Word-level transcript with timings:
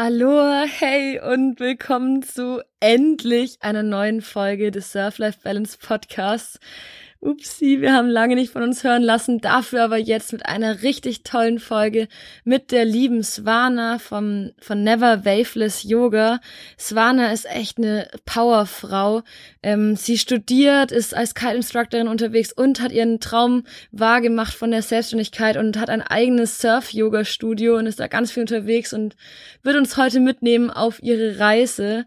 Aloha, 0.00 0.62
hey 0.64 1.18
und 1.18 1.58
willkommen 1.58 2.22
zu 2.22 2.62
endlich 2.78 3.56
einer 3.62 3.82
neuen 3.82 4.22
Folge 4.22 4.70
des 4.70 4.92
Surf 4.92 5.18
Life 5.18 5.40
Balance 5.42 5.76
Podcasts. 5.76 6.60
Upsi, 7.20 7.80
wir 7.80 7.94
haben 7.94 8.08
lange 8.08 8.36
nicht 8.36 8.52
von 8.52 8.62
uns 8.62 8.84
hören 8.84 9.02
lassen, 9.02 9.40
dafür 9.40 9.82
aber 9.82 9.96
jetzt 9.96 10.32
mit 10.32 10.46
einer 10.46 10.82
richtig 10.82 11.24
tollen 11.24 11.58
Folge 11.58 12.06
mit 12.44 12.70
der 12.70 12.84
lieben 12.84 13.24
Swana 13.24 13.98
vom, 13.98 14.52
von 14.60 14.84
Never 14.84 15.24
Waveless 15.24 15.82
Yoga. 15.82 16.38
Swana 16.78 17.32
ist 17.32 17.50
echt 17.50 17.78
eine 17.78 18.08
Powerfrau. 18.24 19.22
Ähm, 19.64 19.96
sie 19.96 20.16
studiert, 20.16 20.92
ist 20.92 21.12
als 21.12 21.34
Kite-Instructorin 21.34 22.06
unterwegs 22.06 22.52
und 22.52 22.80
hat 22.80 22.92
ihren 22.92 23.18
Traum 23.18 23.64
wahrgemacht 23.90 24.54
von 24.54 24.70
der 24.70 24.82
Selbstständigkeit 24.82 25.56
und 25.56 25.76
hat 25.76 25.90
ein 25.90 26.02
eigenes 26.02 26.60
Surf-Yoga-Studio 26.60 27.78
und 27.78 27.86
ist 27.86 27.98
da 27.98 28.06
ganz 28.06 28.30
viel 28.30 28.42
unterwegs 28.42 28.92
und 28.92 29.16
wird 29.64 29.74
uns 29.74 29.96
heute 29.96 30.20
mitnehmen 30.20 30.70
auf 30.70 31.02
ihre 31.02 31.40
Reise 31.40 32.06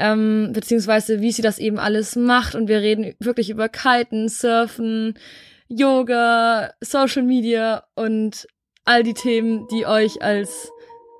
ähm, 0.00 0.50
beziehungsweise 0.52 1.20
wie 1.20 1.30
sie 1.30 1.42
das 1.42 1.58
eben 1.58 1.78
alles 1.78 2.16
macht. 2.16 2.54
Und 2.54 2.68
wir 2.68 2.80
reden 2.80 3.14
wirklich 3.20 3.50
über 3.50 3.68
Kiten, 3.68 4.28
Surfen, 4.28 5.14
Yoga, 5.68 6.72
Social 6.80 7.22
Media 7.22 7.84
und 7.94 8.48
all 8.84 9.02
die 9.02 9.14
Themen, 9.14 9.68
die 9.68 9.86
euch 9.86 10.22
als 10.22 10.72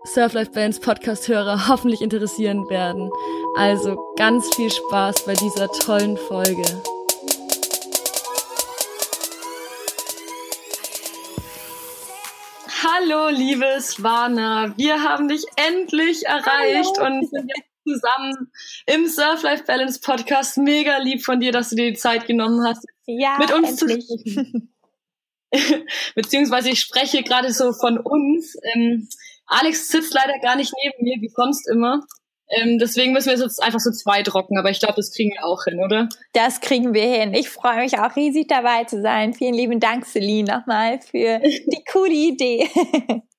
Surf 0.04 0.32
Life 0.32 0.52
Bands 0.52 0.80
Podcast-Hörer 0.80 1.68
hoffentlich 1.68 2.00
interessieren 2.00 2.68
werden. 2.70 3.10
Also 3.56 3.96
ganz 4.16 4.52
viel 4.56 4.70
Spaß 4.70 5.26
bei 5.26 5.34
dieser 5.34 5.68
tollen 5.68 6.16
Folge. 6.16 6.62
Hallo, 12.82 13.28
liebes 13.28 14.02
Vana, 14.02 14.72
wir 14.76 15.02
haben 15.02 15.28
dich 15.28 15.44
endlich 15.56 16.26
erreicht 16.26 16.98
Hallo. 16.98 17.18
und 17.18 17.30
sind 17.30 17.50
jetzt 17.54 17.69
zusammen 17.86 18.52
im 18.86 19.06
Surf 19.06 19.42
Life 19.42 19.64
Balance 19.64 20.00
Podcast. 20.00 20.58
Mega 20.58 20.98
lieb 20.98 21.24
von 21.24 21.40
dir, 21.40 21.52
dass 21.52 21.70
du 21.70 21.76
dir 21.76 21.90
die 21.90 21.98
Zeit 21.98 22.26
genommen 22.26 22.66
hast, 22.66 22.84
ja, 23.06 23.36
mit 23.38 23.52
uns 23.52 23.80
endlich. 23.80 24.06
zu 24.06 24.18
sprechen. 24.18 24.74
Beziehungsweise 26.14 26.70
ich 26.70 26.80
spreche 26.80 27.22
gerade 27.22 27.52
so 27.52 27.72
von 27.72 27.98
uns. 27.98 28.56
Ähm, 28.74 29.08
Alex 29.46 29.88
sitzt 29.88 30.14
leider 30.14 30.38
gar 30.38 30.56
nicht 30.56 30.72
neben 30.82 31.04
mir, 31.04 31.16
wie 31.20 31.28
sonst 31.28 31.68
immer. 31.68 32.04
Ähm, 32.50 32.78
deswegen 32.78 33.12
müssen 33.12 33.30
wir 33.30 33.38
jetzt 33.38 33.62
einfach 33.62 33.78
so 33.78 33.92
zweit 33.92 34.32
rocken, 34.34 34.58
aber 34.58 34.70
ich 34.70 34.80
glaube, 34.80 34.94
das 34.96 35.12
kriegen 35.12 35.30
wir 35.30 35.44
auch 35.44 35.64
hin, 35.64 35.78
oder? 35.78 36.08
Das 36.32 36.60
kriegen 36.60 36.94
wir 36.94 37.04
hin. 37.04 37.32
Ich 37.32 37.48
freue 37.48 37.76
mich 37.76 37.98
auch 37.98 38.16
riesig 38.16 38.48
dabei 38.48 38.84
zu 38.84 39.00
sein. 39.02 39.34
Vielen 39.34 39.54
lieben 39.54 39.78
Dank, 39.78 40.04
Celine, 40.04 40.52
nochmal 40.52 41.00
für 41.00 41.38
die 41.38 41.84
coole 41.90 42.12
Idee. 42.12 42.68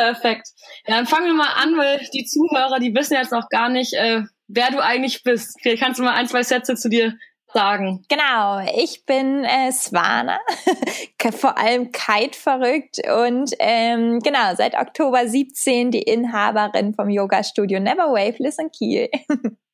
Perfekt. 0.00 0.48
Ja, 0.86 0.96
dann 0.96 1.06
fangen 1.06 1.26
wir 1.26 1.34
mal 1.34 1.52
an, 1.56 1.76
weil 1.76 2.00
die 2.14 2.24
Zuhörer, 2.24 2.78
die 2.78 2.94
wissen 2.94 3.12
jetzt 3.12 3.32
noch 3.32 3.50
gar 3.50 3.68
nicht, 3.68 3.92
äh, 3.92 4.22
wer 4.48 4.70
du 4.70 4.82
eigentlich 4.82 5.22
bist. 5.22 5.58
Vielleicht 5.60 5.82
kannst 5.82 6.00
du 6.00 6.04
mal 6.04 6.14
ein, 6.14 6.26
zwei 6.26 6.42
Sätze 6.42 6.74
zu 6.74 6.88
dir 6.88 7.18
sagen. 7.52 8.02
Genau, 8.08 8.60
ich 8.82 9.04
bin 9.04 9.44
äh, 9.44 9.70
Swana, 9.72 10.38
vor 11.32 11.58
allem 11.58 11.92
Kite 11.92 12.38
verrückt 12.38 12.96
und 13.12 13.52
ähm, 13.58 14.20
genau, 14.20 14.54
seit 14.56 14.74
Oktober 14.74 15.28
17 15.28 15.90
die 15.90 16.02
Inhaberin 16.02 16.94
vom 16.94 17.10
Yoga-Studio 17.10 17.78
Never 17.78 18.10
Waveless 18.10 18.56
in 18.58 18.70
Kiel. 18.70 19.10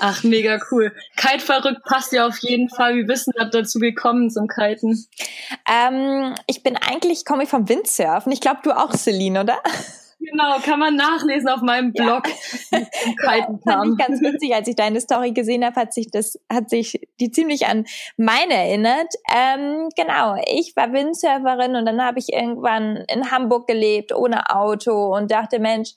Ach, 0.00 0.22
mega 0.24 0.58
cool. 0.70 0.92
Kite 1.16 1.44
verrückt 1.44 1.82
passt 1.84 2.12
ja 2.12 2.26
auf 2.26 2.38
jeden 2.38 2.68
Fall. 2.68 2.96
Wie 2.96 3.04
bist 3.04 3.26
du 3.26 3.32
dazu 3.50 3.78
gekommen 3.78 4.30
zum 4.30 4.48
Kiten? 4.48 5.06
Ähm, 5.70 6.34
ich 6.46 6.62
bin 6.62 6.76
eigentlich, 6.76 7.24
komme 7.24 7.44
ich 7.44 7.48
vom 7.48 7.68
Windsurfen. 7.68 8.32
Ich 8.32 8.40
glaube, 8.40 8.60
du 8.62 8.72
auch, 8.72 8.92
Celine, 8.92 9.40
oder? 9.40 9.58
Genau, 10.24 10.58
kann 10.60 10.78
man 10.78 10.94
nachlesen 10.94 11.48
auf 11.48 11.62
meinem 11.62 11.92
Blog. 11.92 12.24
Ja. 12.70 13.32
Kiten 13.34 13.60
kam. 13.60 13.80
Fand 13.80 14.00
ich 14.00 14.06
ganz 14.06 14.20
witzig, 14.22 14.54
als 14.54 14.68
ich 14.68 14.76
deine 14.76 15.00
Story 15.00 15.32
gesehen 15.32 15.64
habe, 15.64 15.74
hat 15.76 15.92
sich 15.92 16.10
das, 16.10 16.38
hat 16.50 16.70
sich 16.70 17.00
die 17.20 17.30
ziemlich 17.30 17.66
an 17.66 17.84
meine 18.16 18.54
erinnert. 18.54 19.12
Ähm, 19.34 19.88
genau, 19.96 20.36
ich 20.46 20.74
war 20.76 20.92
Windsurferin 20.92 21.74
und 21.74 21.84
dann 21.84 22.00
habe 22.00 22.18
ich 22.20 22.32
irgendwann 22.32 23.04
in 23.12 23.30
Hamburg 23.30 23.66
gelebt, 23.66 24.14
ohne 24.14 24.50
Auto 24.50 25.14
und 25.14 25.30
dachte, 25.30 25.58
Mensch, 25.58 25.94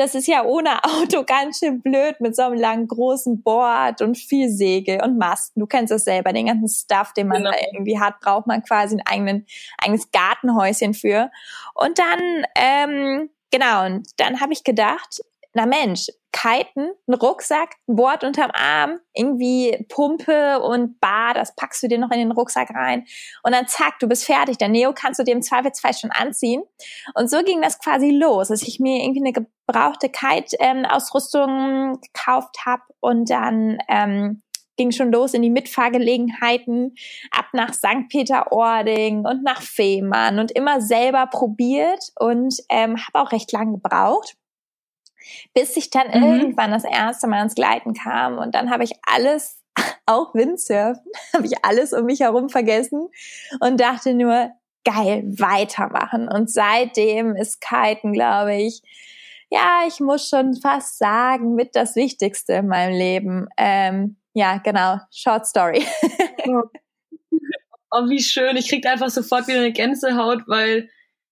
das 0.00 0.14
ist 0.14 0.26
ja 0.26 0.44
ohne 0.44 0.82
Auto 0.82 1.24
ganz 1.26 1.58
schön 1.58 1.82
blöd 1.82 2.20
mit 2.20 2.34
so 2.34 2.42
einem 2.42 2.58
langen 2.58 2.88
großen 2.88 3.42
Board 3.42 4.00
und 4.00 4.16
viel 4.16 4.48
Segel 4.48 5.02
und 5.02 5.18
Masten. 5.18 5.60
Du 5.60 5.66
kennst 5.66 5.90
das 5.92 6.04
selber, 6.04 6.32
den 6.32 6.46
ganzen 6.46 6.68
Stuff, 6.68 7.12
den 7.12 7.28
man 7.28 7.38
genau. 7.38 7.50
da 7.50 7.58
irgendwie 7.70 8.00
hat, 8.00 8.18
braucht 8.20 8.46
man 8.46 8.62
quasi 8.62 8.96
ein 8.96 9.02
eigenen, 9.04 9.46
eigenes 9.76 10.10
Gartenhäuschen 10.10 10.94
für. 10.94 11.30
Und 11.74 11.98
dann, 11.98 12.46
ähm, 12.54 13.28
genau, 13.50 13.84
und 13.84 14.08
dann 14.16 14.40
habe 14.40 14.54
ich 14.54 14.64
gedacht, 14.64 15.20
na 15.52 15.66
Mensch, 15.66 16.06
Kiten, 16.32 16.92
ein 17.08 17.14
Rucksack, 17.14 17.74
ein 17.88 17.96
Board 17.96 18.24
unterm 18.24 18.50
Arm, 18.52 19.00
irgendwie 19.14 19.84
Pumpe 19.88 20.60
und 20.60 21.00
Bar, 21.00 21.34
das 21.34 21.54
packst 21.56 21.82
du 21.82 21.88
dir 21.88 21.98
noch 21.98 22.10
in 22.10 22.18
den 22.18 22.30
Rucksack 22.30 22.70
rein 22.70 23.04
und 23.42 23.52
dann 23.52 23.66
zack, 23.66 23.98
du 23.98 24.06
bist 24.06 24.24
fertig. 24.24 24.58
Der 24.58 24.68
Neo 24.68 24.92
kannst 24.94 25.18
du 25.18 25.24
dir 25.24 25.32
im 25.32 25.42
Zweifelsfall 25.42 25.94
schon 25.94 26.10
anziehen. 26.10 26.62
Und 27.14 27.28
so 27.28 27.42
ging 27.42 27.60
das 27.60 27.78
quasi 27.78 28.10
los, 28.10 28.48
dass 28.48 28.62
ich 28.62 28.78
mir 28.80 29.02
irgendwie 29.02 29.20
eine 29.20 29.32
gebrauchte 29.32 30.08
Kite-Ausrüstung 30.08 31.50
ähm, 31.50 32.00
gekauft 32.00 32.64
habe 32.64 32.82
und 33.00 33.28
dann 33.28 33.78
ähm, 33.88 34.42
ging 34.76 34.92
schon 34.92 35.12
los 35.12 35.34
in 35.34 35.42
die 35.42 35.50
Mitfahrgelegenheiten, 35.50 36.94
ab 37.32 37.46
nach 37.52 37.74
St. 37.74 38.08
Peter-Ording 38.08 39.26
und 39.26 39.42
nach 39.42 39.60
Fehmarn 39.60 40.38
und 40.38 40.52
immer 40.52 40.80
selber 40.80 41.26
probiert 41.26 42.12
und 42.18 42.54
ähm, 42.70 42.96
habe 42.96 43.20
auch 43.20 43.32
recht 43.32 43.52
lang 43.52 43.72
gebraucht 43.72 44.36
bis 45.54 45.76
ich 45.76 45.90
dann 45.90 46.08
mhm. 46.08 46.22
irgendwann 46.24 46.70
das 46.70 46.84
erste 46.84 47.26
Mal 47.26 47.42
ins 47.42 47.54
Gleiten 47.54 47.94
kam 47.94 48.38
und 48.38 48.54
dann 48.54 48.70
habe 48.70 48.84
ich 48.84 48.92
alles, 49.06 49.62
auch 50.06 50.34
Windsurfen, 50.34 51.02
habe 51.34 51.46
ich 51.46 51.64
alles 51.64 51.92
um 51.92 52.04
mich 52.04 52.20
herum 52.20 52.48
vergessen 52.48 53.08
und 53.60 53.80
dachte 53.80 54.14
nur, 54.14 54.50
geil, 54.84 55.24
weitermachen. 55.26 56.28
Und 56.28 56.50
seitdem 56.50 57.36
ist 57.36 57.60
Kiten, 57.60 58.12
glaube 58.12 58.56
ich, 58.56 58.82
ja, 59.50 59.82
ich 59.86 60.00
muss 60.00 60.28
schon 60.28 60.54
fast 60.54 60.98
sagen, 60.98 61.54
mit 61.54 61.74
das 61.74 61.96
Wichtigste 61.96 62.54
in 62.54 62.68
meinem 62.68 62.96
Leben. 62.96 63.48
Ähm, 63.56 64.16
ja, 64.32 64.58
genau, 64.58 64.98
Short 65.10 65.46
Story. 65.46 65.84
oh, 67.90 68.08
wie 68.08 68.22
schön. 68.22 68.56
Ich 68.56 68.68
krieg 68.68 68.86
einfach 68.86 69.10
sofort 69.10 69.48
wieder 69.48 69.58
eine 69.58 69.72
Gänsehaut, 69.72 70.42
weil 70.46 70.88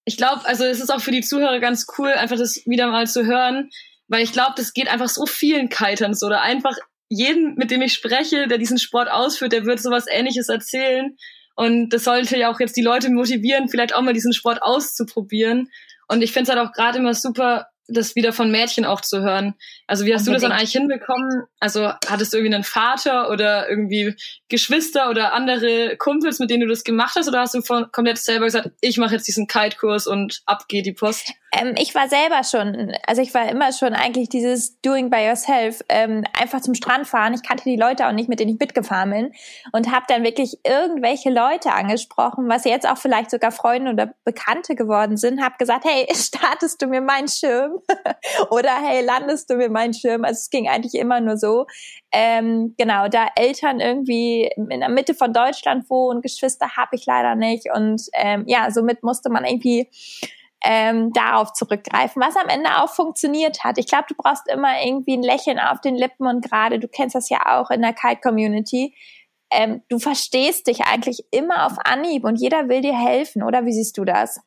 ich 0.09 0.17
glaube, 0.17 0.41
also 0.47 0.65
es 0.65 0.81
ist 0.81 0.89
auch 0.89 1.03
für 1.03 1.11
die 1.11 1.21
Zuhörer 1.21 1.61
ganz 1.61 1.87
cool, 1.99 2.09
einfach 2.09 2.39
das 2.39 2.63
wieder 2.65 2.87
mal 2.87 3.07
zu 3.07 3.27
hören, 3.27 3.69
weil 4.09 4.23
ich 4.23 4.33
glaube, 4.33 4.55
das 4.57 4.73
geht 4.73 4.89
einfach 4.89 5.11
so 5.11 5.27
vielen 5.27 5.69
Kitern 5.69 6.15
so 6.15 6.27
oder 6.27 6.41
einfach 6.41 6.75
jeden, 7.11 7.57
mit 7.57 7.71
dem 7.71 7.83
ich 7.83 7.93
spreche, 7.93 8.49
der 8.49 8.57
diesen 8.57 8.79
Sport 8.79 9.11
ausführt, 9.11 9.53
der 9.53 9.67
wird 9.67 9.83
sowas 9.83 10.07
ähnliches 10.11 10.49
erzählen. 10.49 11.15
Und 11.57 11.91
das 11.91 12.05
sollte 12.05 12.39
ja 12.39 12.51
auch 12.51 12.59
jetzt 12.59 12.75
die 12.79 12.83
Leute 12.83 13.11
motivieren, 13.11 13.69
vielleicht 13.69 13.95
auch 13.95 14.01
mal 14.01 14.15
diesen 14.15 14.33
Sport 14.33 14.63
auszuprobieren. 14.63 15.69
Und 16.09 16.23
ich 16.23 16.33
finde 16.33 16.51
es 16.51 16.57
halt 16.57 16.67
auch 16.67 16.73
gerade 16.73 16.99
immer 16.99 17.13
super, 17.13 17.67
das 17.89 18.15
wieder 18.15 18.33
von 18.33 18.51
Mädchen 18.51 18.85
auch 18.85 19.01
zu 19.01 19.23
hören. 19.23 19.55
Also 19.87 20.05
wie 20.05 20.15
hast 20.15 20.29
Unbedingt. 20.29 20.29
du 20.29 20.33
das 20.33 20.43
dann 20.43 20.53
eigentlich 20.53 20.73
hinbekommen? 20.73 21.45
Also 21.59 21.93
hattest 22.07 22.33
du 22.33 22.37
irgendwie 22.37 22.55
einen 22.55 22.65
Vater 22.65 23.31
oder 23.31 23.69
irgendwie 23.69 24.15
Geschwister 24.49 25.09
oder 25.09 25.33
andere 25.33 25.97
Kumpels, 25.97 26.39
mit 26.39 26.51
denen 26.51 26.63
du 26.63 26.69
das 26.69 26.85
gemacht 26.85 27.17
hast? 27.17 27.29
Oder 27.29 27.41
hast 27.41 27.55
du 27.55 27.63
von, 27.63 27.91
komplett 27.91 28.19
selber 28.19 28.45
gesagt, 28.45 28.71
ich 28.81 28.99
mache 28.99 29.15
jetzt 29.15 29.27
diesen 29.27 29.47
Kite-Kurs 29.47 30.07
und 30.07 30.43
ab 30.45 30.69
geht 30.69 30.87
die 30.87 30.93
Post? 30.93 31.33
Ähm, 31.53 31.75
ich 31.79 31.95
war 31.95 32.09
selber 32.09 32.45
schon, 32.45 32.93
also 33.07 33.23
ich 33.23 33.33
war 33.33 33.49
immer 33.49 33.73
schon 33.73 33.95
eigentlich 33.95 34.29
dieses 34.29 34.81
Doing 34.83 35.09
by 35.09 35.27
yourself, 35.27 35.81
ähm, 35.89 36.25
einfach 36.39 36.61
zum 36.61 36.75
Strand 36.75 37.07
fahren. 37.07 37.33
Ich 37.33 37.43
kannte 37.43 37.65
die 37.65 37.77
Leute 37.77 38.07
auch 38.07 38.13
nicht, 38.13 38.29
mit 38.29 38.39
denen 38.39 38.53
ich 38.53 38.61
mitgefahren 38.61 39.11
bin 39.11 39.33
und 39.73 39.91
habe 39.91 40.05
dann 40.09 40.25
wirklich 40.25 40.59
irgendwelche 40.65 41.31
Leute 41.31 41.73
angesprochen, 41.73 42.49
was 42.49 42.65
jetzt 42.65 42.89
auch 42.89 42.99
vielleicht 42.99 43.31
sogar 43.31 43.51
Freunde 43.51 43.93
oder 43.93 44.15
Bekannte 44.25 44.75
geworden 44.75 45.17
sind, 45.17 45.43
habe 45.43 45.55
gesagt, 45.59 45.85
hey, 45.87 46.07
startest 46.15 46.83
du 46.83 46.87
mir 46.87 47.01
meinen 47.01 47.29
Schirm? 47.29 47.79
oder 48.51 48.75
hey, 48.83 49.03
landest 49.03 49.49
du 49.49 49.57
mir 49.57 49.71
meinen 49.71 49.95
Schirm? 49.95 50.25
Also 50.25 50.39
es 50.39 50.51
ging 50.51 50.69
eigentlich 50.69 50.95
immer 50.95 51.21
nur 51.21 51.39
so. 51.39 51.67
Ähm, 52.13 52.75
genau, 52.77 53.09
da 53.09 53.29
Eltern 53.37 53.81
irgendwie 53.81 54.51
in 54.57 54.81
der 54.81 54.89
Mitte 54.91 55.15
von 55.15 55.33
Deutschland 55.33 55.89
wohnen, 55.89 56.21
Geschwister 56.21 56.77
habe 56.77 56.97
ich 56.97 57.07
leider 57.07 57.35
nicht 57.35 57.71
und 57.75 58.03
ähm, 58.13 58.45
ja, 58.47 58.71
somit 58.71 59.03
musste 59.03 59.31
man 59.31 59.45
irgendwie 59.45 59.89
ähm, 60.65 61.13
darauf 61.13 61.53
zurückgreifen, 61.53 62.21
was 62.21 62.37
am 62.37 62.49
Ende 62.49 62.83
auch 62.83 62.91
funktioniert 62.91 63.63
hat. 63.65 63.79
Ich 63.79 63.87
glaube, 63.87 64.07
du 64.09 64.15
brauchst 64.17 64.49
immer 64.49 64.83
irgendwie 64.85 65.17
ein 65.17 65.23
Lächeln 65.23 65.59
auf 65.59 65.81
den 65.81 65.95
Lippen 65.95 66.27
und 66.27 66.45
gerade, 66.45 66.79
du 66.79 66.89
kennst 66.89 67.15
das 67.15 67.29
ja 67.29 67.39
auch 67.47 67.71
in 67.71 67.83
der 67.83 67.93
Kite-Community, 67.93 68.95
ähm, 69.51 69.83
du 69.89 69.99
verstehst 69.99 70.67
dich 70.67 70.85
eigentlich 70.85 71.25
immer 71.31 71.67
auf 71.67 71.79
Anhieb 71.85 72.25
und 72.25 72.37
jeder 72.37 72.69
will 72.69 72.81
dir 72.81 72.99
helfen, 72.99 73.43
oder 73.43 73.65
wie 73.65 73.73
siehst 73.73 73.97
du 73.97 74.05
das? 74.05 74.41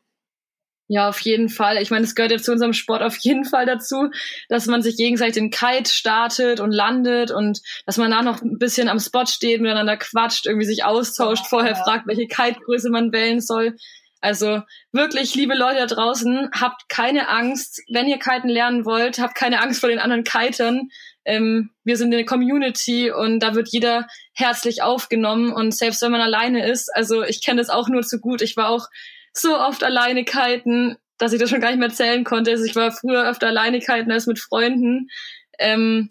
Ja, 0.94 1.08
auf 1.08 1.22
jeden 1.22 1.48
Fall. 1.48 1.82
Ich 1.82 1.90
meine, 1.90 2.04
es 2.04 2.16
gehört 2.16 2.34
ja 2.34 2.38
zu 2.38 2.52
unserem 2.52 2.74
Sport 2.74 3.02
auf 3.02 3.16
jeden 3.20 3.46
Fall 3.46 3.66
dazu, 3.66 4.10
dass 4.50 4.66
man 4.66 4.82
sich 4.82 4.98
gegenseitig 4.98 5.36
den 5.36 5.50
Kite 5.50 5.90
startet 5.90 6.60
und 6.60 6.72
landet 6.72 7.32
und 7.32 7.62
dass 7.86 7.96
man 7.96 8.12
da 8.12 8.22
noch 8.22 8.42
ein 8.42 8.58
bisschen 8.58 8.90
am 8.90 9.00
Spot 9.00 9.26
steht, 9.26 9.62
miteinander 9.62 9.96
quatscht, 9.96 10.48
irgendwie 10.48 10.66
sich 10.66 10.84
austauscht, 10.84 11.48
vorher 11.48 11.78
fragt, 11.78 12.08
welche 12.08 12.28
Kite-Größe 12.28 12.90
man 12.90 13.14
wählen 13.14 13.40
soll. 13.40 13.78
Also 14.22 14.62
wirklich, 14.92 15.34
liebe 15.34 15.56
Leute 15.56 15.80
da 15.80 15.88
draußen, 15.88 16.52
habt 16.60 16.88
keine 16.90 17.28
Angst, 17.28 17.82
wenn 17.90 18.08
ihr 18.08 18.20
kiten 18.20 18.50
lernen 18.50 18.86
wollt, 18.86 19.20
habt 19.20 19.34
keine 19.34 19.62
Angst 19.62 19.80
vor 19.80 19.90
den 19.90 20.00
anderen 20.00 20.24
Kitern. 20.24 20.90
Ähm, 21.26 21.72
wir 21.84 21.98
sind 21.98 22.14
eine 22.14 22.24
Community 22.24 23.12
und 23.12 23.40
da 23.40 23.56
wird 23.56 23.70
jeder 23.70 24.08
herzlich 24.34 24.84
aufgenommen 24.84 25.52
und 25.52 25.74
selbst 25.74 26.02
wenn 26.04 26.12
man 26.12 26.22
alleine 26.22 26.66
ist, 26.68 26.90
also 26.96 27.24
ich 27.24 27.44
kenne 27.44 27.60
das 27.60 27.70
auch 27.70 27.90
nur 27.90 28.04
zu 28.04 28.20
gut. 28.20 28.42
Ich 28.42 28.56
war 28.58 28.70
auch 28.70 28.88
so 29.34 29.58
oft 29.58 29.84
alleine 29.84 30.24
kiten, 30.24 30.98
dass 31.18 31.34
ich 31.34 31.40
das 31.40 31.50
schon 31.50 31.62
gar 31.62 31.70
nicht 31.70 31.80
mehr 31.80 31.90
zählen 31.90 32.24
konnte. 32.24 32.52
Also 32.52 32.64
ich 32.64 32.76
war 32.76 32.92
früher 32.92 33.28
öfter 33.28 33.48
alleine 33.48 33.80
kiten 33.80 34.12
als 34.12 34.28
mit 34.28 34.40
Freunden. 34.40 35.10
Ähm, 35.58 36.08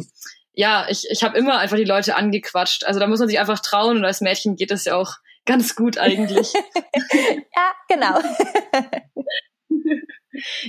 ja, 0.53 0.87
ich, 0.89 1.06
ich 1.11 1.23
habe 1.23 1.39
immer 1.39 1.59
einfach 1.59 1.77
die 1.77 1.85
Leute 1.85 2.17
angequatscht. 2.17 2.85
Also 2.85 2.99
da 2.99 3.06
muss 3.06 3.21
man 3.21 3.29
sich 3.29 3.39
einfach 3.39 3.61
trauen 3.61 3.99
und 3.99 4.05
als 4.05 4.21
Mädchen 4.21 4.56
geht 4.56 4.71
das 4.71 4.85
ja 4.85 4.97
auch 4.97 5.17
ganz 5.50 5.75
gut 5.75 5.99
eigentlich. 5.99 6.52
ja, 7.56 7.73
genau. 7.88 8.20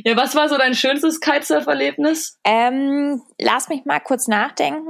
ja, 0.04 0.18
was 0.18 0.33
war 0.33 0.50
so 0.50 0.57
dein 0.57 0.74
schönstes 0.74 1.19
Kitesurf-Erlebnis? 1.19 2.39
Ähm, 2.44 3.22
lass 3.39 3.69
mich 3.69 3.86
mal 3.86 4.00
kurz 4.00 4.28
nachdenken. 4.28 4.89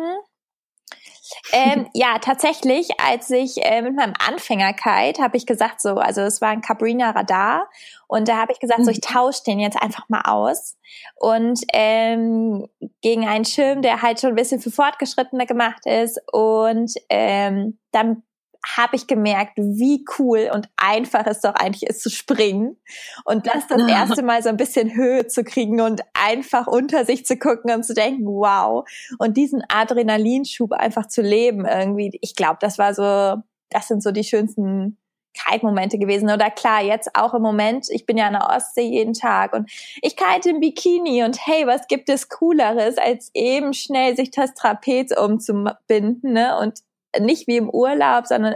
ähm, 1.51 1.89
ja, 1.93 2.19
tatsächlich, 2.19 2.88
als 3.01 3.29
ich 3.31 3.57
äh, 3.65 3.81
mit 3.81 3.97
meinem 3.97 4.13
Anfänger-Kite 4.25 5.21
habe 5.21 5.35
ich 5.35 5.45
gesagt 5.45 5.81
so, 5.81 5.95
also 5.95 6.21
es 6.21 6.39
war 6.39 6.51
ein 6.51 6.61
Cabrina 6.61 7.11
Radar 7.11 7.69
und 8.07 8.29
da 8.29 8.37
habe 8.37 8.53
ich 8.53 8.61
gesagt 8.61 8.85
so, 8.85 8.91
ich 8.91 9.01
mhm. 9.05 9.13
tausche 9.13 9.44
den 9.45 9.59
jetzt 9.59 9.81
einfach 9.81 10.07
mal 10.07 10.21
aus 10.21 10.77
und 11.15 11.59
ähm, 11.73 12.65
gegen 13.01 13.27
einen 13.27 13.44
Schirm, 13.44 13.81
der 13.81 14.01
halt 14.01 14.21
schon 14.21 14.29
ein 14.29 14.35
bisschen 14.35 14.61
für 14.61 14.71
Fortgeschrittene 14.71 15.45
gemacht 15.45 15.85
ist 15.85 16.17
und 16.31 16.94
ähm, 17.09 17.77
dann 17.91 18.23
habe 18.65 18.95
ich 18.95 19.07
gemerkt, 19.07 19.57
wie 19.57 20.05
cool 20.19 20.49
und 20.53 20.69
einfach 20.77 21.25
es 21.25 21.41
doch 21.41 21.55
eigentlich 21.55 21.89
ist 21.89 22.01
zu 22.01 22.09
springen 22.09 22.77
und 23.25 23.47
das 23.47 23.67
das 23.67 23.81
erste 23.87 24.23
Mal 24.23 24.43
so 24.43 24.49
ein 24.49 24.57
bisschen 24.57 24.95
Höhe 24.95 25.27
zu 25.27 25.43
kriegen 25.43 25.81
und 25.81 26.01
einfach 26.13 26.67
unter 26.67 27.05
sich 27.05 27.25
zu 27.25 27.37
gucken 27.37 27.73
und 27.73 27.83
zu 27.83 27.93
denken, 27.93 28.25
wow, 28.25 28.87
und 29.17 29.37
diesen 29.37 29.63
Adrenalinschub 29.67 30.73
einfach 30.73 31.07
zu 31.07 31.21
leben 31.21 31.65
irgendwie. 31.65 32.17
Ich 32.21 32.35
glaube, 32.35 32.57
das 32.61 32.77
war 32.77 32.93
so, 32.93 33.41
das 33.69 33.87
sind 33.87 34.03
so 34.03 34.11
die 34.11 34.23
schönsten 34.23 34.97
Kite-Momente 35.33 35.97
gewesen. 35.97 36.29
Oder 36.29 36.49
klar, 36.51 36.83
jetzt 36.83 37.15
auch 37.15 37.33
im 37.33 37.41
Moment, 37.41 37.87
ich 37.89 38.05
bin 38.05 38.17
ja 38.17 38.27
an 38.27 38.33
der 38.33 38.49
Ostsee 38.49 38.87
jeden 38.87 39.13
Tag 39.13 39.53
und 39.53 39.71
ich 40.01 40.15
kite 40.15 40.49
im 40.49 40.59
Bikini 40.59 41.23
und 41.23 41.45
hey, 41.45 41.65
was 41.65 41.87
gibt 41.87 42.09
es 42.09 42.29
Cooleres, 42.29 42.97
als 42.97 43.31
eben 43.33 43.73
schnell 43.73 44.15
sich 44.15 44.31
das 44.31 44.53
Trapez 44.53 45.17
umzubinden, 45.17 46.33
ne? 46.33 46.57
Und 46.59 46.79
nicht 47.19 47.47
wie 47.47 47.57
im 47.57 47.69
Urlaub, 47.69 48.27
sondern 48.27 48.55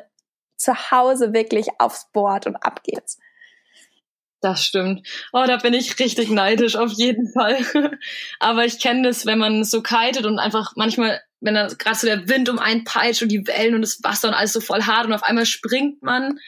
zu 0.58 0.92
Hause 0.92 1.34
wirklich 1.34 1.68
aufs 1.80 2.12
Board 2.12 2.48
und 2.48 2.56
ab 2.58 2.84
geht's. 2.84 3.20
Das 4.42 4.64
stimmt. 4.64 5.08
Oh, 5.34 5.44
da 5.48 5.58
bin 5.58 5.74
ich 5.74 5.98
richtig 5.98 6.30
neidisch, 6.30 6.76
auf 6.76 6.92
jeden 6.92 7.32
Fall. 7.32 7.58
Aber 8.40 8.64
ich 8.66 8.80
kenne 8.80 9.08
das, 9.08 9.26
wenn 9.26 9.40
man 9.40 9.64
so 9.64 9.82
kitet 9.82 10.26
und 10.26 10.38
einfach 10.38 10.74
manchmal, 10.76 11.20
wenn 11.40 11.56
da 11.56 11.68
gerade 11.68 11.96
so 11.96 12.06
der 12.06 12.30
Wind 12.30 12.50
um 12.50 12.60
einen 12.60 12.84
peitscht 12.84 13.24
und 13.24 13.30
die 13.30 13.48
Wellen 13.48 13.74
und 13.74 13.82
das 13.82 14.04
Wasser 14.04 14.28
und 14.28 14.34
alles 14.36 14.54
so 14.54 14.62
voll 14.62 14.84
hart 14.84 15.08
und 15.08 15.14
auf 15.14 15.24
einmal 15.24 15.48
springt 15.48 16.04
man 16.04 16.40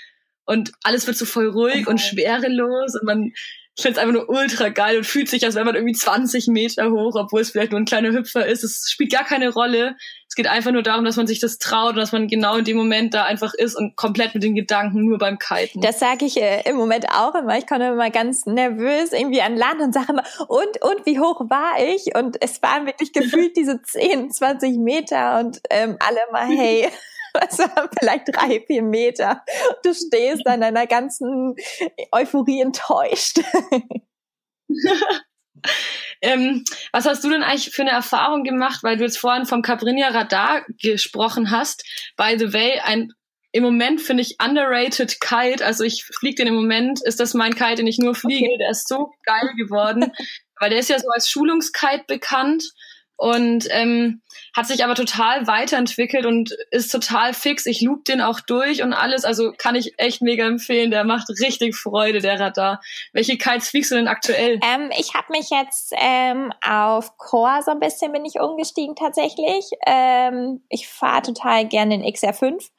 und 0.46 0.74
alles 0.84 1.08
wird 1.08 1.18
so 1.18 1.26
voll 1.26 1.50
ruhig 1.50 1.82
okay. 1.82 1.90
und 1.90 1.98
schwerelos 2.00 2.94
und 2.94 3.04
man 3.04 3.34
ich 3.78 3.84
finde 3.84 4.00
es 4.00 4.04
einfach 4.04 4.14
nur 4.14 4.28
ultra 4.28 4.70
geil 4.70 4.98
und 4.98 5.04
fühlt 5.06 5.30
sich, 5.30 5.46
als 5.46 5.54
wäre 5.54 5.64
man 5.64 5.76
irgendwie 5.76 5.94
20 5.94 6.48
Meter 6.48 6.90
hoch, 6.90 7.14
obwohl 7.16 7.42
es 7.42 7.52
vielleicht 7.52 7.72
nur 7.72 7.80
ein 7.80 7.86
kleiner 7.86 8.12
Hüpfer 8.12 8.44
ist. 8.44 8.64
Es 8.64 8.90
spielt 8.90 9.12
gar 9.12 9.24
keine 9.24 9.50
Rolle. 9.50 9.96
Es 10.28 10.34
geht 10.34 10.48
einfach 10.48 10.72
nur 10.72 10.82
darum, 10.82 11.06
dass 11.06 11.16
man 11.16 11.28
sich 11.28 11.40
das 11.40 11.60
traut 11.60 11.92
und 11.92 11.98
dass 11.98 12.12
man 12.12 12.28
genau 12.28 12.56
in 12.56 12.66
dem 12.66 12.76
Moment 12.76 13.14
da 13.14 13.26
einfach 13.26 13.54
ist 13.54 13.76
und 13.76 13.96
komplett 13.96 14.34
mit 14.34 14.42
den 14.42 14.56
Gedanken 14.56 15.06
nur 15.06 15.20
beim 15.20 15.38
Kiten. 15.38 15.80
Das 15.82 16.00
sage 16.00 16.26
ich 16.26 16.42
äh, 16.42 16.68
im 16.68 16.76
Moment 16.76 17.06
auch 17.14 17.36
immer. 17.36 17.56
Ich 17.60 17.68
komme 17.68 17.90
immer 17.90 18.10
ganz 18.10 18.48
nervös 18.48 19.14
irgendwie 19.14 19.44
an 19.44 19.56
Land 19.56 19.80
und 19.80 19.94
sage 19.94 20.14
immer, 20.14 20.24
und, 20.48 20.82
und 20.82 21.06
wie 21.06 21.20
hoch 21.20 21.42
war 21.48 21.76
ich? 21.80 22.16
Und 22.16 22.42
es 22.42 22.60
waren 22.64 22.88
wirklich 22.88 23.14
gefühlt 23.14 23.56
diese 23.56 23.80
10, 23.80 24.32
20 24.32 24.80
Meter 24.80 25.40
und 25.40 25.62
ähm, 25.70 25.98
alle 26.00 26.20
mal, 26.32 26.48
hey. 26.48 26.90
waren 27.60 27.90
vielleicht 28.00 28.28
drei, 28.28 28.64
vier 28.66 28.84
Meter. 28.84 29.44
Du 29.84 29.94
stehst 29.94 30.46
an 30.48 30.62
deiner 30.62 30.88
ganzen 30.88 31.56
Euphorie 32.12 32.62
enttäuscht. 32.62 33.40
ähm, 36.22 36.64
was 36.92 37.06
hast 37.06 37.24
du 37.24 37.30
denn 37.30 37.44
eigentlich 37.44 37.74
für 37.74 37.84
eine 37.84 37.92
Erfahrung 37.92 38.44
gemacht, 38.44 38.84
weil 38.84 38.98
du 38.98 39.04
jetzt 39.04 39.18
vorhin 39.18 39.46
vom 39.46 39.62
Cabrinha 39.62 40.10
Radar 40.10 40.66
gesprochen 40.82 41.52
hast? 41.52 41.84
By 42.16 42.36
the 42.38 42.54
way, 42.54 42.80
ein 42.84 43.14
im 43.54 43.64
Moment 43.64 44.02
finde 44.02 44.22
ich 44.22 44.36
underrated 44.44 45.20
Kite, 45.22 45.66
also 45.66 45.84
ich 45.84 46.04
fliege 46.04 46.36
den 46.36 46.48
im 46.48 46.56
Moment, 46.56 47.02
ist 47.04 47.20
das 47.20 47.34
mein 47.34 47.56
Kite, 47.56 47.76
den 47.76 47.88
ich 47.88 47.98
nur 47.98 48.14
fliege, 48.14 48.46
okay. 48.46 48.58
der 48.60 48.72
ist 48.72 48.88
so 48.88 49.12
geil 49.24 49.50
geworden, 49.58 50.12
weil 50.60 50.70
der 50.70 50.80
ist 50.80 50.90
ja 50.90 51.00
so 51.00 51.08
als 51.10 51.30
Schulungskite 51.30 52.04
bekannt 52.08 52.72
und 53.18 53.68
ähm, 53.72 54.22
hat 54.56 54.68
sich 54.68 54.84
aber 54.84 54.96
total 54.96 55.48
weiterentwickelt 55.48 56.26
und 56.26 56.56
ist 56.72 56.92
total 56.92 57.34
fix. 57.34 57.66
Ich 57.66 57.82
loop 57.82 58.06
den 58.06 58.22
auch 58.22 58.40
durch 58.40 58.84
und 58.84 58.94
alles, 58.94 59.26
also 59.26 59.52
kann 59.58 59.76
ich 59.76 60.00
echt 60.00 60.22
mega 60.22 60.46
empfehlen. 60.46 60.92
Der 60.92 61.04
macht 61.04 61.30
richtig 61.30 61.76
Freude, 61.76 62.20
der 62.20 62.40
Radar. 62.40 62.82
Welche 63.14 63.38
Kites 63.38 63.70
fliegst 63.70 63.92
du 63.92 63.96
denn 63.96 64.08
aktuell? 64.08 64.60
Ähm, 64.64 64.92
ich 64.98 65.14
habe 65.16 65.28
mich 65.32 65.50
jetzt 65.50 65.94
ähm, 65.98 66.54
auf 66.66 67.18
Core 67.18 67.62
so 67.66 67.72
ein 67.72 67.80
bisschen 67.80 68.12
bin 68.12 68.26
ich 68.26 68.40
umgestiegen 68.40 68.96
tatsächlich. 68.96 69.66
Ähm, 69.86 70.62
ich 70.70 70.88
fahre 70.88 71.24
total 71.24 71.68
gerne 71.68 71.98
den 71.98 72.06
XR5 72.06 72.70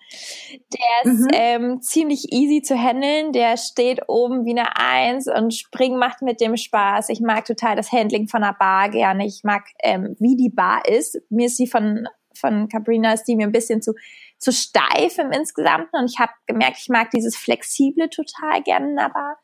der 0.50 1.12
ist 1.12 1.20
mhm. 1.20 1.28
ähm, 1.32 1.80
ziemlich 1.82 2.32
easy 2.32 2.62
zu 2.62 2.76
handeln. 2.76 3.32
Der 3.32 3.56
steht 3.56 4.00
oben 4.08 4.44
wie 4.44 4.58
eine 4.58 4.76
Eins 4.76 5.26
und 5.28 5.54
Springen 5.54 5.98
macht 5.98 6.22
mit 6.22 6.40
dem 6.40 6.56
Spaß. 6.56 7.08
Ich 7.10 7.20
mag 7.20 7.44
total 7.44 7.76
das 7.76 7.92
Handling 7.92 8.28
von 8.28 8.42
einer 8.42 8.54
Bar 8.54 8.88
gerne. 8.90 9.26
Ich 9.26 9.40
mag, 9.44 9.64
ähm, 9.82 10.16
wie 10.18 10.36
die 10.36 10.50
Bar 10.50 10.82
ist. 10.88 11.20
Mir 11.30 11.46
ist 11.46 11.56
sie 11.56 11.66
von, 11.66 12.06
von 12.34 12.68
Cabrina, 12.68 13.12
ist 13.12 13.24
die 13.24 13.36
mir 13.36 13.46
ein 13.46 13.52
bisschen 13.52 13.82
zu, 13.82 13.94
zu 14.38 14.52
steif 14.52 15.18
im 15.18 15.32
Insgesamten. 15.32 15.96
Und 15.96 16.10
ich 16.10 16.18
habe 16.18 16.32
gemerkt, 16.46 16.78
ich 16.80 16.88
mag 16.88 17.10
dieses 17.10 17.36
Flexible 17.36 18.08
total 18.08 18.62
gerne 18.62 18.90
in 18.90 18.96
der 18.96 19.10
Bar. 19.10 19.38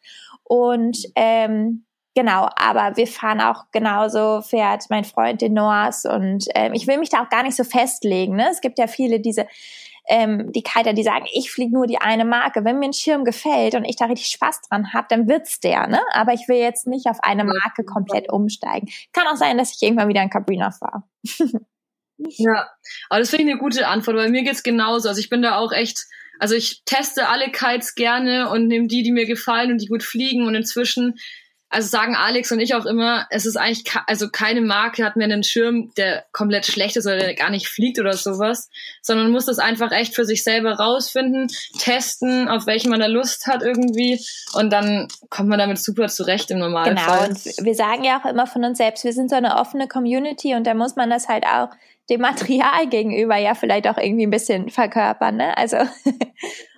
Und 0.45 0.99
ähm, 1.17 1.85
Genau, 2.17 2.49
aber 2.55 2.97
wir 2.97 3.09
fahren 3.09 3.41
auch 3.41 3.65
genauso, 3.73 4.41
fährt 4.41 4.85
mein 4.89 5.03
Freund 5.03 5.41
den 5.41 5.53
Noahs 5.53 6.05
und 6.05 6.45
ähm, 6.55 6.73
ich 6.73 6.87
will 6.87 6.99
mich 6.99 7.09
da 7.09 7.25
auch 7.25 7.29
gar 7.29 7.43
nicht 7.43 7.57
so 7.57 7.65
festlegen. 7.65 8.37
Ne? 8.37 8.47
Es 8.53 8.61
gibt 8.61 8.79
ja 8.79 8.87
viele 8.87 9.19
diese 9.19 9.49
ähm, 10.09 10.53
die 10.53 10.63
Kiter, 10.63 10.93
die 10.93 11.03
sagen, 11.03 11.27
ich 11.33 11.51
fliege 11.51 11.73
nur 11.73 11.87
die 11.87 11.99
eine 11.99 12.25
Marke. 12.25 12.65
Wenn 12.65 12.79
mir 12.79 12.87
ein 12.87 12.93
Schirm 12.93 13.25
gefällt 13.25 13.75
und 13.75 13.85
ich 13.85 13.97
da 13.97 14.07
richtig 14.07 14.29
Spaß 14.29 14.63
dran 14.69 14.93
habe, 14.93 15.07
dann 15.09 15.29
wird's 15.29 15.61
der, 15.61 15.87
ne? 15.87 16.01
Aber 16.13 16.33
ich 16.33 16.47
will 16.49 16.59
jetzt 16.59 16.87
nicht 16.87 17.07
auf 17.07 17.19
eine 17.23 17.45
Marke 17.45 17.85
komplett 17.85 18.31
umsteigen. 18.31 18.89
Kann 19.13 19.27
auch 19.27 19.37
sein, 19.37 19.57
dass 19.57 19.75
ich 19.75 19.83
irgendwann 19.83 20.09
wieder 20.09 20.23
in 20.23 20.31
Cabrina 20.31 20.71
fahre. 20.71 21.05
ja, 22.19 22.69
aber 23.09 23.21
das 23.21 23.31
finde 23.31 23.45
ich 23.45 23.51
eine 23.51 23.61
gute 23.61 23.89
Antwort, 23.89 24.17
weil 24.17 24.31
mir 24.31 24.45
geht's 24.45 24.63
genauso. 24.63 25.09
Also 25.09 25.21
ich 25.21 25.31
bin 25.31 25.43
da 25.43 25.57
auch 25.57 25.73
echt, 25.73 26.05
also 26.39 26.55
ich 26.55 26.83
teste 26.85 27.29
alle 27.29 27.51
Kites 27.51 27.95
gerne 27.95 28.51
und 28.51 28.67
nehme 28.67 28.89
die, 28.89 29.03
die 29.03 29.13
mir 29.13 29.27
gefallen 29.27 29.73
und 29.73 29.81
die 29.81 29.87
gut 29.87 30.03
fliegen 30.03 30.47
und 30.47 30.55
inzwischen 30.55 31.19
also 31.75 31.89
sagen 31.89 32.15
Alex 32.15 32.53
und 32.53 32.61
ich 32.61 32.75
auch 32.75 32.87
immer, 32.87 33.27
es 33.31 33.47
ist 33.47 33.57
eigentlich, 33.57 33.85
also 34.07 34.29
keine 34.31 34.61
Marke 34.61 35.05
hat 35.05 35.17
mehr 35.17 35.25
einen 35.25 35.43
Schirm, 35.43 35.93
der 35.97 36.25
komplett 36.33 36.67
schlecht 36.67 36.97
ist 36.97 37.07
oder 37.07 37.19
der 37.19 37.35
gar 37.35 37.51
nicht 37.51 37.67
fliegt 37.67 37.99
oder 37.99 38.13
sowas, 38.13 38.71
sondern 39.03 39.27
man 39.27 39.33
muss 39.33 39.47
das 39.47 39.59
einfach 39.59 39.91
echt 39.91 40.15
für 40.15 40.25
sich 40.25 40.45
selber 40.45 40.75
rausfinden, 40.75 41.49
testen, 41.79 42.49
auf 42.49 42.67
welchen 42.67 42.91
man 42.91 43.01
da 43.01 43.07
Lust 43.07 43.47
hat 43.47 43.63
irgendwie 43.63 44.21
und 44.55 44.73
dann 44.73 45.09
kommt 45.31 45.49
man 45.49 45.59
damit 45.59 45.79
super 45.79 46.09
zurecht 46.09 46.51
im 46.53 46.59
Normalfall. 46.59 47.29
Genau, 47.29 47.29
und 47.29 47.67
wir 47.67 47.75
sagen 47.75 48.05
ja 48.05 48.21
auch 48.21 48.31
immer 48.31 48.47
von 48.47 48.65
uns 48.65 48.79
selbst, 48.79 49.05
wir 49.05 49.13
sind 49.13 49.31
so 49.31 49.37
eine 49.37 49.57
offene 49.57 49.89
Community 49.89 50.55
und 50.55 50.67
da 50.67 50.75
muss 50.75 50.95
man 50.95 51.11
das 51.11 51.29
halt 51.29 51.45
auch 51.45 51.71
dem 52.09 52.21
Material 52.21 52.87
gegenüber 52.89 53.37
ja 53.37 53.55
vielleicht 53.55 53.89
auch 53.89 53.99
irgendwie 53.99 54.27
ein 54.27 54.31
bisschen 54.31 54.69
verkörpern, 54.69 55.37
ne? 55.37 55.57
Also 55.57 55.79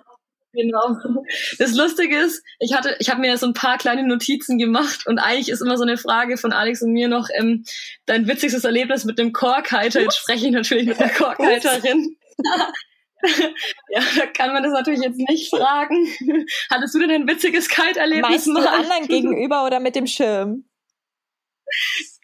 Genau. 0.57 0.97
Das 1.59 1.75
Lustige 1.75 2.17
ist, 2.17 2.43
ich 2.57 2.73
hatte, 2.73 2.95
ich 2.97 3.11
habe 3.11 3.21
mir 3.21 3.37
so 3.37 3.45
ein 3.45 3.53
paar 3.53 3.77
kleine 3.77 4.01
Notizen 4.01 4.57
gemacht 4.57 5.05
und 5.05 5.19
eigentlich 5.19 5.49
ist 5.49 5.61
immer 5.61 5.77
so 5.77 5.83
eine 5.83 5.97
Frage 5.97 6.35
von 6.35 6.51
Alex 6.51 6.81
und 6.81 6.93
mir 6.93 7.07
noch 7.07 7.29
ähm, 7.37 7.63
dein 8.07 8.27
witzigstes 8.27 8.63
Erlebnis 8.63 9.05
mit 9.05 9.19
dem 9.19 9.33
Korkhalter. 9.33 10.01
Jetzt 10.01 10.17
spreche 10.17 10.47
ich 10.47 10.51
natürlich 10.51 10.87
mit 10.87 10.99
der 10.99 11.09
Korkhalterin. 11.09 12.17
ja, 13.89 14.01
da 14.17 14.25
kann 14.25 14.51
man 14.51 14.63
das 14.63 14.71
natürlich 14.71 15.01
jetzt 15.01 15.19
nicht 15.19 15.51
fragen. 15.51 16.07
Hattest 16.71 16.95
du 16.95 16.99
denn 16.99 17.11
ein 17.11 17.27
witziges 17.27 17.69
Kite-Erlebnis 17.69 18.47
mal? 18.47 18.65
anderen 18.65 19.07
gegenüber 19.07 19.63
oder 19.63 19.79
mit 19.79 19.95
dem 19.95 20.07
Schirm? 20.07 20.65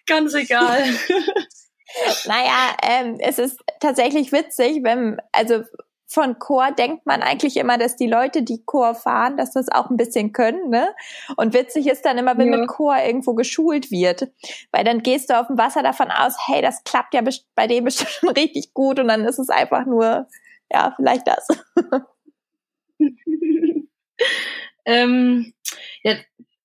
Ganz 0.08 0.34
egal. 0.34 0.84
naja, 2.26 2.76
ähm, 2.82 3.18
es 3.20 3.38
ist 3.38 3.60
tatsächlich 3.80 4.32
witzig, 4.32 4.80
wenn, 4.82 5.18
also 5.32 5.64
von 6.14 6.40
Chor 6.40 6.72
denkt 6.72 7.06
man 7.06 7.22
eigentlich 7.22 7.58
immer, 7.58 7.78
dass 7.78 7.96
die 7.96 8.08
Leute, 8.08 8.44
die 8.44 8.64
Chor 8.66 8.96
fahren, 8.96 9.38
dass 9.38 9.52
das 9.52 9.70
auch 9.70 9.90
ein 9.90 9.98
bisschen 9.98 10.32
können, 10.32 10.70
ne? 10.70 10.94
Und 11.38 11.54
witzig 11.54 11.88
ist 11.88 12.06
dann 12.06 12.18
immer, 12.18 12.38
wenn 12.38 12.52
ja. 12.52 12.60
mit 12.60 12.68
Chor 12.68 12.98
irgendwo 12.98 13.34
geschult 13.34 13.92
wird, 13.92 14.30
weil 14.72 14.84
dann 14.84 15.02
gehst 15.04 15.30
du 15.30 15.40
auf 15.40 15.48
dem 15.48 15.58
Wasser 15.58 15.84
davon 15.84 16.12
aus, 16.12 16.36
hey, 16.48 16.62
das 16.62 16.84
klappt 16.84 17.14
ja 17.14 17.22
bei 17.56 17.68
dem 17.68 17.84
bestimmt 17.86 18.12
schon 18.12 18.30
richtig 18.30 18.74
gut 18.74 19.00
und 19.00 19.08
dann 19.08 19.26
ist 19.26 19.40
es 19.40 19.50
einfach 19.50 19.86
nur, 19.86 20.28
ja, 20.72 20.94
vielleicht 20.96 21.28
das. 21.28 21.48
Ähm, 24.86 25.54
ja, 26.04 26.16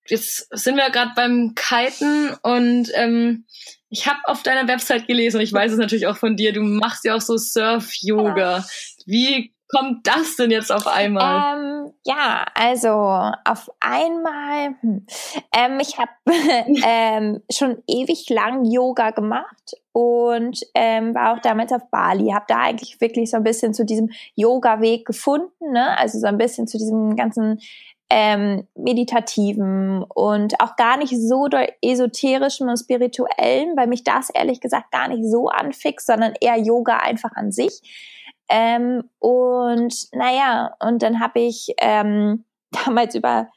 jetzt 0.06 0.48
sind 0.50 0.76
wir 0.76 0.90
gerade 0.90 1.12
beim 1.14 1.54
Kiten 1.54 2.30
und 2.42 2.90
ähm, 2.94 3.44
ich 3.90 4.06
habe 4.06 4.18
auf 4.24 4.42
deiner 4.42 4.68
Website 4.68 5.06
gelesen 5.06 5.40
ich 5.40 5.52
weiß 5.52 5.72
es 5.72 5.78
natürlich 5.78 6.06
auch 6.06 6.16
von 6.16 6.36
dir, 6.36 6.52
du 6.52 6.62
machst 6.62 7.04
ja 7.04 7.14
auch 7.14 7.20
so 7.20 7.36
Surf-Yoga. 7.36 8.66
Wie 9.08 9.54
kommt 9.68 10.06
das 10.06 10.36
denn 10.36 10.50
jetzt 10.50 10.70
auf 10.70 10.86
einmal? 10.86 11.56
Ähm, 11.56 11.92
ja, 12.04 12.44
also 12.54 12.90
auf 12.90 13.70
einmal, 13.80 14.74
hm, 14.80 15.06
ähm, 15.52 15.80
ich 15.80 15.98
habe 15.98 16.10
ähm, 16.84 17.40
schon 17.50 17.82
ewig 17.86 18.28
lang 18.28 18.66
Yoga 18.66 19.10
gemacht 19.12 19.76
und 19.92 20.60
ähm, 20.74 21.14
war 21.14 21.34
auch 21.34 21.40
damals 21.40 21.72
auf 21.72 21.88
Bali, 21.90 22.32
habe 22.32 22.44
da 22.48 22.58
eigentlich 22.58 23.00
wirklich 23.00 23.30
so 23.30 23.38
ein 23.38 23.44
bisschen 23.44 23.72
zu 23.72 23.86
diesem 23.86 24.10
Yoga-Weg 24.34 25.06
gefunden, 25.06 25.72
ne? 25.72 25.96
also 25.98 26.18
so 26.18 26.26
ein 26.26 26.36
bisschen 26.36 26.66
zu 26.66 26.76
diesem 26.76 27.16
ganzen 27.16 27.60
ähm, 28.10 28.66
meditativen 28.74 30.02
und 30.02 30.60
auch 30.60 30.76
gar 30.76 30.98
nicht 30.98 31.14
so 31.16 31.48
esoterischen 31.82 32.68
und 32.68 32.78
spirituellen, 32.78 33.74
weil 33.76 33.86
mich 33.86 34.04
das 34.04 34.28
ehrlich 34.28 34.60
gesagt 34.60 34.92
gar 34.92 35.08
nicht 35.08 35.24
so 35.24 35.48
anfixt, 35.48 36.06
sondern 36.06 36.34
eher 36.40 36.58
Yoga 36.58 36.98
einfach 36.98 37.32
an 37.34 37.52
sich. 37.52 37.80
Ähm, 38.48 39.04
und 39.18 39.94
naja, 40.12 40.74
und 40.80 41.02
dann 41.02 41.20
habe 41.20 41.40
ich 41.40 41.74
ähm, 41.78 42.44
damals 42.84 43.14
über 43.14 43.48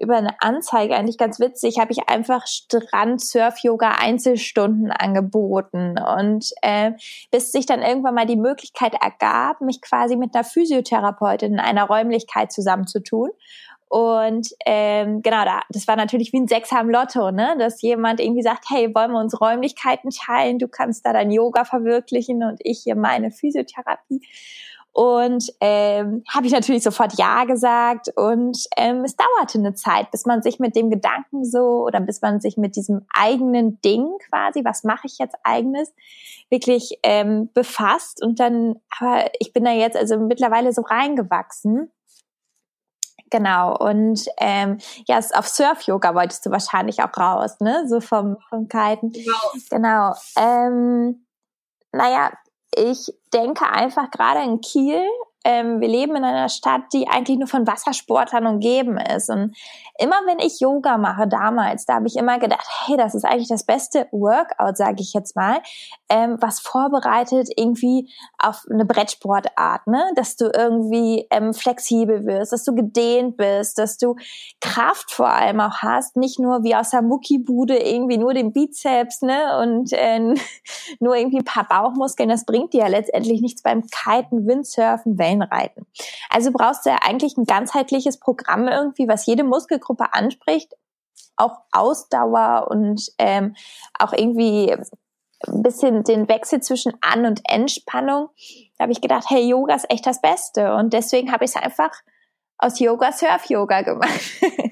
über 0.00 0.16
eine 0.16 0.34
Anzeige, 0.40 0.96
eigentlich 0.96 1.18
ganz 1.18 1.38
witzig, 1.40 1.78
habe 1.78 1.92
ich 1.92 2.08
einfach 2.08 2.46
Strand-Surf-Yoga-Einzelstunden 2.46 4.90
angeboten. 4.90 5.98
Und 5.98 6.52
äh, 6.62 6.92
bis 7.30 7.52
sich 7.52 7.66
dann 7.66 7.82
irgendwann 7.82 8.14
mal 8.14 8.24
die 8.24 8.36
Möglichkeit 8.36 8.94
ergab, 8.94 9.60
mich 9.60 9.82
quasi 9.82 10.16
mit 10.16 10.34
einer 10.34 10.44
Physiotherapeutin 10.44 11.52
in 11.52 11.60
einer 11.60 11.84
Räumlichkeit 11.84 12.50
zusammenzutun. 12.50 13.28
Und 13.90 14.50
ähm, 14.66 15.20
genau, 15.20 15.44
da, 15.44 15.62
das 15.68 15.88
war 15.88 15.96
natürlich 15.96 16.32
wie 16.32 16.38
ein 16.38 16.46
Sechser 16.46 16.78
am 16.78 16.88
Lotto, 16.88 17.32
ne? 17.32 17.56
Dass 17.58 17.82
jemand 17.82 18.20
irgendwie 18.20 18.42
sagt, 18.42 18.66
hey, 18.68 18.94
wollen 18.94 19.10
wir 19.10 19.18
uns 19.18 19.40
Räumlichkeiten 19.40 20.10
teilen? 20.10 20.60
Du 20.60 20.68
kannst 20.68 21.04
da 21.04 21.12
dein 21.12 21.32
Yoga 21.32 21.64
verwirklichen 21.64 22.44
und 22.44 22.60
ich 22.62 22.82
hier 22.84 22.94
meine 22.94 23.32
Physiotherapie. 23.32 24.22
Und 24.92 25.52
ähm, 25.60 26.22
habe 26.32 26.46
ich 26.46 26.52
natürlich 26.52 26.84
sofort 26.84 27.18
Ja 27.18 27.46
gesagt. 27.46 28.12
Und 28.14 28.64
ähm, 28.76 29.02
es 29.02 29.16
dauerte 29.16 29.58
eine 29.58 29.74
Zeit, 29.74 30.12
bis 30.12 30.24
man 30.24 30.40
sich 30.40 30.60
mit 30.60 30.76
dem 30.76 30.88
Gedanken 30.88 31.44
so 31.44 31.84
oder 31.84 31.98
bis 31.98 32.22
man 32.22 32.40
sich 32.40 32.56
mit 32.56 32.76
diesem 32.76 33.04
eigenen 33.12 33.80
Ding 33.80 34.06
quasi, 34.28 34.64
was 34.64 34.84
mache 34.84 35.08
ich 35.08 35.18
jetzt 35.18 35.34
eigenes, 35.42 35.92
wirklich 36.48 37.00
ähm, 37.02 37.50
befasst. 37.54 38.22
Und 38.22 38.38
dann, 38.38 38.76
aber 39.00 39.24
ich 39.40 39.52
bin 39.52 39.64
da 39.64 39.72
jetzt 39.72 39.96
also 39.96 40.16
mittlerweile 40.16 40.72
so 40.72 40.82
reingewachsen 40.82 41.90
Genau. 43.30 43.76
Und 43.76 44.26
ähm, 44.38 44.78
ja, 45.06 45.20
auf 45.34 45.46
Surf-Yoga 45.46 46.14
wolltest 46.14 46.44
du 46.46 46.50
wahrscheinlich 46.50 47.02
auch 47.02 47.16
raus, 47.16 47.60
ne? 47.60 47.84
So 47.88 48.00
vom, 48.00 48.36
vom 48.48 48.68
Kiten. 48.68 49.12
Genau. 49.12 49.34
genau. 49.70 50.14
Ähm, 50.36 51.26
naja, 51.92 52.32
ich 52.74 53.12
denke 53.32 53.66
einfach 53.68 54.10
gerade 54.10 54.42
in 54.42 54.60
Kiel 54.60 55.02
ähm, 55.44 55.80
wir 55.80 55.88
leben 55.88 56.16
in 56.16 56.24
einer 56.24 56.48
Stadt, 56.48 56.82
die 56.92 57.08
eigentlich 57.08 57.38
nur 57.38 57.48
von 57.48 57.66
Wassersportlern 57.66 58.46
umgeben 58.46 58.98
ist. 58.98 59.30
Und 59.30 59.56
immer 59.98 60.16
wenn 60.26 60.38
ich 60.38 60.60
Yoga 60.60 60.98
mache 60.98 61.26
damals, 61.26 61.86
da 61.86 61.94
habe 61.94 62.06
ich 62.08 62.16
immer 62.16 62.38
gedacht, 62.38 62.66
hey, 62.84 62.96
das 62.96 63.14
ist 63.14 63.24
eigentlich 63.24 63.48
das 63.48 63.64
beste 63.64 64.06
Workout, 64.12 64.76
sage 64.76 65.00
ich 65.00 65.14
jetzt 65.14 65.36
mal, 65.36 65.60
ähm, 66.10 66.36
was 66.40 66.60
vorbereitet 66.60 67.48
irgendwie 67.56 68.10
auf 68.38 68.64
eine 68.70 68.84
Brettsportart, 68.84 69.86
ne? 69.86 70.10
Dass 70.14 70.36
du 70.36 70.50
irgendwie 70.54 71.26
ähm, 71.30 71.54
flexibel 71.54 72.26
wirst, 72.26 72.52
dass 72.52 72.64
du 72.64 72.74
gedehnt 72.74 73.36
bist, 73.36 73.78
dass 73.78 73.96
du 73.96 74.16
Kraft 74.60 75.10
vor 75.10 75.30
allem 75.30 75.60
auch 75.60 75.78
hast, 75.78 76.16
nicht 76.16 76.38
nur 76.38 76.64
wie 76.64 76.74
aus 76.74 76.90
der 76.90 77.02
Muckibude 77.02 77.76
irgendwie 77.76 78.18
nur 78.18 78.34
den 78.34 78.52
Bizeps, 78.52 79.22
ne? 79.22 79.58
Und 79.62 79.92
äh, 79.92 80.20
nur 81.00 81.16
irgendwie 81.16 81.38
ein 81.38 81.44
paar 81.44 81.66
Bauchmuskeln. 81.66 82.28
Das 82.28 82.44
bringt 82.44 82.74
dir 82.74 82.80
ja 82.80 82.88
letztendlich 82.88 83.40
nichts 83.40 83.62
beim 83.62 83.84
Kiten, 83.86 84.46
Windsurfen, 84.46 85.18
Wellenreiten. 85.30 85.86
Also 86.28 86.50
brauchst 86.52 86.86
du 86.86 86.90
ja 86.90 86.98
eigentlich 87.02 87.36
ein 87.36 87.44
ganzheitliches 87.44 88.18
Programm 88.18 88.68
irgendwie, 88.68 89.08
was 89.08 89.26
jede 89.26 89.44
Muskelgruppe 89.44 90.12
anspricht, 90.12 90.74
auch 91.36 91.58
Ausdauer 91.72 92.68
und 92.70 93.10
ähm, 93.18 93.54
auch 93.98 94.12
irgendwie 94.12 94.72
ein 95.46 95.62
bisschen 95.62 96.04
den 96.04 96.28
Wechsel 96.28 96.60
zwischen 96.60 96.92
An- 97.00 97.24
und 97.24 97.40
Entspannung. 97.44 98.28
Da 98.76 98.82
habe 98.82 98.92
ich 98.92 99.00
gedacht, 99.00 99.24
hey, 99.28 99.48
Yoga 99.48 99.74
ist 99.74 99.90
echt 99.90 100.06
das 100.06 100.20
Beste. 100.20 100.74
Und 100.74 100.92
deswegen 100.92 101.32
habe 101.32 101.44
ich 101.44 101.52
es 101.52 101.56
einfach 101.56 101.92
aus 102.58 102.78
Yoga 102.78 103.12
Surf-Yoga 103.12 103.82
gemacht. 103.82 104.20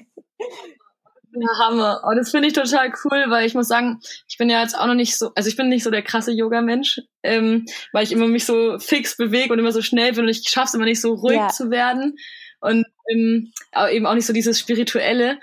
Ja, 1.41 1.65
Hammer. 1.65 2.01
Oh, 2.05 2.13
das 2.15 2.31
finde 2.31 2.47
ich 2.47 2.53
total 2.53 2.91
cool, 3.03 3.25
weil 3.29 3.45
ich 3.45 3.53
muss 3.53 3.67
sagen, 3.67 3.99
ich 4.27 4.37
bin 4.37 4.49
ja 4.49 4.61
jetzt 4.61 4.77
auch 4.77 4.87
noch 4.87 4.95
nicht 4.95 5.17
so, 5.17 5.31
also 5.35 5.49
ich 5.49 5.55
bin 5.55 5.69
nicht 5.69 5.83
so 5.83 5.91
der 5.91 6.01
krasse 6.01 6.31
Yoga-Mensch, 6.31 7.01
ähm, 7.23 7.65
weil 7.93 8.03
ich 8.03 8.11
immer 8.11 8.27
mich 8.27 8.45
so 8.45 8.77
fix 8.79 9.15
bewege 9.15 9.53
und 9.53 9.59
immer 9.59 9.71
so 9.71 9.81
schnell 9.81 10.13
bin 10.13 10.23
und 10.23 10.29
ich 10.29 10.43
schaffe 10.49 10.67
es 10.67 10.73
immer 10.73 10.85
nicht 10.85 11.01
so 11.01 11.13
ruhig 11.13 11.37
ja. 11.37 11.47
zu 11.49 11.71
werden 11.71 12.17
und 12.59 12.85
ähm, 13.09 13.51
eben 13.91 14.05
auch 14.05 14.15
nicht 14.15 14.25
so 14.25 14.33
dieses 14.33 14.59
Spirituelle. 14.59 15.39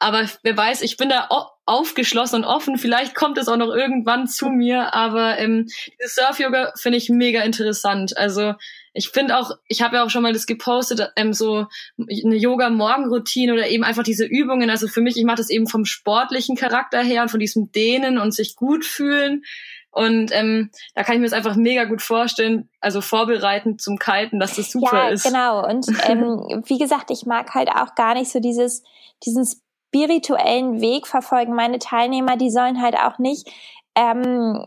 Aber 0.00 0.28
wer 0.42 0.56
weiß, 0.56 0.82
ich 0.82 0.96
bin 0.96 1.08
da 1.08 1.28
aufgeschlossen 1.68 2.36
und 2.36 2.44
offen. 2.44 2.78
Vielleicht 2.78 3.14
kommt 3.14 3.36
es 3.36 3.48
auch 3.48 3.56
noch 3.56 3.74
irgendwann 3.74 4.26
zu 4.26 4.48
mir. 4.48 4.94
Aber 4.94 5.38
ähm, 5.38 5.66
dieses 6.00 6.14
Surf-Yoga 6.14 6.72
finde 6.76 6.98
ich 6.98 7.10
mega 7.10 7.42
interessant. 7.42 8.16
Also 8.16 8.54
ich 8.92 9.10
finde 9.10 9.38
auch, 9.38 9.50
ich 9.66 9.82
habe 9.82 9.96
ja 9.96 10.04
auch 10.04 10.10
schon 10.10 10.22
mal 10.22 10.32
das 10.32 10.46
gepostet, 10.46 11.12
ähm, 11.16 11.32
so 11.32 11.66
eine 11.98 12.36
Yoga-Morgenroutine 12.36 13.52
oder 13.52 13.68
eben 13.68 13.84
einfach 13.84 14.02
diese 14.02 14.24
Übungen. 14.24 14.70
Also 14.70 14.88
für 14.88 15.00
mich, 15.00 15.16
ich 15.16 15.24
mache 15.24 15.36
das 15.36 15.50
eben 15.50 15.66
vom 15.66 15.84
sportlichen 15.84 16.56
Charakter 16.56 17.02
her 17.02 17.22
und 17.22 17.30
von 17.30 17.40
diesem 17.40 17.70
Dehnen 17.72 18.18
und 18.18 18.34
sich 18.34 18.56
gut 18.56 18.84
fühlen. 18.84 19.44
Und 19.90 20.30
ähm, 20.32 20.70
da 20.94 21.02
kann 21.02 21.14
ich 21.14 21.20
mir 21.20 21.26
das 21.26 21.32
einfach 21.32 21.56
mega 21.56 21.84
gut 21.84 22.02
vorstellen, 22.02 22.68
also 22.80 23.00
vorbereitend 23.00 23.80
zum 23.80 23.98
Kiten, 23.98 24.38
dass 24.38 24.56
das 24.56 24.70
super 24.70 25.06
ja, 25.06 25.08
ist. 25.08 25.24
Ja, 25.24 25.30
genau. 25.30 25.66
Und 25.66 25.86
ähm, 26.08 26.62
wie 26.66 26.78
gesagt, 26.78 27.10
ich 27.10 27.26
mag 27.26 27.54
halt 27.54 27.70
auch 27.70 27.94
gar 27.94 28.14
nicht 28.14 28.30
so 28.30 28.40
dieses, 28.40 28.82
diesen 29.24 29.46
spirituellen 29.46 30.80
Weg 30.80 31.06
verfolgen. 31.06 31.54
Meine 31.54 31.78
Teilnehmer, 31.78 32.36
die 32.36 32.50
sollen 32.50 32.82
halt 32.82 32.96
auch 32.96 33.18
nicht 33.18 33.50
ähm, 33.94 34.62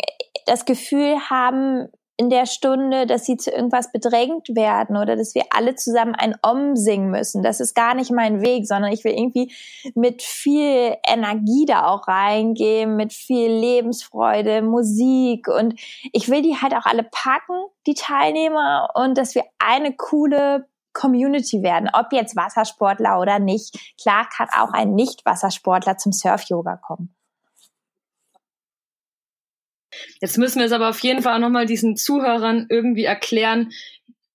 das 0.45 0.65
Gefühl 0.65 1.17
haben, 1.29 1.87
in 2.17 2.29
der 2.29 2.45
Stunde, 2.45 3.07
dass 3.07 3.25
sie 3.25 3.37
zu 3.37 3.51
irgendwas 3.51 3.91
bedrängt 3.91 4.49
werden 4.49 4.95
oder 4.97 5.15
dass 5.15 5.33
wir 5.33 5.43
alle 5.49 5.75
zusammen 5.75 6.13
ein 6.13 6.35
Om 6.41 6.75
singen 6.75 7.09
müssen. 7.09 7.41
Das 7.41 7.59
ist 7.59 7.73
gar 7.73 7.95
nicht 7.95 8.11
mein 8.11 8.41
Weg, 8.41 8.67
sondern 8.67 8.91
ich 8.91 9.03
will 9.03 9.13
irgendwie 9.13 9.51
mit 9.95 10.21
viel 10.21 10.95
Energie 11.07 11.65
da 11.65 11.87
auch 11.87 12.07
reingehen, 12.07 12.95
mit 12.95 13.13
viel 13.13 13.49
Lebensfreude, 13.49 14.61
Musik 14.61 15.47
und 15.47 15.79
ich 16.11 16.29
will 16.29 16.41
die 16.41 16.57
halt 16.61 16.75
auch 16.75 16.85
alle 16.85 17.03
packen, 17.03 17.59
die 17.87 17.95
Teilnehmer 17.95 18.89
und 18.93 19.17
dass 19.17 19.33
wir 19.33 19.43
eine 19.59 19.95
coole 19.95 20.67
Community 20.93 21.63
werden, 21.63 21.89
ob 21.93 22.11
jetzt 22.11 22.35
Wassersportler 22.35 23.19
oder 23.19 23.39
nicht. 23.39 23.95
Klar 23.99 24.27
kann 24.29 24.49
auch 24.49 24.73
ein 24.73 24.93
Nicht-Wassersportler 24.93 25.97
zum 25.97 26.11
Surf-Yoga 26.11 26.77
kommen. 26.77 27.15
Jetzt 30.21 30.37
müssen 30.37 30.59
wir 30.59 30.65
es 30.65 30.71
aber 30.71 30.89
auf 30.89 30.99
jeden 30.99 31.21
Fall 31.21 31.35
auch 31.35 31.39
nochmal 31.39 31.65
diesen 31.65 31.95
Zuhörern 31.95 32.67
irgendwie 32.69 33.05
erklären, 33.05 33.71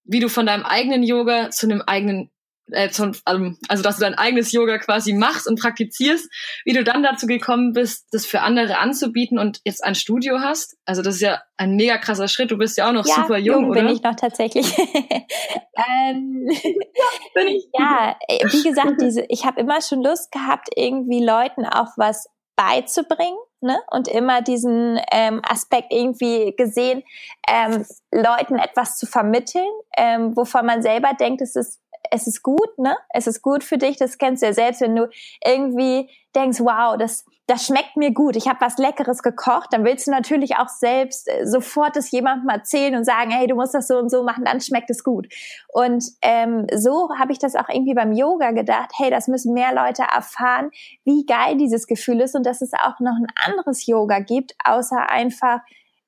wie 0.05 0.21
du 0.21 0.29
von 0.29 0.47
deinem 0.47 0.65
eigenen 0.65 1.03
Yoga 1.03 1.51
zu 1.51 1.67
einem 1.67 1.83
eigenen 1.83 2.31
äh, 2.73 2.91
zum, 2.91 3.13
ähm, 3.29 3.59
also 3.69 3.83
dass 3.83 3.97
du 3.97 4.01
dein 4.01 4.15
eigenes 4.15 4.53
Yoga 4.53 4.79
quasi 4.79 5.13
machst 5.13 5.47
und 5.47 5.61
praktizierst, 5.61 6.29
wie 6.65 6.73
du 6.73 6.83
dann 6.83 7.03
dazu 7.03 7.27
gekommen 7.27 7.73
bist, 7.73 8.09
das 8.11 8.27
für 8.27 8.41
andere 8.41 8.79
anzubieten 8.79 9.39
und 9.39 9.61
jetzt 9.65 9.85
ein 9.85 9.95
Studio 9.95 10.41
hast. 10.41 10.77
Also 10.85 11.03
das 11.03 11.17
ist 11.17 11.21
ja 11.21 11.43
ein 11.57 11.77
mega 11.77 11.99
krasser 11.99 12.29
Schritt. 12.29 12.51
Du 12.51 12.59
bist 12.59 12.77
ja 12.77 12.89
auch 12.89 12.93
noch 12.93 13.07
ja, 13.07 13.15
super 13.15 13.39
jung, 13.39 13.63
jung 13.63 13.71
oder? 13.71 13.83
bin 13.83 13.95
ich 13.95 14.03
noch 14.03 14.17
tatsächlich. 14.17 14.67
ähm, 14.79 16.49
ja, 16.51 17.35
bin 17.35 17.49
ich. 17.49 17.69
ja, 17.79 18.17
äh, 18.29 18.45
wie 18.51 18.63
gesagt, 18.63 19.01
diese, 19.01 19.25
ich 19.29 19.45
habe 19.45 19.61
immer 19.61 19.81
schon 19.81 20.03
Lust 20.03 20.33
gehabt, 20.33 20.69
irgendwie 20.75 21.25
Leuten 21.25 21.65
auch 21.67 21.97
was 21.97 22.29
beizubringen 22.57 23.37
ne? 23.67 23.79
und 23.91 24.09
immer 24.09 24.43
diesen 24.43 24.99
ähm, 25.13 25.41
Aspekt 25.47 25.93
irgendwie 25.93 26.55
gesehen, 26.57 27.03
ähm, 27.49 27.85
Leuten 28.13 28.59
etwas 28.59 28.97
zu 28.97 29.07
vermitteln, 29.07 29.69
ähm, 29.97 30.37
wovon 30.37 30.67
man 30.67 30.83
selber 30.83 31.13
denkt, 31.19 31.43
es 31.43 31.57
ist 31.57 31.81
es 32.11 32.27
ist 32.27 32.43
gut, 32.43 32.79
ne? 32.79 32.97
Es 33.11 33.27
ist 33.27 33.43
gut 33.43 33.65
für 33.65 33.79
dich. 33.79 33.97
Das 33.97 34.19
kennst 34.19 34.43
du 34.43 34.47
ja 34.47 34.53
selbst, 34.53 34.81
wenn 34.81 34.97
du 34.97 35.09
irgendwie 35.45 36.11
denkst, 36.35 36.61
wow, 36.61 36.97
das, 36.99 37.25
das 37.47 37.67
schmeckt 37.67 37.97
mir 37.97 38.13
gut. 38.13 38.37
Ich 38.37 38.47
habe 38.47 38.61
was 38.61 38.77
Leckeres 38.79 39.23
gekocht. 39.23 39.73
Dann 39.73 39.85
willst 39.85 40.07
du 40.07 40.11
natürlich 40.11 40.57
auch 40.57 40.69
selbst 40.69 41.29
äh, 41.29 41.47
sofort 41.47 41.97
es 41.97 42.11
jemandem 42.11 42.49
erzählen 42.49 42.95
und 42.95 43.05
sagen, 43.05 43.31
hey, 43.31 43.47
du 43.47 43.55
musst 43.55 43.75
das 43.75 43.89
so 43.89 43.97
und 43.99 44.11
so 44.11 44.23
machen, 44.23 44.45
dann 44.45 44.61
schmeckt 44.61 44.91
es 44.91 45.03
gut. 45.03 45.27
Und 45.69 46.05
ähm, 46.23 46.67
so 46.75 47.11
habe 47.19 47.33
ich 47.33 47.39
das 47.39 47.57
auch 47.57 47.69
irgendwie 47.69 47.95
beim 47.95 48.13
Yoga 48.13 48.51
gedacht. 48.51 48.91
Hey, 48.99 49.11
das 49.11 49.29
müssen 49.29 49.55
mehr 49.55 49.75
Leute 49.75 50.03
erfahren, 50.03 50.71
wie 51.05 51.25
geil 51.25 51.57
dieses 51.57 51.87
Gefühl 51.87 52.21
ist 52.21 52.35
und 52.35 52.45
dass 52.45 52.61
es 52.61 52.73
auch 52.73 53.01
noch 53.01 53.17
ein 53.17 53.29
anderes 53.45 53.87
Yoga 53.87 54.19
gibt, 54.19 54.55
außer 54.65 55.11
einfach 55.11 55.61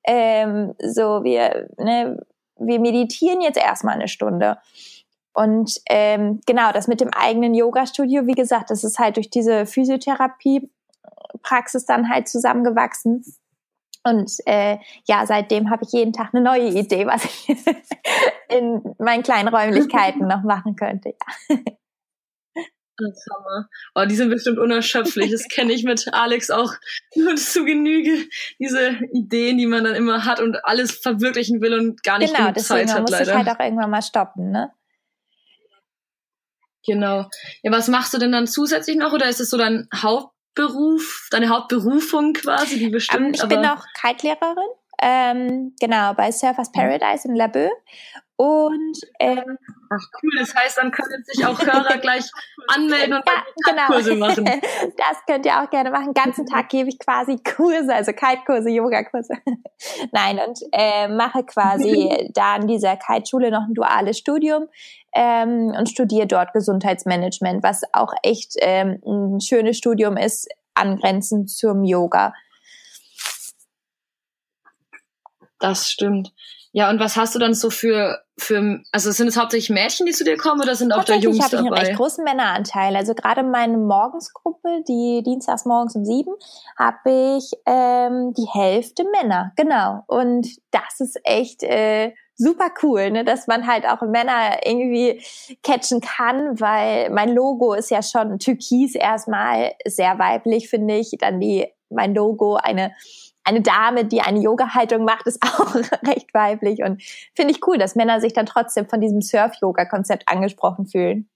ähm, 0.05 0.73
so 0.79 1.23
wir, 1.23 1.69
ne, 1.77 2.17
wir 2.57 2.79
meditieren 2.79 3.41
jetzt 3.41 3.57
erstmal 3.57 3.95
eine 3.95 4.07
Stunde 4.07 4.57
Und 5.39 5.79
ähm, 5.89 6.41
genau, 6.45 6.73
das 6.73 6.89
mit 6.89 6.99
dem 6.99 7.13
eigenen 7.13 7.53
Yoga-Studio, 7.53 8.27
wie 8.27 8.33
gesagt, 8.33 8.71
das 8.71 8.83
ist 8.83 8.99
halt 8.99 9.15
durch 9.15 9.29
diese 9.29 9.65
Physiotherapie-Praxis 9.65 11.85
dann 11.85 12.09
halt 12.09 12.27
zusammengewachsen. 12.27 13.23
Und 14.03 14.33
äh, 14.45 14.79
ja, 15.07 15.25
seitdem 15.25 15.69
habe 15.69 15.85
ich 15.85 15.93
jeden 15.93 16.11
Tag 16.11 16.31
eine 16.33 16.43
neue 16.43 16.77
Idee, 16.77 17.07
was 17.07 17.23
ich 17.23 17.47
in 18.49 18.81
meinen 18.97 19.23
kleinen 19.23 19.47
Räumlichkeiten 19.47 20.27
noch 20.27 20.43
machen 20.43 20.75
könnte. 20.75 21.15
Ja. 21.49 21.57
Oh, 23.95 24.03
die 24.03 24.15
sind 24.15 24.29
bestimmt 24.29 24.59
unerschöpflich. 24.59 25.31
Das 25.31 25.47
kenne 25.47 25.71
ich 25.71 25.85
mit 25.85 26.09
Alex 26.11 26.51
auch 26.51 26.73
nur 27.15 27.37
zu 27.37 27.63
Genüge. 27.63 28.27
Diese 28.59 28.89
Ideen, 29.13 29.57
die 29.57 29.67
man 29.67 29.85
dann 29.85 29.95
immer 29.95 30.25
hat 30.25 30.41
und 30.41 30.57
alles 30.65 30.97
verwirklichen 30.97 31.61
will 31.61 31.75
und 31.75 32.03
gar 32.03 32.19
nicht 32.19 32.35
genau, 32.35 32.49
genug 32.49 32.59
Zeit 32.59 32.89
hat, 32.89 32.97
Genau, 32.97 33.05
deswegen 33.05 33.21
muss 33.21 33.29
ich 33.29 33.33
halt 33.33 33.47
auch 33.57 33.61
irgendwann 33.63 33.89
mal 33.89 34.01
stoppen, 34.01 34.51
ne? 34.51 34.73
Genau. 36.85 37.25
Ja, 37.63 37.71
was 37.71 37.87
machst 37.87 38.13
du 38.13 38.17
denn 38.17 38.31
dann 38.31 38.47
zusätzlich 38.47 38.97
noch 38.97 39.13
oder 39.13 39.27
ist 39.27 39.39
es 39.39 39.49
so 39.49 39.57
dein 39.57 39.87
Hauptberuf, 39.93 41.27
deine 41.31 41.49
Hauptberufung 41.49 42.33
quasi, 42.33 42.79
die 42.79 42.89
bestimmt? 42.89 43.41
Um, 43.41 43.49
ich 43.49 43.55
bin 43.55 43.65
auch 43.65 43.83
Kite-Lehrerin, 43.99 44.69
ähm, 45.01 45.75
genau, 45.79 46.13
bei 46.13 46.31
Surfers 46.31 46.71
Paradise 46.71 47.27
in 47.27 47.35
Laboe 47.35 47.69
und 48.35 48.97
ähm, 49.19 49.57
Ach 49.91 50.07
cool, 50.21 50.31
das 50.39 50.55
heißt, 50.55 50.77
dann 50.77 50.91
können 50.91 51.23
sich 51.25 51.45
auch 51.45 51.59
Hörer 51.59 51.97
gleich 52.01 52.25
anmelden 52.69 53.13
und 53.13 53.23
ja, 53.25 53.43
genau. 53.65 53.87
Kurse 53.87 54.15
machen. 54.15 54.45
Das 54.97 55.25
könnt 55.27 55.45
ihr 55.45 55.61
auch 55.61 55.69
gerne 55.69 55.91
machen. 55.91 56.13
Den 56.13 56.13
ganzen 56.13 56.45
Tag 56.45 56.69
gebe 56.69 56.89
ich 56.89 56.99
quasi 56.99 57.37
Kurse, 57.37 57.93
also 57.93 58.11
Kite-Kurse, 58.11 58.69
Yoga-Kurse. 58.69 59.33
Nein, 60.11 60.39
und 60.45 60.59
äh, 60.71 61.07
mache 61.07 61.43
quasi 61.43 62.29
da 62.33 62.55
an 62.55 62.67
dieser 62.67 62.97
Kite-Schule 62.97 63.51
noch 63.51 63.63
ein 63.67 63.73
duales 63.73 64.17
Studium 64.17 64.67
ähm, 65.13 65.73
und 65.77 65.89
studiere 65.89 66.27
dort 66.27 66.53
Gesundheitsmanagement, 66.53 67.63
was 67.63 67.81
auch 67.93 68.13
echt 68.23 68.53
ähm, 68.59 69.01
ein 69.05 69.41
schönes 69.41 69.77
Studium 69.77 70.17
ist, 70.17 70.47
angrenzend 70.73 71.49
zum 71.49 71.83
Yoga. 71.83 72.33
Das 75.59 75.91
stimmt. 75.91 76.33
Ja, 76.71 76.89
und 76.91 76.99
was 76.99 77.15
hast 77.15 77.33
du 77.33 77.39
dann 77.39 77.55
so 77.55 77.71
für, 77.71 78.21
für 78.37 78.81
also 78.91 79.11
sind 79.11 79.27
es 79.27 79.37
hauptsächlich 79.37 79.71
Mädchen, 79.71 80.05
die 80.05 80.11
zu 80.11 80.23
dir 80.23 80.37
kommen 80.37 80.61
oder 80.61 80.75
sind 80.75 80.91
auch 80.91 81.03
da 81.03 81.15
Jungs 81.15 81.37
dabei? 81.37 81.57
habe 81.57 81.67
ich 81.67 81.71
einen 81.71 81.85
recht 81.85 81.97
großen 81.97 82.23
Männeranteil. 82.23 82.95
Also 82.95 83.15
gerade 83.15 83.41
meine 83.41 83.77
Morgensgruppe, 83.77 84.83
die 84.87 85.23
dienstags 85.25 85.65
morgens 85.65 85.95
um 85.95 86.05
sieben, 86.05 86.31
habe 86.77 87.37
ich 87.37 87.51
ähm, 87.65 88.33
die 88.35 88.47
Hälfte 88.51 89.03
Männer, 89.19 89.51
genau. 89.55 90.03
Und 90.05 90.47
das 90.69 90.99
ist 90.99 91.19
echt 91.23 91.63
äh, 91.63 92.13
super 92.35 92.69
cool, 92.83 93.11
ne, 93.11 93.25
dass 93.25 93.47
man 93.47 93.65
halt 93.65 93.85
auch 93.87 94.01
Männer 94.01 94.59
irgendwie 94.63 95.21
catchen 95.63 96.01
kann, 96.01 96.59
weil 96.59 97.09
mein 97.09 97.33
Logo 97.33 97.73
ist 97.73 97.89
ja 97.89 98.03
schon 98.03 98.37
türkis 98.37 98.93
erstmal 98.93 99.73
sehr 99.85 100.19
weiblich, 100.19 100.69
finde 100.69 100.97
ich. 100.97 101.15
Dann 101.19 101.39
die 101.39 101.67
mein 101.89 102.13
Logo 102.13 102.55
eine 102.55 102.93
eine 103.49 103.61
Dame, 103.61 104.05
die 104.05 104.21
eine 104.21 104.39
Yoga-Haltung 104.39 105.03
macht, 105.03 105.25
ist 105.25 105.41
auch 105.43 105.75
recht 106.07 106.33
weiblich 106.33 106.83
und 106.83 107.01
finde 107.35 107.53
ich 107.53 107.65
cool, 107.67 107.77
dass 107.77 107.95
Männer 107.95 108.21
sich 108.21 108.33
dann 108.33 108.45
trotzdem 108.45 108.87
von 108.87 109.01
diesem 109.01 109.21
Surf-Yoga-Konzept 109.21 110.27
angesprochen 110.27 110.85
fühlen. 110.85 111.27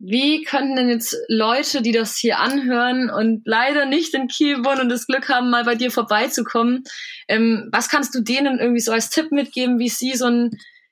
Wie 0.00 0.42
könnten 0.42 0.76
denn 0.76 0.88
jetzt 0.88 1.16
Leute, 1.28 1.80
die 1.80 1.92
das 1.92 2.18
hier 2.18 2.38
anhören 2.38 3.08
und 3.08 3.42
leider 3.46 3.86
nicht 3.86 4.12
in 4.12 4.26
Kiel 4.26 4.58
wohnen 4.58 4.82
und 4.82 4.88
das 4.90 5.06
Glück 5.06 5.30
haben, 5.30 5.48
mal 5.48 5.64
bei 5.64 5.76
dir 5.76 5.90
vorbeizukommen, 5.90 6.82
ähm, 7.28 7.68
was 7.72 7.88
kannst 7.88 8.14
du 8.14 8.20
denen 8.20 8.58
irgendwie 8.58 8.80
so 8.80 8.92
als 8.92 9.08
Tipp 9.08 9.30
mitgeben, 9.30 9.78
wie 9.78 9.88
sie 9.88 10.12
so 10.12 10.26
ein 10.26 10.50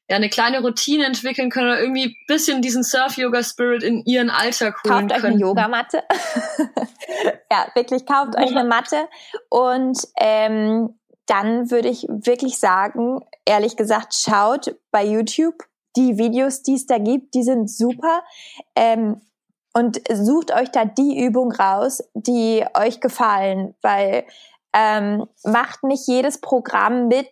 ja, 0.09 0.17
eine 0.17 0.29
kleine 0.29 0.61
Routine 0.61 1.07
entwickeln 1.07 1.51
können 1.51 1.69
oder 1.69 1.81
irgendwie 1.81 2.05
ein 2.05 2.17
bisschen 2.27 2.61
diesen 2.61 2.83
Surf-Yoga-Spirit 2.83 3.83
in 3.83 4.05
ihren 4.05 4.31
Alltag 4.31 4.83
holen 4.85 5.09
Kauft 5.09 5.21
euch 5.21 5.25
eine 5.25 5.39
Yogamatte. 5.39 6.03
ja, 7.51 7.69
wirklich, 7.75 8.05
kauft 8.05 8.37
euch 8.37 8.51
eine 8.51 8.65
Matte. 8.65 9.09
Und 9.49 9.99
ähm, 10.19 10.99
dann 11.27 11.71
würde 11.71 11.89
ich 11.89 12.07
wirklich 12.09 12.59
sagen, 12.59 13.21
ehrlich 13.45 13.77
gesagt, 13.77 14.15
schaut 14.15 14.77
bei 14.91 15.05
YouTube 15.05 15.65
die 15.97 16.19
Videos, 16.19 16.63
die 16.63 16.75
es 16.75 16.87
da 16.87 16.99
gibt, 16.99 17.35
die 17.35 17.43
sind 17.43 17.71
super. 17.71 18.25
Ähm, 18.75 19.21
und 19.75 20.01
sucht 20.13 20.53
euch 20.53 20.71
da 20.71 20.85
die 20.85 21.25
Übung 21.25 21.53
raus, 21.53 22.03
die 22.13 22.65
euch 22.75 23.01
gefallen, 23.01 23.75
weil 23.81 24.25
ähm, 24.75 25.27
macht 25.45 25.83
nicht 25.85 26.07
jedes 26.07 26.41
Programm 26.41 27.09
mit, 27.09 27.29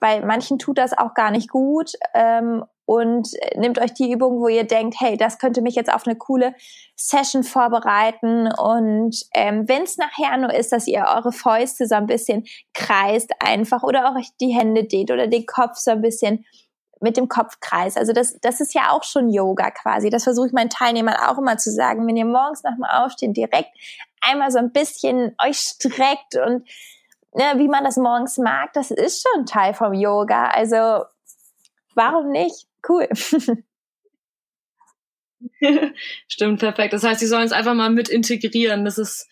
weil 0.00 0.24
manchen 0.24 0.58
tut 0.58 0.78
das 0.78 0.96
auch 0.96 1.14
gar 1.14 1.30
nicht 1.30 1.50
gut. 1.50 1.92
Ähm, 2.14 2.64
und 2.88 3.28
nehmt 3.54 3.78
euch 3.78 3.92
die 3.92 4.10
Übung, 4.10 4.40
wo 4.40 4.48
ihr 4.48 4.64
denkt, 4.64 4.96
hey, 4.98 5.18
das 5.18 5.38
könnte 5.38 5.60
mich 5.60 5.74
jetzt 5.74 5.92
auf 5.92 6.06
eine 6.06 6.16
coole 6.16 6.54
Session 6.96 7.44
vorbereiten. 7.44 8.48
Und 8.50 9.26
ähm, 9.34 9.68
wenn 9.68 9.82
es 9.82 9.98
nachher 9.98 10.38
nur 10.38 10.54
ist, 10.54 10.72
dass 10.72 10.86
ihr 10.86 11.04
eure 11.14 11.30
Fäuste 11.30 11.86
so 11.86 11.96
ein 11.96 12.06
bisschen 12.06 12.46
kreist 12.72 13.30
einfach 13.40 13.82
oder 13.82 14.08
auch 14.08 14.16
die 14.40 14.54
Hände 14.54 14.84
dehnt 14.84 15.10
oder 15.10 15.26
den 15.26 15.44
Kopf 15.44 15.76
so 15.76 15.90
ein 15.90 16.00
bisschen 16.00 16.46
mit 17.00 17.16
dem 17.16 17.28
Kopfkreis. 17.28 17.96
Also 17.96 18.12
das, 18.12 18.38
das 18.40 18.60
ist 18.60 18.74
ja 18.74 18.90
auch 18.90 19.04
schon 19.04 19.30
Yoga 19.30 19.70
quasi. 19.70 20.10
Das 20.10 20.24
versuche 20.24 20.48
ich 20.48 20.52
meinen 20.52 20.70
Teilnehmern 20.70 21.14
auch 21.14 21.38
immer 21.38 21.58
zu 21.58 21.70
sagen. 21.70 22.06
Wenn 22.06 22.16
ihr 22.16 22.24
morgens 22.24 22.62
nach 22.62 22.74
dem 22.74 22.84
Aufstehen 22.84 23.34
direkt 23.34 23.70
einmal 24.20 24.50
so 24.50 24.58
ein 24.58 24.72
bisschen 24.72 25.34
euch 25.44 25.58
streckt 25.58 26.36
und 26.36 26.68
ne, 27.34 27.44
wie 27.56 27.68
man 27.68 27.84
das 27.84 27.96
morgens 27.96 28.38
mag, 28.38 28.72
das 28.72 28.90
ist 28.90 29.26
schon 29.26 29.46
Teil 29.46 29.74
vom 29.74 29.94
Yoga. 29.94 30.48
Also 30.48 31.04
warum 31.94 32.30
nicht? 32.30 32.66
Cool. 32.88 33.08
Stimmt, 36.28 36.60
perfekt. 36.60 36.92
Das 36.92 37.04
heißt, 37.04 37.20
sie 37.20 37.26
sollen 37.26 37.44
es 37.44 37.52
einfach 37.52 37.74
mal 37.74 37.90
mit 37.90 38.08
integrieren. 38.08 38.84
Das 38.84 38.98
ist 38.98 39.28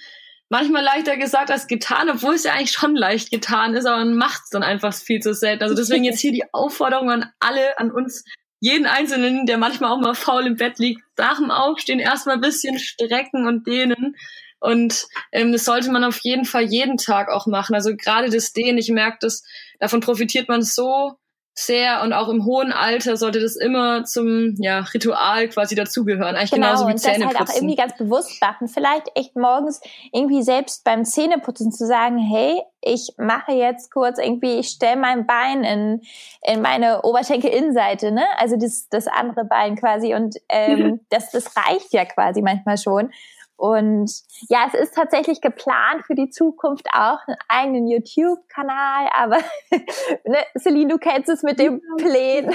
manchmal 0.49 0.83
leichter 0.83 1.17
gesagt 1.17 1.51
als 1.51 1.67
getan, 1.67 2.09
obwohl 2.11 2.35
es 2.35 2.45
ja 2.45 2.53
eigentlich 2.53 2.73
schon 2.73 2.95
leicht 2.95 3.31
getan 3.31 3.75
ist, 3.75 3.87
aber 3.87 3.99
man 3.99 4.17
macht 4.17 4.43
es 4.45 4.51
dann 4.51 4.63
einfach 4.63 4.95
viel 4.95 5.21
zu 5.21 5.35
selten. 5.35 5.63
Also 5.63 5.75
deswegen 5.75 6.05
jetzt 6.05 6.21
hier 6.21 6.33
die 6.33 6.45
Aufforderung 6.53 7.11
an 7.11 7.31
alle, 7.41 7.79
an 7.79 7.91
uns, 7.91 8.25
jeden 8.61 8.87
Einzelnen, 8.87 9.47
der 9.47 9.59
manchmal 9.59 9.93
auch 9.93 10.01
mal 10.01 10.15
faul 10.15 10.47
im 10.47 10.57
Bett 10.57 10.79
liegt, 10.79 11.03
nach 11.19 11.39
dem 11.39 11.51
Aufstehen 11.51 11.99
erstmal 11.99 12.37
ein 12.37 12.41
bisschen 12.41 12.79
strecken 12.79 13.47
und 13.47 13.67
dehnen. 13.67 14.17
Und 14.61 15.07
ähm, 15.33 15.53
das 15.53 15.65
sollte 15.65 15.91
man 15.91 16.05
auf 16.05 16.19
jeden 16.23 16.45
Fall 16.45 16.65
jeden 16.65 16.97
Tag 16.97 17.29
auch 17.29 17.47
machen. 17.47 17.75
Also 17.75 17.95
gerade 17.95 18.31
das 18.31 18.53
Dehnen, 18.53 18.79
ich 18.79 18.91
merke 18.91 19.19
das, 19.21 19.45
davon 19.79 20.01
profitiert 20.01 20.49
man 20.49 20.63
so 20.63 21.19
sehr 21.59 22.03
und 22.03 22.13
auch 22.13 22.29
im 22.29 22.45
hohen 22.45 22.71
Alter 22.71 23.17
sollte 23.17 23.41
das 23.41 23.57
immer 23.57 24.05
zum 24.05 24.55
ja, 24.59 24.81
Ritual 24.81 25.49
quasi 25.49 25.75
dazugehören. 25.75 26.37
Eigentlich 26.37 26.51
genau, 26.51 26.67
genauso 26.67 26.87
wie 26.87 26.93
und 26.93 26.99
Zähneputzen. 26.99 27.31
das 27.31 27.39
halt 27.39 27.49
auch 27.49 27.55
irgendwie 27.55 27.77
ganz 27.77 27.97
bewusst 27.97 28.43
machen. 28.43 28.69
Vielleicht 28.69 29.11
echt 29.15 29.37
morgens 29.37 29.81
irgendwie 30.13 30.43
selbst 30.43 30.85
beim 30.85 31.07
Zähneputzen 31.07 31.73
zu 31.73 31.87
sagen, 31.87 32.19
hey, 32.19 32.61
ich 32.83 33.15
mache 33.17 33.53
jetzt 33.53 33.91
kurz 33.91 34.19
irgendwie, 34.19 34.59
ich 34.59 34.69
stelle 34.69 34.97
mein 34.97 35.27
Bein 35.27 35.65
in, 35.65 36.03
in 36.43 36.61
meine 36.61 37.03
Oberschenkelinnenseite, 37.03 38.13
ne? 38.13 38.25
Also 38.37 38.57
das, 38.57 38.89
das 38.91 39.07
andere 39.07 39.47
Bein 39.47 39.77
quasi. 39.77 40.15
Und 40.15 40.37
ähm, 40.51 41.01
das, 41.09 41.31
das 41.31 41.57
reicht 41.57 41.93
ja 41.93 42.05
quasi 42.05 42.43
manchmal 42.43 42.77
schon. 42.77 43.11
Und 43.57 44.11
ja, 44.49 44.67
es 44.67 44.75
ist 44.75 44.95
tatsächlich 44.95 45.41
geplant 45.41 46.05
für 46.07 46.15
die 46.15 46.29
Zukunft 46.29 46.87
auch 46.93 47.19
einen 47.27 47.39
eigenen 47.49 47.89
YouTube-Kanal, 47.89 49.09
aber 49.15 49.39
ne, 50.25 50.39
Celine, 50.59 50.93
du 50.93 50.99
kennst 50.99 51.31
es 51.31 51.43
mit 51.43 51.59
dem 51.59 51.81
Plänen. 51.97 52.55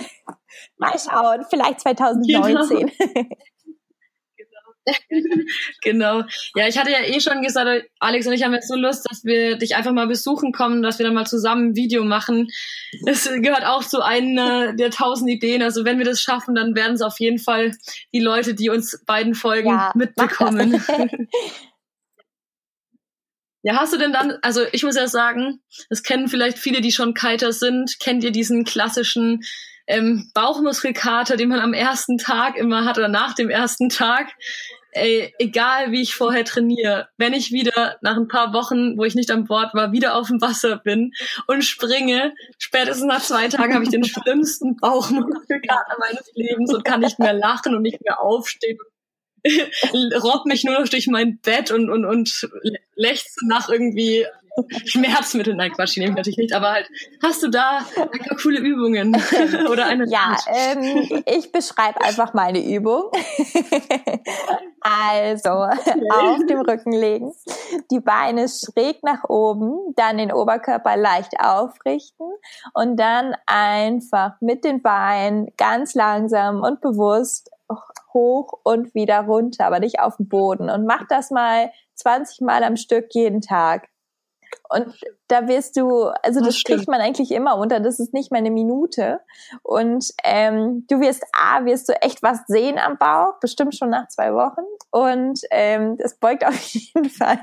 Mal 0.78 1.00
schauen, 1.00 1.46
vielleicht 1.50 1.82
2019. 1.82 2.92
Genau. 2.98 3.28
genau. 5.84 6.24
Ja, 6.56 6.68
ich 6.68 6.78
hatte 6.78 6.92
ja 6.92 7.04
eh 7.04 7.20
schon 7.20 7.42
gesagt, 7.42 7.86
Alex 8.00 8.28
und 8.28 8.34
ich 8.34 8.44
haben 8.44 8.54
jetzt 8.54 8.68
so 8.68 8.76
Lust, 8.76 9.06
dass 9.10 9.24
wir 9.24 9.58
dich 9.58 9.76
einfach 9.76 9.92
mal 9.92 10.08
besuchen 10.08 10.52
kommen, 10.52 10.82
dass 10.82 11.00
wir 11.00 11.06
dann 11.06 11.14
mal 11.16 11.26
zusammen 11.26 11.70
ein 11.70 11.76
Video 11.76 12.04
machen. 12.04 12.48
Das 13.06 13.30
gehört 13.42 13.66
auch 13.66 13.84
zu 13.84 14.02
einer 14.02 14.74
der 14.74 14.92
tausend 14.92 15.30
Ideen. 15.30 15.62
Also 15.62 15.86
wenn 15.86 15.98
wir 15.98 16.06
das 16.06 16.22
schaffen, 16.22 16.56
dann 16.56 16.76
werden 16.76 16.94
es 16.94 17.02
auf 17.02 17.20
jeden 17.20 17.40
Fall 17.40 17.72
die 18.14 18.22
Leute, 18.22 18.54
die 18.54 18.70
uns 18.70 19.04
beiden 19.06 19.36
folgen, 19.36 19.70
ja, 19.70 19.92
mitbekommen. 19.96 20.84
Ja, 23.64 23.76
hast 23.76 23.94
du 23.94 23.98
denn 23.98 24.12
dann, 24.12 24.40
also 24.42 24.64
ich 24.72 24.82
muss 24.82 24.96
ja 24.96 25.08
sagen, 25.08 25.62
das 25.90 26.02
kennen 26.02 26.28
vielleicht 26.28 26.58
viele, 26.58 26.82
die 26.82 26.92
schon 26.92 27.14
Kiter 27.14 27.54
sind, 27.54 28.00
kennt 28.00 28.24
ihr 28.24 28.32
diesen 28.32 28.64
klassischen 28.64 29.44
ähm, 29.92 30.32
Bauchmuskelkater, 30.34 31.38
den 31.38 31.50
man 31.50 31.60
am 31.60 31.74
ersten 31.74 32.18
Tag 32.18 32.58
immer 32.58 32.86
hat 32.86 32.98
oder 32.98 33.08
nach 33.08 33.34
dem 33.34 33.50
ersten 33.50 33.90
Tag. 33.90 34.32
Ey, 34.94 35.34
egal 35.40 35.92
wie 35.92 36.02
ich 36.02 36.16
vorher 36.16 36.44
trainiere, 36.44 37.08
wenn 37.18 37.34
ich 37.34 37.52
wieder 37.52 37.98
nach 38.02 38.18
ein 38.18 38.28
paar 38.28 38.54
Wochen, 38.54 38.98
wo 38.98 39.06
ich 39.06 39.16
nicht 39.16 39.32
an 39.32 39.46
Bord 39.46 39.74
war, 39.74 39.94
wieder 39.94 40.16
auf 40.16 40.28
dem 40.28 40.42
Wasser 40.42 40.78
bin 40.78 41.14
und 41.48 41.64
springe, 41.64 42.34
spätestens 42.58 43.06
nach 43.06 43.22
zwei 43.22 43.48
Tagen 43.48 43.74
habe 43.74 43.86
ich 43.86 43.90
den 43.90 44.04
schlimmsten 44.04 44.76
Bauchmuskelkater 44.76 45.98
meines 45.98 46.30
Lebens 46.36 46.74
und 46.74 46.84
kann 46.84 47.00
nicht 47.00 47.20
mehr 47.20 47.34
lachen 47.34 47.74
und 47.74 47.84
nicht 47.84 48.02
mehr 48.04 48.22
aufstehen 48.22 48.80
robb 50.24 50.46
mich 50.46 50.64
nur 50.64 50.80
noch 50.80 50.88
durch 50.88 51.08
mein 51.08 51.40
Bett 51.40 51.72
und, 51.72 51.90
und, 51.90 52.06
und 52.06 52.50
lechze 52.96 53.48
nach 53.48 53.70
irgendwie 53.70 54.26
Schmerzmittel, 54.86 55.56
nein, 55.56 55.72
Quatsch, 55.72 55.96
die 55.96 56.02
nehme 56.02 56.12
ich 56.12 56.18
natürlich 56.18 56.38
nicht, 56.38 56.54
aber 56.54 56.72
halt, 56.72 56.90
hast 57.24 57.44
du 57.44 57.50
da 57.50 57.80
ein 57.96 58.10
paar 58.10 58.38
coole 58.38 58.60
Übungen 58.60 59.16
oder 59.72 59.86
eine? 59.86 60.08
Ja, 60.08 60.38
ähm, 60.48 61.24
ich 61.26 61.52
beschreibe 61.52 62.02
einfach 62.02 62.34
meine 62.34 62.64
Übung. 62.64 63.12
also, 64.82 65.50
auf 65.50 66.46
dem 66.48 66.62
Rücken 66.62 66.92
legen, 66.92 67.32
die 67.92 68.00
Beine 68.00 68.48
schräg 68.50 69.04
nach 69.04 69.24
oben, 69.30 69.94
dann 69.96 70.18
den 70.18 70.32
Oberkörper 70.32 70.98
leicht 70.98 71.40
aufrichten 71.40 72.28
und 72.74 72.98
dann 72.98 73.36
einfach 73.46 74.34
mit 74.42 74.64
den 74.64 74.82
Beinen 74.82 75.48
ganz 75.58 75.96
langsam 75.96 76.62
und 76.62 76.82
bewusst 76.82 77.50
hoch 78.14 78.60
und 78.64 78.94
wieder 78.94 79.22
runter, 79.22 79.66
aber 79.66 79.80
nicht 79.80 80.00
auf 80.00 80.18
den 80.18 80.28
Boden. 80.28 80.70
Und 80.70 80.86
mach 80.86 81.08
das 81.08 81.32
mal 81.32 81.72
20 81.96 82.42
Mal 82.42 82.64
am 82.64 82.76
Stück 82.76 83.08
jeden 83.12 83.42
Tag. 83.42 83.88
Und 84.70 85.00
da 85.28 85.48
wirst 85.48 85.78
du, 85.78 86.06
also 86.24 86.40
das, 86.40 86.56
das 86.56 86.64
kriegt 86.64 86.88
man 86.88 87.02
eigentlich 87.02 87.32
immer 87.32 87.58
unter, 87.58 87.80
das 87.80 88.00
ist 88.00 88.14
nicht 88.14 88.32
mehr 88.32 88.40
eine 88.40 88.52
Minute. 88.52 89.20
Und 89.64 90.12
ähm, 90.24 90.86
du 90.90 91.00
wirst 91.00 91.24
A, 91.34 91.66
wirst 91.66 91.90
du 91.90 91.94
echt 92.02 92.24
was 92.24 92.40
sehen 92.48 92.78
am 92.78 92.98
Bauch, 92.98 93.40
bestimmt 93.40 93.76
schon 93.76 93.90
nach 93.90 94.08
zwei 94.08 94.34
Wochen. 94.34 94.62
Und 94.92 95.42
ähm, 95.52 95.98
das 95.98 96.18
beugt 96.18 96.46
auf 96.46 96.60
jeden 96.62 97.10
Fall 97.10 97.42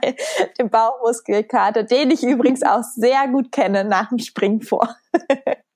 den 0.59 0.71
Bauchmuskelkater, 0.71 1.85
den 1.85 2.11
ich 2.11 2.23
übrigens 2.23 2.63
auch 2.63 2.83
sehr 2.83 3.29
gut 3.29 3.53
kenne 3.53 3.85
nach 3.85 4.09
dem 4.09 4.19
Springen 4.19 4.63
vor. 4.63 4.97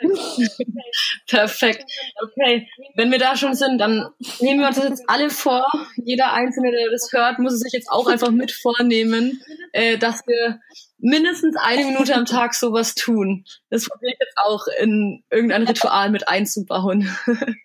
Perfekt. 1.28 1.84
Okay, 2.22 2.68
wenn 2.94 3.10
wir 3.10 3.18
da 3.18 3.36
schon 3.36 3.54
sind, 3.54 3.78
dann 3.78 4.08
nehmen 4.40 4.60
wir 4.60 4.68
uns 4.68 4.76
das 4.76 4.88
jetzt 4.88 5.04
alle 5.08 5.30
vor. 5.30 5.66
Jeder 6.04 6.32
Einzelne, 6.32 6.70
der 6.70 6.90
das 6.90 7.10
hört, 7.12 7.38
muss 7.38 7.54
es 7.54 7.60
sich 7.60 7.72
jetzt 7.72 7.90
auch 7.90 8.06
einfach 8.06 8.30
mit 8.30 8.52
vornehmen, 8.52 9.42
äh, 9.72 9.98
dass 9.98 10.26
wir 10.26 10.60
mindestens 10.98 11.56
eine 11.56 11.84
Minute 11.84 12.14
am 12.14 12.24
Tag 12.24 12.54
sowas 12.54 12.94
tun. 12.94 13.44
Das 13.68 13.88
probiere 13.88 14.12
ich 14.12 14.18
jetzt 14.20 14.38
auch 14.38 14.66
in 14.80 15.22
irgendein 15.30 15.66
Ritual 15.66 16.10
mit 16.10 16.28
einzubauen. 16.28 17.14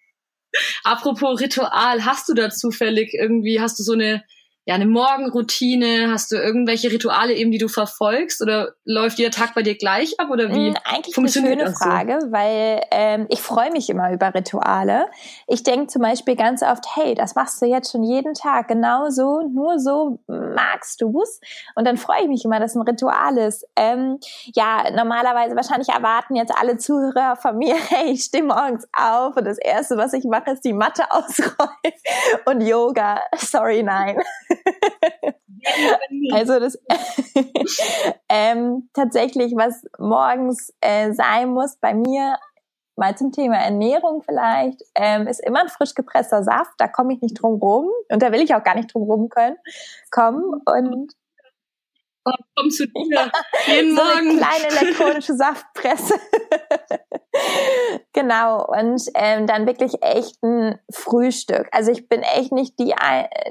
Apropos 0.83 1.41
Ritual, 1.41 2.05
hast 2.05 2.29
du 2.29 2.33
da 2.33 2.49
zufällig 2.49 3.13
irgendwie, 3.13 3.59
hast 3.59 3.77
du 3.79 3.83
so 3.83 3.93
eine 3.93 4.23
ja, 4.65 4.73
eine 4.73 4.87
Morgenroutine? 4.87 6.11
Hast 6.11 6.31
du 6.31 6.37
irgendwelche 6.37 6.91
Rituale 6.91 7.33
eben, 7.33 7.51
die 7.51 7.59
du 7.59 7.67
verfolgst? 7.67 8.41
Oder 8.41 8.73
läuft 8.83 9.19
jeder 9.19 9.29
Tag 9.29 9.53
bei 9.53 9.61
dir 9.61 9.77
gleich 9.77 10.19
ab? 10.19 10.31
Oder 10.31 10.49
wie 10.49 10.69
hm, 10.69 10.75
Eigentlich 10.83 11.13
funktioniert 11.13 11.53
eine 11.53 11.61
schöne 11.61 11.71
das 11.71 11.79
so? 11.79 11.85
Frage, 11.85 12.19
weil 12.31 12.81
ähm, 12.89 13.27
ich 13.29 13.41
freue 13.41 13.71
mich 13.71 13.89
immer 13.91 14.11
über 14.11 14.33
Rituale. 14.33 15.05
Ich 15.47 15.61
denke 15.61 15.87
zum 15.87 16.01
Beispiel 16.01 16.35
ganz 16.35 16.63
oft, 16.63 16.83
hey, 16.95 17.13
das 17.13 17.35
machst 17.35 17.61
du 17.61 17.67
jetzt 17.67 17.91
schon 17.91 18.03
jeden 18.03 18.33
Tag, 18.33 18.67
genau 18.67 19.09
so, 19.11 19.41
nur 19.47 19.79
so 19.79 20.19
magst 20.27 20.99
du's. 20.99 21.39
Und 21.75 21.85
dann 21.85 21.97
freue 21.97 22.23
ich 22.23 22.27
mich 22.27 22.43
immer, 22.43 22.59
dass 22.59 22.73
ein 22.73 22.81
Ritual 22.81 23.37
ist. 23.37 23.67
Ähm, 23.75 24.17
ja, 24.55 24.89
normalerweise 24.95 25.55
wahrscheinlich 25.55 25.89
erwarten 25.89 26.35
jetzt 26.35 26.53
alle 26.59 26.77
Zuhörer 26.77 27.35
von 27.35 27.57
mir, 27.57 27.75
hey, 27.89 28.11
ich 28.11 28.23
stehe 28.23 28.43
morgens 28.43 28.87
auf 28.93 29.37
und 29.37 29.45
das 29.45 29.59
Erste, 29.59 29.95
was 29.97 30.13
ich 30.13 30.23
mache, 30.25 30.49
ist 30.51 30.65
die 30.65 30.73
Matte 30.73 31.03
ausrollen 31.11 31.93
und 32.45 32.61
Yoga. 32.61 33.19
Sorry, 33.37 33.83
nein. 33.83 34.17
also 36.33 36.59
das 36.59 36.77
ähm, 38.29 38.89
tatsächlich, 38.93 39.53
was 39.55 39.85
morgens 39.97 40.73
äh, 40.81 41.13
sein 41.13 41.49
muss 41.49 41.77
bei 41.77 41.93
mir, 41.93 42.37
mal 42.95 43.17
zum 43.17 43.31
Thema 43.31 43.57
Ernährung 43.57 44.21
vielleicht, 44.23 44.81
ähm, 44.95 45.27
ist 45.27 45.43
immer 45.45 45.61
ein 45.61 45.69
frisch 45.69 45.95
gepresster 45.95 46.43
Saft. 46.43 46.73
Da 46.77 46.87
komme 46.87 47.13
ich 47.13 47.21
nicht 47.21 47.41
drum 47.41 47.59
rum 47.59 47.89
und 48.09 48.21
da 48.21 48.31
will 48.31 48.41
ich 48.41 48.55
auch 48.55 48.63
gar 48.63 48.75
nicht 48.75 48.93
drum 48.93 49.03
rum 49.03 49.29
können, 49.29 49.57
kommen. 50.11 50.61
Und 50.65 51.13
kommst 52.55 52.79
du 52.79 52.85
dir 52.95 53.31
jeden 53.67 53.95
so 53.95 54.03
Morgen. 54.03 54.29
Eine 54.29 54.37
kleine 54.37 54.67
elektronische 54.67 55.35
Saftpresse. 55.35 56.15
Genau. 58.15 58.65
Und 58.65 59.03
ähm, 59.13 59.45
dann 59.45 59.67
wirklich 59.67 60.01
echt 60.01 60.41
ein 60.41 60.79
Frühstück. 60.89 61.67
Also 61.71 61.91
ich 61.91 62.09
bin 62.09 62.21
echt 62.21 62.51
nicht 62.51 62.79
die 62.79 62.95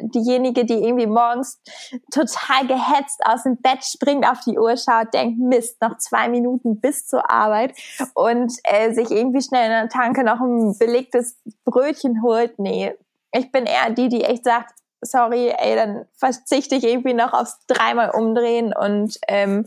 diejenige, 0.00 0.64
die 0.64 0.82
irgendwie 0.82 1.06
morgens 1.06 1.60
total 2.10 2.66
gehetzt 2.66 3.20
aus 3.24 3.44
dem 3.44 3.58
Bett 3.58 3.84
springt, 3.84 4.26
auf 4.28 4.40
die 4.40 4.58
Uhr 4.58 4.76
schaut, 4.76 5.14
denkt, 5.14 5.38
Mist, 5.38 5.80
noch 5.80 5.98
zwei 5.98 6.28
Minuten 6.28 6.80
bis 6.80 7.06
zur 7.06 7.30
Arbeit 7.30 7.74
und 8.14 8.52
äh, 8.64 8.92
sich 8.92 9.10
irgendwie 9.12 9.42
schnell 9.42 9.66
in 9.66 9.70
der 9.70 9.88
Tanke 9.88 10.24
noch 10.24 10.40
ein 10.40 10.76
belegtes 10.78 11.36
Brötchen 11.64 12.22
holt. 12.22 12.58
Nee. 12.58 12.94
Ich 13.32 13.52
bin 13.52 13.66
eher 13.66 13.90
die, 13.90 14.08
die 14.08 14.24
echt 14.24 14.44
sagt, 14.44 14.74
sorry, 15.02 15.52
ey, 15.56 15.76
dann 15.76 16.06
verzichte 16.16 16.76
ich 16.76 16.84
irgendwie 16.84 17.14
noch 17.14 17.32
aufs 17.32 17.58
dreimal 17.66 18.10
umdrehen 18.10 18.72
und 18.74 19.18
ähm, 19.28 19.66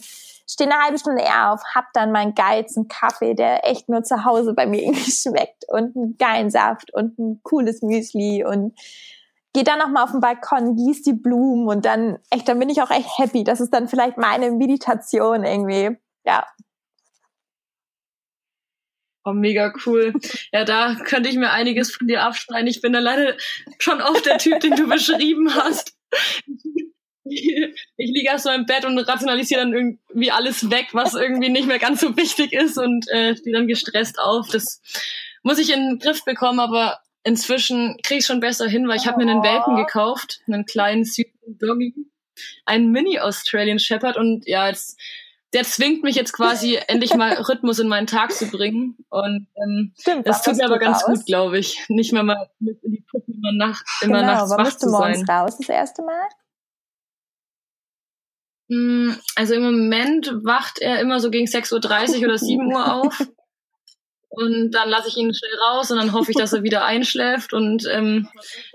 stehe 0.50 0.70
eine 0.70 0.82
halbe 0.82 0.98
Stunde 0.98 1.22
eher 1.22 1.52
auf, 1.52 1.62
hab 1.76 1.86
dann 1.94 2.12
meinen 2.12 2.34
geizen 2.34 2.88
Kaffee, 2.88 3.34
der 3.34 3.68
echt 3.68 3.90
nur 3.90 4.04
zu 4.04 4.26
Hause 4.26 4.54
bei 4.54 4.66
mir 4.66 4.82
irgendwie 4.84 5.12
schmeckt 5.12 5.66
und 5.68 5.96
einen 5.96 6.18
geilen 6.18 6.50
Saft 6.50 6.94
und 6.94 7.18
ein 7.20 7.42
cooles 7.44 7.82
Müsli 7.82 8.44
und 8.46 8.78
gehe 9.54 9.64
dann 9.64 9.80
noch 9.80 9.90
mal 9.90 10.04
auf 10.04 10.12
den 10.12 10.22
Balkon, 10.22 10.76
gieß 10.76 11.04
die 11.04 11.14
Blumen 11.14 11.68
und 11.68 11.86
dann 11.86 12.20
echt, 12.30 12.48
dann 12.48 12.60
bin 12.60 12.70
ich 12.70 12.82
auch 12.82 12.92
echt 12.92 13.10
happy. 13.18 13.44
Das 13.44 13.60
ist 13.60 13.74
dann 13.74 13.88
vielleicht 13.88 14.18
meine 14.18 14.52
Meditation 14.52 15.44
irgendwie. 15.44 15.98
Ja, 16.26 16.46
Oh, 19.28 19.34
mega 19.34 19.74
cool. 19.86 20.14
Ja, 20.54 20.64
da 20.64 20.96
könnte 21.04 21.28
ich 21.28 21.36
mir 21.36 21.52
einiges 21.52 21.94
von 21.94 22.08
dir 22.08 22.24
abschneiden. 22.24 22.68
Ich 22.68 22.80
bin 22.80 22.94
da 22.94 23.00
leider 23.00 23.36
schon 23.78 24.02
oft 24.02 24.26
der 24.26 24.38
Typ, 24.38 24.62
den 24.62 24.78
du 24.78 24.88
beschrieben 24.88 25.54
hast. 25.54 25.98
liege 27.98 28.40
so 28.40 28.50
im 28.50 28.66
Bett 28.66 28.86
und 28.86 28.98
rationalisiere 28.98 29.62
dann 29.62 29.74
irgendwie 29.74 30.32
alles 30.32 30.70
weg, 30.70 30.88
was 30.94 31.14
irgendwie 31.14 31.50
nicht 31.50 31.68
mehr 31.68 31.80
ganz 31.80 32.02
so 32.02 32.16
wichtig 32.18 32.54
ist 32.54 32.78
und 32.78 33.08
äh, 33.10 33.36
stehe 33.36 33.56
dann 33.56 33.68
gestresst 33.68 34.20
auf. 34.20 34.50
Das 34.50 34.82
muss 35.44 35.60
ich 35.60 35.74
in 35.74 35.82
den 35.82 36.00
Griff 36.00 36.24
bekommen, 36.26 36.60
aber 36.60 37.00
inzwischen 37.24 37.98
kriege 38.04 38.20
ich 38.20 38.26
schon 38.26 38.40
besser 38.40 38.68
hin, 38.68 38.88
weil 38.88 38.98
ich 38.98 39.08
habe 39.08 39.24
mir 39.24 39.30
einen 39.30 39.44
Welpen 39.44 39.76
gekauft, 39.76 40.40
einen 40.48 40.66
kleinen 40.66 41.04
süßen 41.04 41.58
Doggy, 41.60 41.94
einen 42.66 42.92
Mini 42.92 43.20
Australian 43.20 43.80
Shepherd 43.80 44.18
und 44.18 44.48
ja, 44.48 44.68
jetzt 44.68 45.00
der 45.54 45.64
zwingt 45.64 46.04
mich 46.04 46.16
jetzt 46.16 46.34
quasi 46.34 46.78
endlich 46.88 47.16
mal 47.16 47.34
Rhythmus 47.34 47.80
in 47.80 47.88
meinen 47.88 48.08
Tag 48.08 48.32
zu 48.32 48.48
bringen. 48.48 48.98
Und 49.10 49.48
ähm, 49.56 49.94
Stimmt, 50.00 50.28
das 50.28 50.42
tut 50.42 50.58
mir 50.58 50.66
aber 50.66 50.80
ganz 50.80 51.04
raus? 51.04 51.20
gut, 51.20 51.26
glaube 51.26 51.60
ich. 51.60 51.84
Nicht 51.88 52.14
mehr 52.14 52.24
mal 52.24 52.50
mit 52.60 52.84
in 52.84 52.92
die 52.92 53.06
Puppe 53.10 53.32
immer, 53.32 53.54
nach, 53.54 53.82
immer 54.02 54.20
genau, 54.20 54.34
nachts 54.34 54.52
wach 54.52 54.78
zu 54.78 54.90
sein. 54.90 55.24
du 55.26 55.32
raus 55.32 55.58
das 55.58 55.70
erste 55.70 56.02
Mal? 56.04 56.28
Hm, 58.70 59.18
also 59.36 59.54
im 59.54 59.64
Moment 59.64 60.32
wacht 60.44 60.80
er 60.80 61.00
immer 61.00 61.20
so 61.20 61.30
gegen 61.30 61.48
6.30 61.48 62.20
Uhr 62.20 62.26
oder 62.26 62.38
7 62.38 62.66
Uhr 62.74 62.94
auf. 62.94 63.28
Und 64.30 64.72
dann 64.72 64.90
lasse 64.90 65.08
ich 65.08 65.18
ihn 65.18 65.34
schnell 65.34 65.60
raus 65.68 65.90
und 65.90 65.98
dann 65.98 66.14
hoffe 66.14 66.32
ich, 66.32 66.38
dass 66.38 66.54
er 66.54 66.62
wieder 66.62 66.86
einschläft 66.86 67.54
und 67.54 67.88
ähm, 67.92 68.28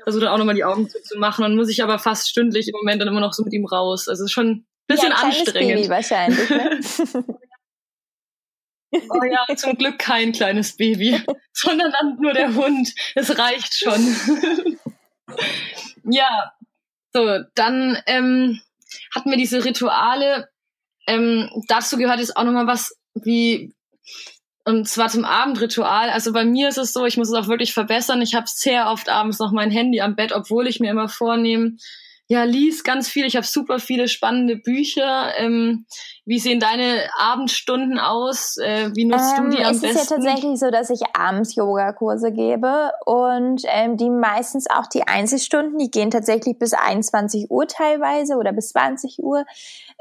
versuche 0.02 0.24
dann 0.24 0.34
auch 0.34 0.38
nochmal 0.38 0.56
die 0.56 0.64
Augen 0.64 0.88
zuzumachen. 0.88 1.42
Dann 1.42 1.54
muss 1.54 1.68
ich 1.68 1.82
aber 1.82 1.98
fast 1.98 2.28
stündlich 2.28 2.68
im 2.68 2.74
Moment 2.74 3.00
dann 3.00 3.08
immer 3.08 3.20
noch 3.20 3.32
so 3.32 3.44
mit 3.44 3.52
ihm 3.52 3.66
raus. 3.66 4.08
Also 4.08 4.24
es 4.24 4.30
ist 4.30 4.32
schon 4.32 4.66
Bisschen 4.86 5.10
ja, 5.10 5.16
anstrengend. 5.16 5.74
Baby 5.76 5.88
wahrscheinlich. 5.88 6.50
Ne? 6.50 6.80
oh 9.08 9.24
ja, 9.24 9.56
zum 9.56 9.76
Glück 9.76 9.98
kein 9.98 10.32
kleines 10.32 10.76
Baby, 10.76 11.22
sondern 11.52 11.92
dann 11.92 12.16
nur 12.20 12.32
der 12.32 12.54
Hund. 12.54 12.92
Es 13.14 13.38
reicht 13.38 13.74
schon. 13.74 14.16
ja, 16.10 16.52
so, 17.12 17.38
dann 17.54 18.02
ähm, 18.06 18.60
hatten 19.14 19.30
wir 19.30 19.36
diese 19.36 19.64
Rituale. 19.64 20.48
Ähm, 21.06 21.50
dazu 21.68 21.96
gehört 21.96 22.20
jetzt 22.20 22.36
auch 22.36 22.44
nochmal 22.44 22.66
was 22.66 22.96
wie, 23.14 23.74
und 24.64 24.88
zwar 24.88 25.08
zum 25.08 25.24
Abendritual. 25.24 26.10
Also 26.10 26.32
bei 26.32 26.44
mir 26.44 26.68
ist 26.68 26.78
es 26.78 26.92
so, 26.92 27.04
ich 27.06 27.16
muss 27.16 27.28
es 27.28 27.34
auch 27.34 27.48
wirklich 27.48 27.72
verbessern. 27.72 28.22
Ich 28.22 28.34
habe 28.34 28.46
sehr 28.48 28.88
oft 28.88 29.08
abends 29.08 29.38
noch 29.38 29.52
mein 29.52 29.70
Handy 29.70 30.00
am 30.00 30.16
Bett, 30.16 30.32
obwohl 30.32 30.66
ich 30.66 30.80
mir 30.80 30.90
immer 30.90 31.08
vornehme, 31.08 31.76
ja, 32.28 32.44
lies 32.44 32.82
ganz 32.84 33.08
viel. 33.08 33.26
Ich 33.26 33.36
habe 33.36 33.46
super 33.46 33.78
viele 33.78 34.08
spannende 34.08 34.56
Bücher. 34.56 35.32
Ähm, 35.36 35.86
wie 36.24 36.38
sehen 36.38 36.60
deine 36.60 37.08
Abendstunden 37.18 37.98
aus? 37.98 38.56
Äh, 38.58 38.90
wie 38.94 39.04
nutzt 39.04 39.34
ähm, 39.36 39.50
du 39.50 39.56
die 39.56 39.64
am 39.64 39.72
es 39.72 39.80
besten? 39.80 39.96
Es 39.96 40.02
ist 40.02 40.10
ja 40.10 40.16
tatsächlich 40.16 40.60
so, 40.60 40.70
dass 40.70 40.90
ich 40.90 41.00
abends 41.14 41.54
Yogakurse 41.56 42.30
gebe 42.32 42.92
und 43.04 43.62
ähm, 43.66 43.96
die 43.96 44.08
meistens 44.08 44.70
auch 44.70 44.86
die 44.86 45.06
Einzelstunden, 45.06 45.78
die 45.78 45.90
gehen 45.90 46.10
tatsächlich 46.10 46.58
bis 46.58 46.74
21 46.74 47.50
Uhr 47.50 47.66
teilweise 47.66 48.36
oder 48.36 48.52
bis 48.52 48.68
20 48.68 49.18
Uhr 49.18 49.44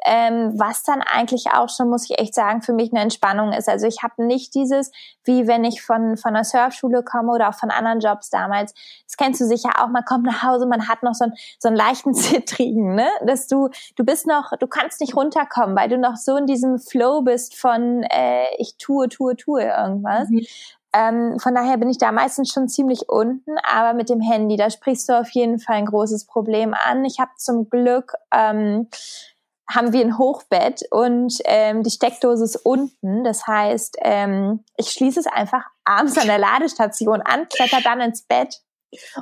ähm, 0.06 0.54
was 0.60 0.84
dann 0.84 1.02
eigentlich 1.02 1.48
auch 1.54 1.70
schon, 1.70 1.90
muss 1.90 2.10
ich 2.10 2.20
echt 2.20 2.34
sagen, 2.34 2.62
für 2.62 2.74
mich 2.74 2.92
eine 2.92 3.02
Entspannung 3.02 3.54
ist. 3.54 3.70
Also 3.70 3.86
ich 3.86 4.02
habe 4.02 4.26
nicht 4.26 4.56
dieses, 4.56 4.92
wie 5.24 5.48
wenn 5.48 5.64
ich 5.64 5.82
von, 5.82 6.18
von 6.18 6.34
der 6.34 6.44
Surfschule 6.44 7.04
komme 7.04 7.32
oder 7.32 7.50
auch 7.50 7.54
von 7.54 7.70
anderen 7.70 8.00
Jobs 8.00 8.30
damals, 8.30 8.74
das 9.06 9.18
kennst 9.18 9.42
du 9.42 9.46
sicher 9.46 9.70
auch, 9.78 9.90
man 9.90 10.04
kommt 10.04 10.26
nach 10.26 10.42
Hause, 10.44 10.66
man 10.66 10.88
hat 10.88 11.04
noch 11.04 11.14
so, 11.14 11.26
ein, 11.26 11.34
so 11.60 11.68
einen 11.68 11.78
leichten 11.78 12.14
Zittrigen, 12.16 12.96
ne? 12.96 13.08
dass 13.26 13.48
du, 13.48 13.70
du 13.96 14.04
bist 14.04 14.26
noch, 14.26 14.52
du 14.60 14.68
kannst 14.68 15.02
nicht 15.02 15.16
runterkommen, 15.16 15.76
weil 15.76 15.90
du 15.90 15.98
noch 16.12 16.18
so 16.18 16.36
in 16.38 16.46
diesem 16.46 16.80
Flow 16.80 17.22
bist 17.22 17.56
von 17.56 18.04
äh, 18.04 18.46
ich 18.58 18.78
tue, 18.78 19.10
tue, 19.10 19.36
tue 19.36 19.64
irgendwas. 19.64 20.30
Mhm. 20.30 20.46
Ähm, 20.94 21.40
von 21.40 21.56
daher 21.56 21.78
bin 21.78 21.90
ich 21.90 21.98
da 21.98 22.12
meistens 22.12 22.52
schon 22.52 22.68
ziemlich 22.68 23.08
unten, 23.08 23.56
aber 23.64 23.94
mit 23.94 24.10
dem 24.10 24.20
Handy, 24.20 24.58
da 24.58 24.70
sprichst 24.70 25.08
du 25.08 25.18
auf 25.18 25.30
jeden 25.30 25.60
Fall 25.60 25.78
ein 25.78 25.86
großes 25.86 26.26
Problem 26.26 26.74
an. 26.74 27.06
Ich 27.06 27.20
habe 27.20 27.32
zum 27.38 27.70
Glück 27.70 28.14
ähm, 28.34 28.90
haben 29.70 29.94
wir 29.94 30.02
ein 30.02 30.18
Hochbett 30.18 30.82
und 30.92 31.40
ähm, 31.46 31.84
die 31.84 31.92
Steckdose 31.92 32.44
ist 32.44 32.58
unten. 32.58 33.24
Das 33.24 33.48
heißt, 33.48 33.98
ähm, 34.02 34.66
ich 34.76 34.90
schließe 34.90 35.22
es 35.22 35.28
einfach 35.28 35.64
abends 35.86 36.18
an 36.18 36.28
der 36.28 36.40
Ladestation 36.40 37.22
an, 37.22 37.48
kletter 37.48 37.80
dann 37.82 38.02
ins 38.02 38.24
Bett. 38.24 38.62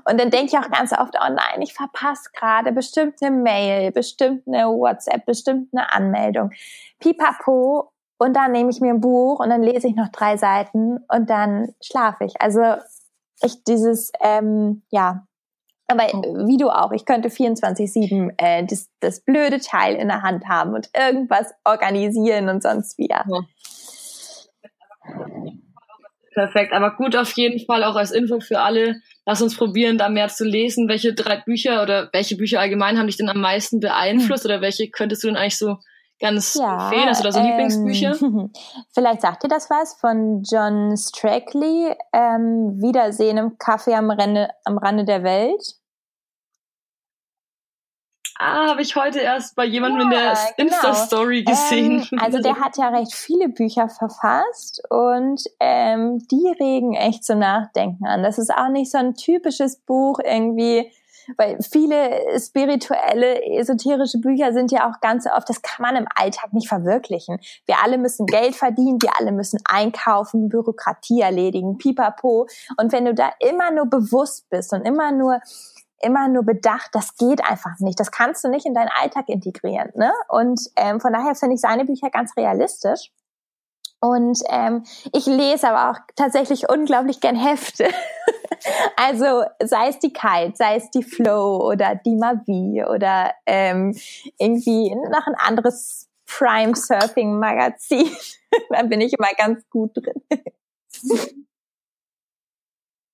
Und 0.05 0.19
dann 0.19 0.29
denke 0.29 0.47
ich 0.47 0.57
auch 0.57 0.69
ganz 0.71 0.91
oft, 0.93 1.15
oh 1.15 1.33
nein, 1.33 1.61
ich 1.61 1.73
verpasse 1.73 2.29
gerade 2.33 2.71
bestimmt 2.71 3.21
eine 3.21 3.35
Mail, 3.35 3.91
bestimmt 3.91 4.47
eine 4.47 4.67
WhatsApp, 4.67 5.25
bestimmt 5.25 5.69
eine 5.73 5.91
Anmeldung. 5.91 6.51
Pipapo. 6.99 7.91
Und 8.17 8.35
dann 8.35 8.51
nehme 8.51 8.69
ich 8.69 8.81
mir 8.81 8.93
ein 8.93 8.99
Buch 8.99 9.39
und 9.39 9.49
dann 9.49 9.63
lese 9.63 9.87
ich 9.87 9.95
noch 9.95 10.09
drei 10.09 10.35
Seiten 10.35 10.97
und 11.07 11.29
dann 11.29 11.73
schlafe 11.81 12.25
ich. 12.25 12.41
Also 12.41 12.61
ich 13.41 13.63
dieses, 13.63 14.11
ähm, 14.19 14.83
ja, 14.89 15.25
aber 15.87 16.03
wie 16.47 16.57
du 16.57 16.69
auch, 16.69 16.91
ich 16.91 17.05
könnte 17.05 17.29
24-7 17.29 18.33
äh, 18.37 18.65
das, 18.65 18.89
das 18.99 19.21
blöde 19.21 19.59
Teil 19.59 19.95
in 19.95 20.09
der 20.09 20.21
Hand 20.21 20.47
haben 20.47 20.73
und 20.73 20.89
irgendwas 20.95 21.51
organisieren 21.63 22.49
und 22.49 22.61
sonst 22.61 22.97
wieder. 22.97 23.25
Ja. 23.27 23.41
Perfekt, 26.33 26.73
aber 26.73 26.95
gut 26.95 27.15
auf 27.15 27.31
jeden 27.31 27.65
Fall 27.65 27.83
auch 27.83 27.95
als 27.95 28.11
Info 28.11 28.39
für 28.39 28.59
alle. 28.59 29.01
Lass 29.29 29.43
uns 29.43 29.55
probieren, 29.55 29.99
da 29.99 30.09
mehr 30.09 30.27
zu 30.27 30.43
lesen. 30.43 30.87
Welche 30.89 31.13
drei 31.13 31.37
Bücher 31.37 31.83
oder 31.83 32.09
welche 32.13 32.35
Bücher 32.35 32.59
allgemein 32.59 32.97
haben 32.97 33.05
dich 33.05 33.17
denn 33.17 33.29
am 33.29 33.39
meisten 33.39 33.79
beeinflusst 33.79 34.43
oder 34.43 34.59
welche 34.59 34.89
könntest 34.89 35.23
du 35.23 35.27
denn 35.27 35.37
eigentlich 35.37 35.59
so 35.59 35.77
ganz 36.19 36.55
ja, 36.55 36.85
empfehlen? 36.85 37.09
Hast 37.09 37.19
du 37.19 37.25
da 37.25 37.31
so 37.31 37.39
ähm, 37.39 37.45
Lieblingsbücher? 37.45 38.15
Vielleicht 38.91 39.21
sagt 39.21 39.43
dir 39.43 39.47
das 39.47 39.69
was 39.69 39.93
von 39.99 40.41
John 40.51 40.97
Strackley, 40.97 41.95
ähm, 42.11 42.81
Wiedersehen 42.81 43.37
im 43.37 43.59
Kaffee 43.59 43.93
am, 43.93 44.09
Rande, 44.09 44.49
am 44.65 44.79
Rande 44.79 45.05
der 45.05 45.21
Welt. 45.21 45.61
Ah, 48.41 48.69
habe 48.69 48.81
ich 48.81 48.95
heute 48.95 49.19
erst 49.19 49.57
bei 49.57 49.65
jemandem 49.65 50.13
ja, 50.13 50.17
in 50.17 50.23
der 50.23 50.37
genau. 50.55 50.75
Insta-Story 50.77 51.43
gesehen. 51.43 52.07
Ähm, 52.09 52.19
also 52.19 52.39
der 52.39 52.55
hat 52.55 52.77
ja 52.77 52.87
recht 52.87 53.13
viele 53.13 53.49
Bücher 53.49 53.89
verfasst 53.89 54.81
und 54.89 55.43
ähm, 55.59 56.25
die 56.31 56.47
regen 56.57 56.93
echt 56.93 57.25
zum 57.25 57.39
Nachdenken 57.39 58.05
an. 58.05 58.23
Das 58.23 58.37
ist 58.37 58.49
auch 58.49 58.69
nicht 58.69 58.91
so 58.91 58.97
ein 58.97 59.13
typisches 59.15 59.75
Buch 59.81 60.19
irgendwie, 60.23 60.89
weil 61.35 61.57
viele 61.61 62.39
spirituelle, 62.39 63.43
esoterische 63.43 64.19
Bücher 64.19 64.53
sind 64.53 64.71
ja 64.71 64.89
auch 64.89 65.01
ganz 65.01 65.27
oft, 65.27 65.49
das 65.49 65.61
kann 65.61 65.83
man 65.83 65.97
im 65.97 66.07
Alltag 66.15 66.53
nicht 66.53 66.69
verwirklichen. 66.69 67.39
Wir 67.65 67.83
alle 67.83 67.97
müssen 67.97 68.25
Geld 68.25 68.55
verdienen, 68.55 69.01
wir 69.01 69.11
alle 69.19 69.33
müssen 69.33 69.59
einkaufen, 69.65 70.47
Bürokratie 70.47 71.19
erledigen, 71.19 71.77
pipapo. 71.77 72.47
Und 72.77 72.93
wenn 72.93 73.03
du 73.03 73.13
da 73.13 73.31
immer 73.39 73.69
nur 73.71 73.87
bewusst 73.87 74.49
bist 74.49 74.71
und 74.71 74.83
immer 74.83 75.11
nur 75.11 75.41
immer 76.01 76.27
nur 76.27 76.43
bedacht, 76.43 76.89
das 76.93 77.15
geht 77.15 77.43
einfach 77.43 77.79
nicht. 77.79 77.99
Das 77.99 78.11
kannst 78.11 78.43
du 78.43 78.49
nicht 78.49 78.65
in 78.65 78.73
deinen 78.73 78.89
Alltag 78.89 79.29
integrieren. 79.29 79.91
Ne? 79.95 80.11
Und 80.27 80.59
ähm, 80.75 80.99
von 80.99 81.13
daher 81.13 81.35
finde 81.35 81.55
ich 81.55 81.61
seine 81.61 81.85
Bücher 81.85 82.09
ganz 82.09 82.35
realistisch. 82.37 83.11
Und 84.01 84.39
ähm, 84.47 84.83
ich 85.13 85.25
lese 85.25 85.69
aber 85.69 85.91
auch 85.91 86.01
tatsächlich 86.15 86.69
unglaublich 86.69 87.19
gern 87.19 87.35
Hefte. 87.35 87.89
also 88.95 89.43
sei 89.61 89.89
es 89.89 89.99
die 89.99 90.13
Kite, 90.13 90.53
sei 90.55 90.77
es 90.77 90.89
die 90.89 91.03
Flow 91.03 91.67
oder 91.67 91.95
die 91.95 92.15
Mavi 92.15 92.85
oder 92.85 93.33
ähm, 93.45 93.97
irgendwie 94.37 94.95
noch 94.95 95.27
ein 95.27 95.35
anderes 95.35 96.07
Prime 96.25 96.75
Surfing 96.75 97.39
Magazin. 97.39 98.09
da 98.69 98.83
bin 98.83 99.01
ich 99.01 99.13
immer 99.13 99.33
ganz 99.37 99.69
gut 99.69 99.97
drin. 99.97 100.23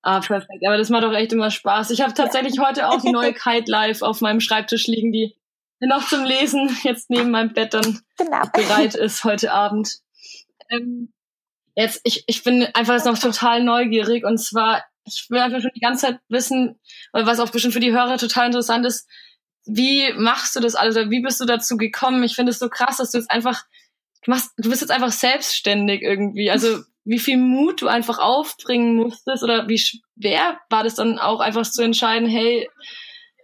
Ah, 0.06 0.20
perfekt. 0.20 0.64
Aber 0.64 0.76
das 0.76 0.88
macht 0.88 1.02
doch 1.02 1.12
echt 1.12 1.32
immer 1.32 1.50
Spaß. 1.50 1.90
Ich 1.90 2.00
habe 2.00 2.14
tatsächlich 2.14 2.60
heute 2.60 2.88
auch 2.88 3.00
die 3.00 3.10
neue 3.10 3.34
Kite 3.34 3.68
Live 3.68 4.02
auf 4.02 4.20
meinem 4.20 4.38
Schreibtisch 4.38 4.86
liegen, 4.86 5.10
die 5.10 5.34
noch 5.80 6.06
zum 6.06 6.22
Lesen 6.22 6.70
jetzt 6.84 7.10
neben 7.10 7.32
meinem 7.32 7.52
Bett 7.52 7.74
dann 7.74 7.98
genau. 8.16 8.42
bereit 8.52 8.94
ist 8.94 9.24
heute 9.24 9.52
Abend. 9.52 9.98
Ähm, 10.70 11.12
jetzt, 11.74 12.02
ich, 12.04 12.22
ich 12.28 12.44
bin 12.44 12.68
einfach 12.72 12.94
jetzt 12.94 13.06
noch 13.06 13.18
total 13.18 13.64
neugierig 13.64 14.24
und 14.24 14.38
zwar, 14.38 14.84
ich 15.04 15.26
will 15.28 15.40
einfach 15.40 15.60
schon 15.60 15.72
die 15.74 15.80
ganze 15.80 16.06
Zeit 16.06 16.20
wissen, 16.28 16.78
was 17.12 17.40
auch 17.40 17.50
bestimmt 17.50 17.74
für 17.74 17.80
die 17.80 17.92
Hörer 17.92 18.16
total 18.16 18.46
interessant 18.46 18.86
ist, 18.86 19.08
wie 19.64 20.12
machst 20.12 20.54
du 20.54 20.60
das 20.60 20.76
alles 20.76 20.96
oder 20.96 21.10
wie 21.10 21.20
bist 21.20 21.40
du 21.40 21.46
dazu 21.46 21.76
gekommen? 21.76 22.22
Ich 22.22 22.36
finde 22.36 22.50
es 22.50 22.60
so 22.60 22.68
krass, 22.68 22.98
dass 22.98 23.10
du 23.10 23.18
jetzt 23.18 23.32
einfach, 23.32 23.64
du 24.22 24.30
machst, 24.30 24.52
du 24.56 24.70
bist 24.70 24.82
jetzt 24.82 24.92
einfach 24.92 25.10
selbstständig 25.10 26.02
irgendwie. 26.02 26.48
Also 26.48 26.84
wie 27.06 27.18
viel 27.18 27.38
Mut 27.38 27.80
du 27.80 27.88
einfach 27.88 28.18
aufbringen 28.18 28.96
musstest 28.96 29.42
oder 29.42 29.68
wie 29.68 29.78
schwer 29.78 30.58
war 30.68 30.82
das 30.84 30.96
dann 30.96 31.18
auch 31.18 31.40
einfach 31.40 31.62
zu 31.62 31.82
entscheiden, 31.82 32.28
hey, 32.28 32.68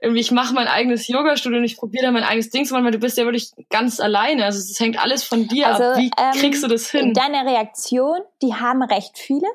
irgendwie 0.03 0.21
ich 0.21 0.33
mache 0.33 0.53
mein 0.53 0.67
eigenes 0.67 1.07
Yoga-Studio 1.07 1.59
und 1.59 1.65
ich 1.65 1.77
probiere 1.77 2.07
da 2.07 2.11
mein 2.11 2.25
eigenes 2.25 2.51
Ding 2.51 2.65
zu 2.65 2.75
machen, 2.75 2.85
weil 2.85 2.91
du 2.91 2.99
bist 2.99 3.17
ja 3.17 3.25
wirklich 3.25 3.53
ganz 3.71 4.01
alleine. 4.01 4.45
Also 4.45 4.59
es 4.59 4.81
hängt 4.81 5.01
alles 5.01 5.23
von 5.23 5.47
dir 5.47 5.69
also, 5.69 5.85
ab. 5.85 5.97
Wie 5.97 6.11
ähm, 6.19 6.33
kriegst 6.41 6.65
du 6.65 6.67
das 6.67 6.91
hin? 6.91 7.15
Deine 7.15 7.49
Reaktion, 7.49 8.19
die 8.43 8.53
haben 8.53 8.83
recht 8.83 9.17
viele. 9.17 9.47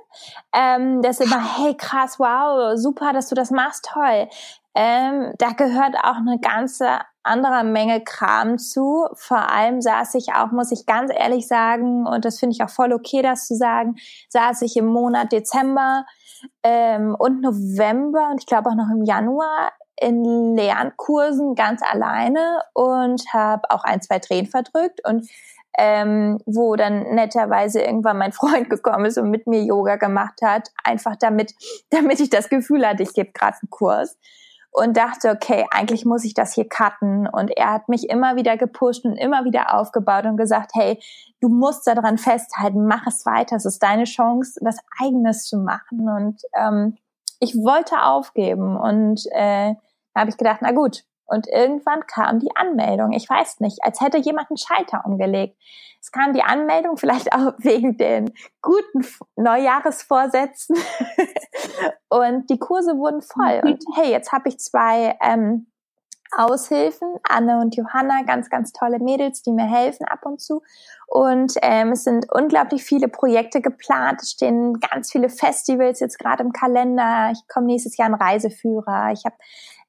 Ähm, 0.56 1.02
das 1.02 1.20
ist 1.20 1.26
immer, 1.26 1.58
hey 1.58 1.76
krass, 1.76 2.18
wow, 2.18 2.78
super, 2.78 3.12
dass 3.12 3.28
du 3.28 3.36
das 3.36 3.52
machst, 3.52 3.90
toll. 3.94 4.30
Ähm, 4.80 5.34
da 5.40 5.54
gehört 5.54 5.96
auch 6.04 6.18
eine 6.18 6.40
ganze 6.40 7.00
andere 7.24 7.64
Menge 7.64 8.04
Kram 8.04 8.60
zu. 8.60 9.08
Vor 9.16 9.52
allem 9.52 9.82
saß 9.82 10.14
ich 10.14 10.34
auch, 10.36 10.52
muss 10.52 10.72
ich 10.72 10.86
ganz 10.86 11.12
ehrlich 11.12 11.48
sagen, 11.48 12.06
und 12.06 12.26
das 12.26 12.40
finde 12.40 12.54
ich 12.56 12.64
auch 12.64 12.70
voll 12.70 12.94
okay, 12.94 13.24
das 13.24 13.48
zu 13.48 13.56
sagen, 13.56 13.96
saß 14.30 14.62
ich 14.62 14.78
im 14.78 14.86
Monat 14.86 15.32
Dezember 15.32 16.06
ähm, 16.62 17.16
und 17.18 17.42
November 17.42 18.30
und 18.30 18.40
ich 18.40 18.46
glaube 18.46 18.70
auch 18.70 18.76
noch 18.76 18.92
im 18.94 19.04
Januar 19.04 19.72
in 20.00 20.56
Lernkursen 20.56 21.56
ganz 21.56 21.82
alleine 21.82 22.62
und 22.76 23.34
habe 23.34 23.72
auch 23.72 23.84
ein, 23.84 24.04
zwei 24.04 24.20
Tränen 24.20 24.46
verdrückt 24.46 25.02
und 25.04 25.28
ähm, 25.80 26.38
wo 26.46 26.76
dann 26.76 27.16
netterweise 27.16 27.82
irgendwann 27.82 28.20
mein 28.20 28.32
Freund 28.32 28.70
gekommen 28.70 29.06
ist 29.06 29.18
und 29.18 29.32
mit 29.32 29.48
mir 29.48 29.64
Yoga 29.64 29.96
gemacht 29.96 30.40
hat, 30.44 30.70
einfach 30.84 31.16
damit, 31.16 31.56
damit 31.90 32.20
ich 32.20 32.30
das 32.30 32.50
Gefühl 32.50 32.88
hatte, 32.88 33.02
ich 33.02 33.16
gebe 33.16 33.32
gerade 33.32 33.58
einen 33.60 33.72
Kurs 33.72 34.20
und 34.72 34.96
dachte, 34.96 35.32
okay, 35.32 35.66
eigentlich 35.72 36.06
muss 36.06 36.24
ich 36.24 36.34
das 36.34 36.54
hier 36.54 36.68
cutten. 36.68 37.28
Und 37.28 37.50
er 37.56 37.74
hat 37.74 37.90
mich 37.90 38.10
immer 38.10 38.36
wieder 38.36 38.58
gepusht 38.58 39.06
und 39.06 39.16
immer 39.16 39.44
wieder 39.44 39.74
aufgebaut 39.74 40.26
und 40.26 40.38
gesagt, 40.38 40.72
hey, 40.76 41.02
du 41.42 41.50
musst 41.50 41.88
daran 41.88 42.18
festhalten, 42.18 42.86
mach 42.86 43.08
es 43.08 43.26
weiter, 43.26 43.56
es 43.56 43.66
ist 43.66 43.82
deine 43.82 44.04
Chance, 44.04 44.60
was 44.64 44.78
eigenes 45.02 45.46
zu 45.46 45.58
machen. 45.58 46.08
Und 46.10 46.42
ähm, 46.54 46.98
ich 47.40 47.56
wollte 47.56 48.04
aufgeben 48.04 48.78
und 48.78 49.26
äh, 49.32 49.74
da 50.14 50.22
habe 50.22 50.30
ich 50.30 50.38
gedacht, 50.38 50.60
na 50.62 50.72
gut. 50.72 51.04
Und 51.28 51.48
irgendwann 51.48 52.08
kam 52.08 52.40
die 52.40 52.56
Anmeldung. 52.56 53.12
Ich 53.12 53.30
weiß 53.30 53.60
nicht, 53.60 53.84
als 53.84 54.02
hätte 54.02 54.18
jemand 54.18 54.50
einen 54.50 54.58
Schalter 54.58 55.06
umgelegt. 55.06 55.58
Es 56.02 56.12
kam 56.12 56.34
die 56.34 56.44
Anmeldung, 56.44 56.98
vielleicht 56.98 57.32
auch 57.36 57.54
wegen 57.58 57.98
den 57.98 58.34
guten 58.62 59.06
Neujahresvorsätzen. 59.36 60.78
und 62.10 62.50
die 62.50 62.60
Kurse 62.60 62.98
wurden 62.98 63.22
voll. 63.22 63.62
Und 63.64 63.84
hey, 63.96 64.12
jetzt 64.12 64.32
habe 64.32 64.50
ich 64.50 64.58
zwei 64.60 65.18
ähm, 65.22 65.68
Aushilfen, 66.36 67.16
Anne 67.24 67.60
und 67.60 67.76
Johanna, 67.76 68.24
ganz, 68.24 68.50
ganz 68.50 68.74
tolle 68.74 69.00
Mädels, 69.00 69.42
die 69.44 69.52
mir 69.52 69.66
helfen 69.66 70.06
ab 70.06 70.26
und 70.26 70.42
zu. 70.42 70.62
Und 71.08 71.54
ähm, 71.62 71.94
es 71.94 72.04
sind 72.04 72.28
unglaublich 72.32 72.84
viele 72.84 73.08
Projekte 73.08 73.62
geplant. 73.62 74.22
Es 74.22 74.32
stehen 74.32 74.80
ganz 74.80 75.12
viele 75.12 75.30
Festivals 75.30 76.00
jetzt 76.00 76.20
gerade 76.20 76.44
im 76.44 76.52
Kalender. 76.52 77.32
Ich 77.32 77.48
komme 77.48 77.68
nächstes 77.68 77.98
Jahr 77.98 78.10
ein 78.10 78.14
Reiseführer. 78.14 79.12
Ich 79.14 79.24
habe 79.26 79.36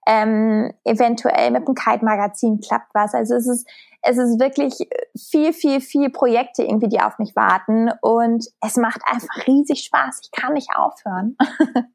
ähm, 0.09 0.73
eventuell 0.85 1.51
mit 1.51 1.68
dem 1.68 1.75
Kite-Magazin 1.75 2.61
klappt 2.61 2.94
was. 2.94 3.12
Also 3.12 3.35
es 3.35 3.47
ist, 3.47 3.68
es 4.01 4.16
ist 4.16 4.40
wirklich 4.40 4.75
viel, 5.14 5.53
viel, 5.53 5.83
viel 5.83 6.09
Projekte 6.09 6.62
irgendwie, 6.62 6.88
die 6.88 7.01
auf 7.01 7.18
mich 7.18 7.37
warten 7.37 7.90
und 8.01 8.47
es 8.64 8.77
macht 8.77 9.03
einfach 9.05 9.47
riesig 9.47 9.85
Spaß. 9.85 10.21
Ich 10.23 10.31
kann 10.31 10.55
nicht 10.55 10.71
aufhören. 10.75 11.37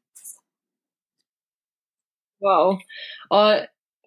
wow. 2.38 2.80
Oh, 3.30 3.52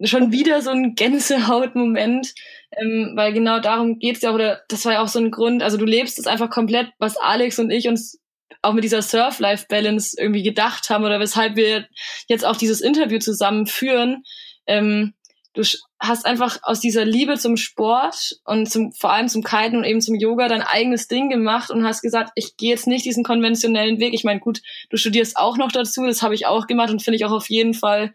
schon 0.02 0.32
wieder 0.32 0.62
so 0.62 0.70
ein 0.70 0.94
Gänsehaut-Moment, 0.94 2.32
ähm, 2.80 3.12
weil 3.14 3.34
genau 3.34 3.60
darum 3.60 3.98
geht's 3.98 4.22
ja, 4.22 4.32
oder 4.32 4.62
das 4.68 4.86
war 4.86 4.94
ja 4.94 5.02
auch 5.02 5.08
so 5.08 5.18
ein 5.18 5.30
Grund, 5.30 5.62
also 5.62 5.76
du 5.76 5.84
lebst 5.84 6.18
es 6.18 6.26
einfach 6.26 6.48
komplett, 6.48 6.92
was 6.98 7.18
Alex 7.18 7.58
und 7.58 7.70
ich 7.70 7.88
uns 7.88 8.18
auch 8.62 8.72
mit 8.72 8.84
dieser 8.84 9.02
Surf-Life-Balance 9.02 10.16
irgendwie 10.18 10.42
gedacht 10.42 10.90
haben 10.90 11.04
oder 11.04 11.20
weshalb 11.20 11.56
wir 11.56 11.86
jetzt 12.26 12.44
auch 12.44 12.56
dieses 12.56 12.80
Interview 12.80 13.18
zusammen 13.18 13.66
führen. 13.66 14.24
Ähm, 14.66 15.14
du 15.54 15.62
hast 16.00 16.26
einfach 16.26 16.58
aus 16.62 16.80
dieser 16.80 17.04
Liebe 17.04 17.36
zum 17.36 17.56
Sport 17.56 18.36
und 18.44 18.70
zum, 18.70 18.92
vor 18.92 19.12
allem 19.12 19.28
zum 19.28 19.42
Kiten 19.42 19.76
und 19.78 19.84
eben 19.84 20.00
zum 20.00 20.14
Yoga 20.14 20.48
dein 20.48 20.62
eigenes 20.62 21.08
Ding 21.08 21.28
gemacht 21.28 21.70
und 21.70 21.84
hast 21.84 22.02
gesagt, 22.02 22.30
ich 22.34 22.56
gehe 22.56 22.70
jetzt 22.70 22.86
nicht 22.86 23.04
diesen 23.04 23.24
konventionellen 23.24 23.98
Weg. 23.98 24.14
Ich 24.14 24.24
meine, 24.24 24.40
gut, 24.40 24.60
du 24.90 24.96
studierst 24.96 25.36
auch 25.36 25.56
noch 25.56 25.72
dazu, 25.72 26.04
das 26.06 26.22
habe 26.22 26.34
ich 26.34 26.46
auch 26.46 26.66
gemacht 26.66 26.90
und 26.90 27.02
finde 27.02 27.16
ich 27.16 27.24
auch 27.24 27.32
auf 27.32 27.48
jeden 27.48 27.74
Fall 27.74 28.14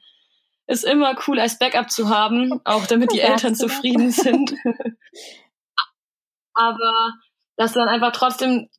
ist 0.65 0.85
immer 0.85 1.15
cool 1.27 1.39
als 1.39 1.59
Backup 1.59 1.91
zu 1.91 2.09
haben, 2.09 2.61
auch 2.63 2.85
damit 2.85 3.11
die 3.11 3.19
Eltern 3.19 3.53
zufrieden 3.55 4.11
sind. 4.11 4.53
Aber 6.53 7.13
dass 7.57 7.73
du 7.73 7.79
dann 7.79 7.89
einfach 7.89 8.11
trotzdem 8.11 8.69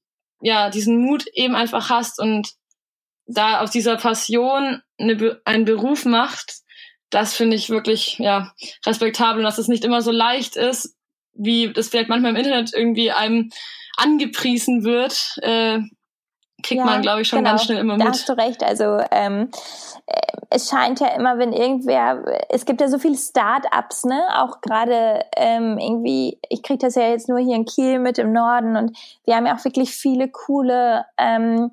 ja, 0.44 0.68
diesen 0.68 0.98
Mut 0.98 1.24
eben 1.32 1.54
einfach 1.54 1.88
hast 1.88 2.20
und 2.20 2.52
da 3.26 3.60
aus 3.60 3.70
dieser 3.70 3.96
Passion 3.96 4.82
eine, 4.98 5.40
einen 5.46 5.64
Beruf 5.64 6.04
macht, 6.04 6.56
das 7.08 7.34
finde 7.34 7.56
ich 7.56 7.70
wirklich, 7.70 8.18
ja, 8.18 8.52
respektabel. 8.84 9.38
Und 9.38 9.44
dass 9.44 9.56
es 9.56 9.68
nicht 9.68 9.84
immer 9.84 10.02
so 10.02 10.10
leicht 10.10 10.56
ist, 10.56 10.96
wie 11.32 11.72
das 11.72 11.88
vielleicht 11.88 12.10
manchmal 12.10 12.32
im 12.32 12.36
Internet 12.36 12.74
irgendwie 12.74 13.10
einem 13.10 13.48
angepriesen 13.96 14.84
wird, 14.84 15.34
äh, 15.40 15.78
kriegt 16.64 16.80
ja, 16.80 16.84
man, 16.84 17.02
glaube 17.02 17.22
ich, 17.22 17.28
schon 17.28 17.40
genau. 17.40 17.50
ganz 17.50 17.64
schnell 17.64 17.78
immer 17.78 17.94
mit. 17.94 18.04
Da 18.04 18.10
hast 18.10 18.28
du 18.28 18.32
recht. 18.32 18.64
Also 18.64 18.98
ähm, 19.10 19.50
äh, 20.06 20.20
es 20.50 20.68
scheint 20.68 21.00
ja 21.00 21.08
immer, 21.08 21.38
wenn 21.38 21.52
irgendwer, 21.52 22.24
es 22.48 22.64
gibt 22.64 22.80
ja 22.80 22.88
so 22.88 22.98
viele 22.98 23.16
Start-ups, 23.16 24.04
ne, 24.04 24.22
auch 24.36 24.60
gerade 24.60 25.24
ähm, 25.36 25.78
irgendwie, 25.78 26.38
ich 26.48 26.62
kriege 26.62 26.78
das 26.78 26.94
ja 26.94 27.08
jetzt 27.08 27.28
nur 27.28 27.38
hier 27.38 27.56
in 27.56 27.64
Kiel 27.64 27.98
mit 27.98 28.18
im 28.18 28.32
Norden 28.32 28.76
und 28.76 28.96
wir 29.24 29.36
haben 29.36 29.46
ja 29.46 29.56
auch 29.56 29.64
wirklich 29.64 29.94
viele 29.94 30.28
coole, 30.28 31.04
ähm, 31.18 31.72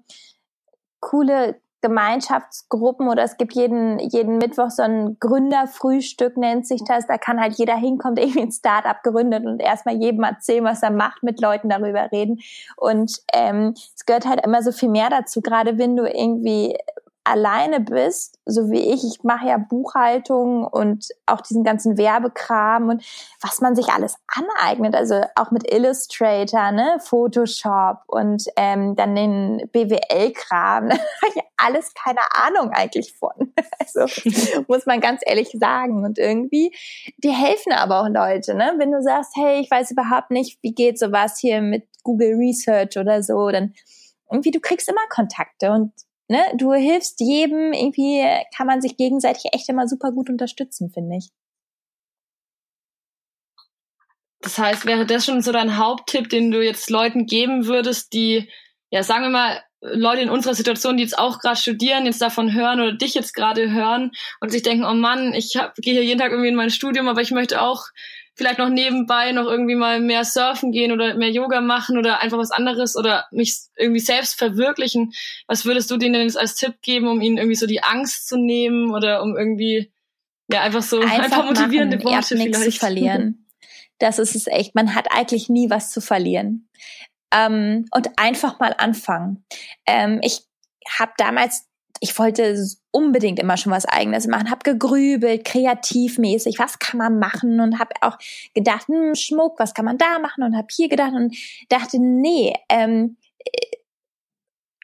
coole 0.99 1.59
Gemeinschaftsgruppen 1.81 3.09
oder 3.09 3.23
es 3.23 3.37
gibt 3.37 3.53
jeden, 3.53 3.99
jeden 3.99 4.37
Mittwoch 4.37 4.69
so 4.69 4.83
ein 4.83 5.17
Gründerfrühstück, 5.19 6.37
nennt 6.37 6.67
sich 6.67 6.81
das. 6.85 7.07
Da 7.07 7.17
kann 7.17 7.41
halt 7.41 7.55
jeder 7.55 7.75
hinkommen, 7.75 8.15
der 8.15 8.25
irgendwie 8.25 8.43
ein 8.43 8.51
Startup 8.51 9.01
gegründet 9.03 9.45
und 9.45 9.59
erstmal 9.59 9.95
jedem 9.95 10.23
erzählen, 10.23 10.63
was 10.63 10.83
er 10.83 10.91
macht, 10.91 11.23
mit 11.23 11.41
Leuten 11.41 11.69
darüber 11.69 12.11
reden. 12.11 12.39
Und 12.77 13.17
ähm, 13.33 13.73
es 13.95 14.05
gehört 14.05 14.27
halt 14.27 14.45
immer 14.45 14.61
so 14.61 14.71
viel 14.71 14.89
mehr 14.89 15.09
dazu, 15.09 15.41
gerade 15.41 15.77
wenn 15.77 15.95
du 15.95 16.05
irgendwie 16.05 16.77
alleine 17.23 17.79
bist, 17.79 18.39
so 18.45 18.71
wie 18.71 18.91
ich, 18.93 19.03
ich 19.03 19.23
mache 19.23 19.47
ja 19.47 19.57
Buchhaltung 19.57 20.65
und 20.65 21.07
auch 21.25 21.41
diesen 21.41 21.63
ganzen 21.63 21.97
Werbekram 21.97 22.89
und 22.89 23.05
was 23.41 23.61
man 23.61 23.75
sich 23.75 23.89
alles 23.89 24.15
aneignet, 24.27 24.95
also 24.95 25.21
auch 25.35 25.51
mit 25.51 25.71
Illustrator, 25.71 26.71
ne, 26.71 26.97
Photoshop 26.99 27.99
und 28.07 28.45
ähm, 28.55 28.95
dann 28.95 29.15
den 29.15 29.69
BWL-Kram, 29.71 30.89
da 30.89 30.95
habe 30.95 31.33
ich 31.35 31.41
alles 31.57 31.93
keine 31.93 32.21
Ahnung 32.33 32.71
eigentlich 32.71 33.13
von. 33.13 33.31
Also 33.79 34.05
muss 34.67 34.85
man 34.85 35.01
ganz 35.01 35.21
ehrlich 35.25 35.49
sagen. 35.59 36.05
Und 36.05 36.19
irgendwie, 36.19 36.71
die 37.17 37.31
helfen 37.31 37.73
aber 37.73 38.01
auch 38.01 38.09
Leute, 38.09 38.53
ne? 38.53 38.75
Wenn 38.77 38.91
du 38.91 39.01
sagst, 39.01 39.31
hey, 39.35 39.59
ich 39.59 39.71
weiß 39.71 39.91
überhaupt 39.91 40.29
nicht, 40.29 40.59
wie 40.61 40.73
geht 40.73 40.99
sowas 40.99 41.39
hier 41.39 41.61
mit 41.61 41.87
Google 42.03 42.35
Research 42.35 42.97
oder 42.97 43.23
so, 43.23 43.49
dann 43.49 43.73
irgendwie, 44.31 44.51
du 44.51 44.59
kriegst 44.59 44.87
immer 44.87 45.01
Kontakte 45.09 45.71
und 45.71 45.91
ne, 46.31 46.41
du 46.55 46.73
hilfst 46.73 47.19
jedem, 47.19 47.73
irgendwie 47.73 48.25
kann 48.55 48.65
man 48.65 48.81
sich 48.81 48.97
gegenseitig 48.97 49.53
echt 49.53 49.69
immer 49.69 49.87
super 49.87 50.11
gut 50.11 50.29
unterstützen, 50.29 50.89
finde 50.89 51.17
ich. 51.17 51.29
Das 54.39 54.57
heißt, 54.57 54.85
wäre 54.85 55.05
das 55.05 55.25
schon 55.25 55.41
so 55.41 55.51
dein 55.51 55.77
Haupttipp, 55.77 56.29
den 56.29 56.49
du 56.49 56.63
jetzt 56.63 56.89
Leuten 56.89 57.27
geben 57.27 57.67
würdest, 57.67 58.13
die, 58.13 58.49
ja, 58.89 59.03
sagen 59.03 59.23
wir 59.25 59.29
mal, 59.29 59.63
Leute 59.81 60.21
in 60.21 60.29
unserer 60.29 60.53
Situation, 60.53 60.97
die 60.97 61.03
jetzt 61.03 61.17
auch 61.17 61.39
gerade 61.39 61.55
studieren, 61.55 62.05
jetzt 62.05 62.21
davon 62.21 62.53
hören 62.53 62.79
oder 62.79 62.93
dich 62.93 63.15
jetzt 63.15 63.33
gerade 63.33 63.71
hören 63.71 64.11
und 64.39 64.51
sich 64.51 64.61
denken, 64.61 64.85
oh 64.85 64.93
Mann, 64.93 65.33
ich 65.33 65.57
gehe 65.77 65.93
hier 65.93 66.03
jeden 66.03 66.19
Tag 66.19 66.31
irgendwie 66.31 66.49
in 66.49 66.55
mein 66.55 66.69
Studium, 66.69 67.07
aber 67.07 67.21
ich 67.21 67.31
möchte 67.31 67.61
auch 67.61 67.85
vielleicht 68.35 68.59
noch 68.59 68.69
nebenbei 68.69 69.31
noch 69.31 69.45
irgendwie 69.45 69.75
mal 69.75 69.99
mehr 69.99 70.23
surfen 70.23 70.71
gehen 70.71 70.91
oder 70.91 71.15
mehr 71.15 71.31
Yoga 71.31 71.61
machen 71.61 71.97
oder 71.97 72.21
einfach 72.21 72.37
was 72.37 72.51
anderes 72.51 72.95
oder 72.95 73.25
mich 73.31 73.57
irgendwie 73.75 73.99
selbst 73.99 74.37
verwirklichen. 74.37 75.11
Was 75.47 75.65
würdest 75.65 75.91
du 75.91 75.97
denen 75.97 76.13
denn 76.13 76.23
jetzt 76.23 76.39
als 76.39 76.55
Tipp 76.55 76.75
geben, 76.81 77.07
um 77.07 77.21
ihnen 77.21 77.37
irgendwie 77.37 77.55
so 77.55 77.67
die 77.67 77.83
Angst 77.83 78.27
zu 78.27 78.37
nehmen 78.37 78.93
oder 78.93 79.21
um 79.21 79.35
irgendwie 79.35 79.91
ja 80.51 80.61
einfach 80.61 80.83
so 80.83 80.99
einfach 80.99 81.23
ein 81.23 81.29
paar 81.29 81.45
motivierende 81.45 81.97
machen, 81.97 82.05
Worte 82.05 82.37
vielleicht 82.37 82.55
zu 82.55 82.71
verlieren. 82.79 83.47
Das 83.99 84.17
ist 84.17 84.35
es 84.35 84.47
echt. 84.47 84.73
Man 84.73 84.95
hat 84.95 85.07
eigentlich 85.11 85.49
nie 85.49 85.69
was 85.69 85.91
zu 85.91 86.01
verlieren. 86.01 86.67
Ähm, 87.33 87.85
und 87.91 88.09
einfach 88.17 88.59
mal 88.59 88.75
anfangen. 88.77 89.45
Ähm, 89.85 90.19
ich 90.21 90.41
habe 90.99 91.13
damals 91.17 91.71
ich 92.03 92.17
wollte 92.17 92.57
unbedingt 92.89 93.39
immer 93.39 93.57
schon 93.57 93.71
was 93.71 93.85
eigenes 93.85 94.25
machen, 94.25 94.49
habe 94.49 94.63
gegrübelt, 94.63 95.45
kreativmäßig, 95.45 96.57
was 96.57 96.79
kann 96.79 96.97
man 96.97 97.19
machen 97.19 97.59
und 97.59 97.77
habe 97.79 97.93
auch 98.01 98.17
gedacht, 98.55 98.87
hm, 98.87 99.13
Schmuck, 99.13 99.59
was 99.59 99.75
kann 99.75 99.85
man 99.85 99.99
da 99.99 100.17
machen 100.17 100.43
und 100.43 100.57
habe 100.57 100.67
hier 100.71 100.89
gedacht 100.89 101.13
und 101.13 101.37
dachte, 101.69 101.99
nee, 102.01 102.55
ähm, 102.69 103.17
äh, 103.37 103.77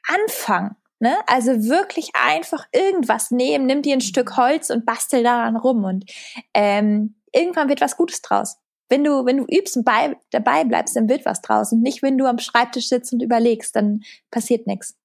Anfang, 0.07 0.75
ne? 0.99 1.17
Also 1.25 1.51
wirklich 1.67 2.11
einfach 2.13 2.67
irgendwas 2.71 3.31
nehmen, 3.31 3.65
nimm 3.65 3.81
dir 3.81 3.93
ein 3.93 4.01
Stück 4.01 4.37
Holz 4.37 4.69
und 4.69 4.85
bastel 4.85 5.23
daran 5.23 5.57
rum 5.57 5.83
und 5.85 6.05
ähm, 6.53 7.15
irgendwann 7.33 7.67
wird 7.67 7.81
was 7.81 7.97
Gutes 7.97 8.21
draus. 8.21 8.57
Wenn 8.89 9.03
du, 9.03 9.25
wenn 9.25 9.37
du 9.37 9.45
übst 9.45 9.77
und 9.77 9.83
bei, 9.83 10.17
dabei 10.31 10.63
bleibst, 10.63 10.95
dann 10.95 11.09
wird 11.09 11.25
was 11.25 11.41
draus 11.41 11.71
und 11.71 11.81
nicht, 11.81 12.01
wenn 12.01 12.17
du 12.17 12.25
am 12.25 12.39
Schreibtisch 12.39 12.87
sitzt 12.87 13.11
und 13.13 13.21
überlegst, 13.21 13.75
dann 13.75 14.01
passiert 14.31 14.67
nichts. 14.67 14.95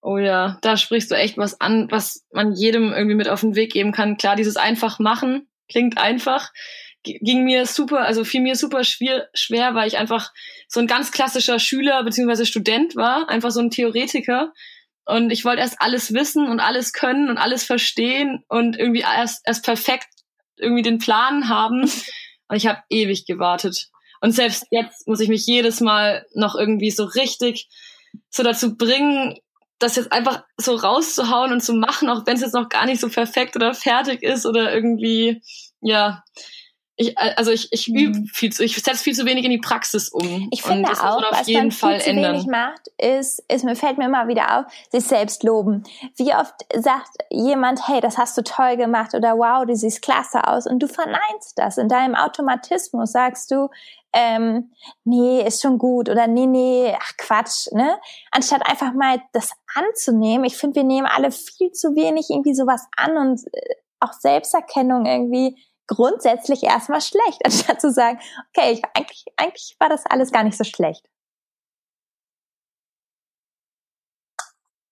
Oh 0.00 0.18
ja, 0.18 0.58
da 0.62 0.76
sprichst 0.76 1.10
du 1.10 1.14
echt 1.14 1.38
was 1.38 1.60
an, 1.60 1.88
was 1.90 2.26
man 2.32 2.52
jedem 2.52 2.92
irgendwie 2.92 3.14
mit 3.14 3.28
auf 3.28 3.40
den 3.40 3.54
Weg 3.54 3.72
geben 3.72 3.92
kann. 3.92 4.16
Klar, 4.16 4.34
dieses 4.34 4.56
einfach 4.56 4.98
machen 4.98 5.48
klingt 5.72 5.98
einfach, 5.98 6.52
ging 7.02 7.44
mir 7.44 7.66
super, 7.66 8.00
also 8.00 8.24
fiel 8.24 8.42
mir 8.42 8.54
super 8.54 8.84
schwer, 8.84 9.28
schwer, 9.34 9.74
weil 9.74 9.88
ich 9.88 9.98
einfach 9.98 10.32
so 10.68 10.80
ein 10.80 10.86
ganz 10.86 11.10
klassischer 11.10 11.58
Schüler 11.58 12.04
beziehungsweise 12.04 12.46
Student 12.46 12.94
war, 12.94 13.28
einfach 13.28 13.50
so 13.50 13.60
ein 13.60 13.70
Theoretiker. 13.70 14.52
Und 15.04 15.32
ich 15.32 15.44
wollte 15.44 15.62
erst 15.62 15.80
alles 15.80 16.14
wissen 16.14 16.48
und 16.48 16.60
alles 16.60 16.92
können 16.92 17.28
und 17.28 17.38
alles 17.38 17.64
verstehen 17.64 18.44
und 18.48 18.78
irgendwie 18.78 19.00
erst, 19.00 19.42
erst 19.44 19.64
perfekt 19.64 20.06
irgendwie 20.62 20.82
den 20.82 20.98
Plan 20.98 21.48
haben. 21.48 21.82
Und 21.82 22.56
ich 22.56 22.66
habe 22.66 22.82
ewig 22.90 23.26
gewartet. 23.26 23.88
Und 24.20 24.32
selbst 24.32 24.66
jetzt 24.70 25.08
muss 25.08 25.20
ich 25.20 25.28
mich 25.28 25.46
jedes 25.46 25.80
Mal 25.80 26.26
noch 26.34 26.54
irgendwie 26.54 26.90
so 26.90 27.04
richtig 27.04 27.68
so 28.30 28.42
dazu 28.42 28.76
bringen, 28.76 29.38
das 29.78 29.96
jetzt 29.96 30.12
einfach 30.12 30.44
so 30.56 30.76
rauszuhauen 30.76 31.52
und 31.52 31.60
zu 31.60 31.74
machen, 31.74 32.08
auch 32.08 32.24
wenn 32.26 32.36
es 32.36 32.42
jetzt 32.42 32.54
noch 32.54 32.68
gar 32.68 32.86
nicht 32.86 33.00
so 33.00 33.08
perfekt 33.08 33.56
oder 33.56 33.74
fertig 33.74 34.22
ist 34.22 34.46
oder 34.46 34.72
irgendwie, 34.72 35.42
ja, 35.80 36.22
ich, 36.96 37.16
also 37.18 37.50
ich, 37.50 37.72
ich 37.72 37.88
übe 37.88 38.18
mhm. 38.18 38.26
viel 38.26 38.52
zu, 38.52 38.62
ich 38.62 38.76
setze 38.76 39.02
viel 39.02 39.14
zu 39.14 39.24
wenig 39.24 39.44
in 39.44 39.50
die 39.50 39.58
Praxis 39.58 40.10
um. 40.10 40.48
Ich 40.50 40.62
finde 40.62 40.90
und 40.90 41.00
auch, 41.00 41.22
was 41.30 41.48
man 41.48 41.70
viel 41.70 41.70
Fall 41.70 42.00
zu 42.00 42.10
ändern. 42.10 42.34
wenig 42.34 42.46
macht, 42.46 42.88
ist, 42.98 43.42
ist, 43.48 43.64
mir 43.64 43.76
fällt 43.76 43.96
mir 43.96 44.04
immer 44.04 44.28
wieder 44.28 44.58
auf, 44.58 44.72
sich 44.90 45.04
selbst 45.04 45.42
loben. 45.42 45.84
Wie 46.16 46.34
oft 46.34 46.54
sagt 46.74 47.10
jemand, 47.30 47.88
hey, 47.88 48.00
das 48.00 48.18
hast 48.18 48.36
du 48.36 48.42
toll 48.42 48.76
gemacht 48.76 49.14
oder 49.14 49.38
wow, 49.38 49.64
du 49.64 49.74
siehst 49.74 50.02
klasse 50.02 50.46
aus 50.46 50.66
und 50.66 50.80
du 50.80 50.86
verneinst 50.86 51.54
das. 51.56 51.78
In 51.78 51.88
deinem 51.88 52.14
Automatismus 52.14 53.12
sagst 53.12 53.50
du, 53.50 53.68
ähm, 54.12 54.70
nee, 55.04 55.42
ist 55.42 55.62
schon 55.62 55.78
gut 55.78 56.10
oder 56.10 56.26
nee, 56.26 56.46
nee, 56.46 56.94
ach 57.00 57.12
Quatsch, 57.16 57.72
ne? 57.72 57.98
Anstatt 58.30 58.66
einfach 58.66 58.92
mal 58.92 59.22
das 59.32 59.52
anzunehmen. 59.74 60.44
Ich 60.44 60.58
finde, 60.58 60.76
wir 60.76 60.84
nehmen 60.84 61.06
alle 61.06 61.30
viel 61.30 61.72
zu 61.72 61.96
wenig 61.96 62.26
irgendwie 62.28 62.54
sowas 62.54 62.86
an 62.94 63.16
und 63.16 63.40
äh, 63.54 63.74
auch 64.00 64.12
Selbsterkennung 64.12 65.06
irgendwie 65.06 65.56
grundsätzlich 65.86 66.62
erstmal 66.62 67.00
schlecht, 67.00 67.40
anstatt 67.44 67.80
zu 67.80 67.90
sagen, 67.90 68.18
okay, 68.48 68.72
ich, 68.72 68.82
eigentlich, 68.94 69.24
eigentlich 69.36 69.76
war 69.78 69.88
das 69.88 70.06
alles 70.06 70.32
gar 70.32 70.44
nicht 70.44 70.56
so 70.56 70.64
schlecht. 70.64 71.06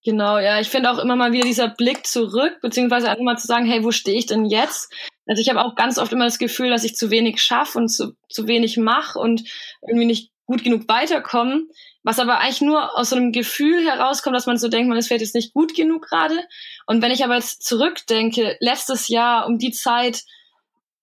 Genau, 0.02 0.38
ja, 0.38 0.58
ich 0.58 0.70
finde 0.70 0.90
auch 0.90 0.98
immer 0.98 1.14
mal 1.14 1.32
wieder 1.32 1.44
dieser 1.44 1.68
Blick 1.68 2.06
zurück, 2.06 2.58
beziehungsweise 2.62 3.10
einfach 3.10 3.22
mal 3.22 3.36
zu 3.36 3.46
sagen, 3.46 3.66
hey, 3.66 3.84
wo 3.84 3.90
stehe 3.90 4.16
ich 4.16 4.24
denn 4.24 4.46
jetzt? 4.46 4.90
Also 5.26 5.42
ich 5.42 5.50
habe 5.50 5.62
auch 5.62 5.74
ganz 5.74 5.98
oft 5.98 6.12
immer 6.12 6.24
das 6.24 6.38
Gefühl, 6.38 6.70
dass 6.70 6.84
ich 6.84 6.96
zu 6.96 7.10
wenig 7.10 7.42
schaffe 7.42 7.78
und 7.78 7.88
zu, 7.88 8.16
zu 8.28 8.48
wenig 8.48 8.78
mache 8.78 9.18
und 9.18 9.42
irgendwie 9.86 10.06
nicht 10.06 10.32
gut 10.46 10.64
genug 10.64 10.88
weiterkomme. 10.88 11.66
Was 12.02 12.18
aber 12.18 12.38
eigentlich 12.38 12.62
nur 12.62 12.98
aus 12.98 13.10
so 13.10 13.16
einem 13.16 13.30
Gefühl 13.30 13.84
herauskommt, 13.84 14.34
dass 14.34 14.46
man 14.46 14.56
so 14.56 14.68
denkt, 14.68 14.88
man 14.88 14.96
ist 14.96 15.08
vielleicht 15.08 15.20
jetzt 15.20 15.34
nicht 15.34 15.52
gut 15.52 15.74
genug 15.76 16.06
gerade. 16.08 16.36
Und 16.86 17.02
wenn 17.02 17.12
ich 17.12 17.22
aber 17.22 17.34
jetzt 17.34 17.62
zurückdenke, 17.62 18.56
letztes 18.60 19.08
Jahr 19.08 19.46
um 19.46 19.58
die 19.58 19.70
Zeit, 19.70 20.22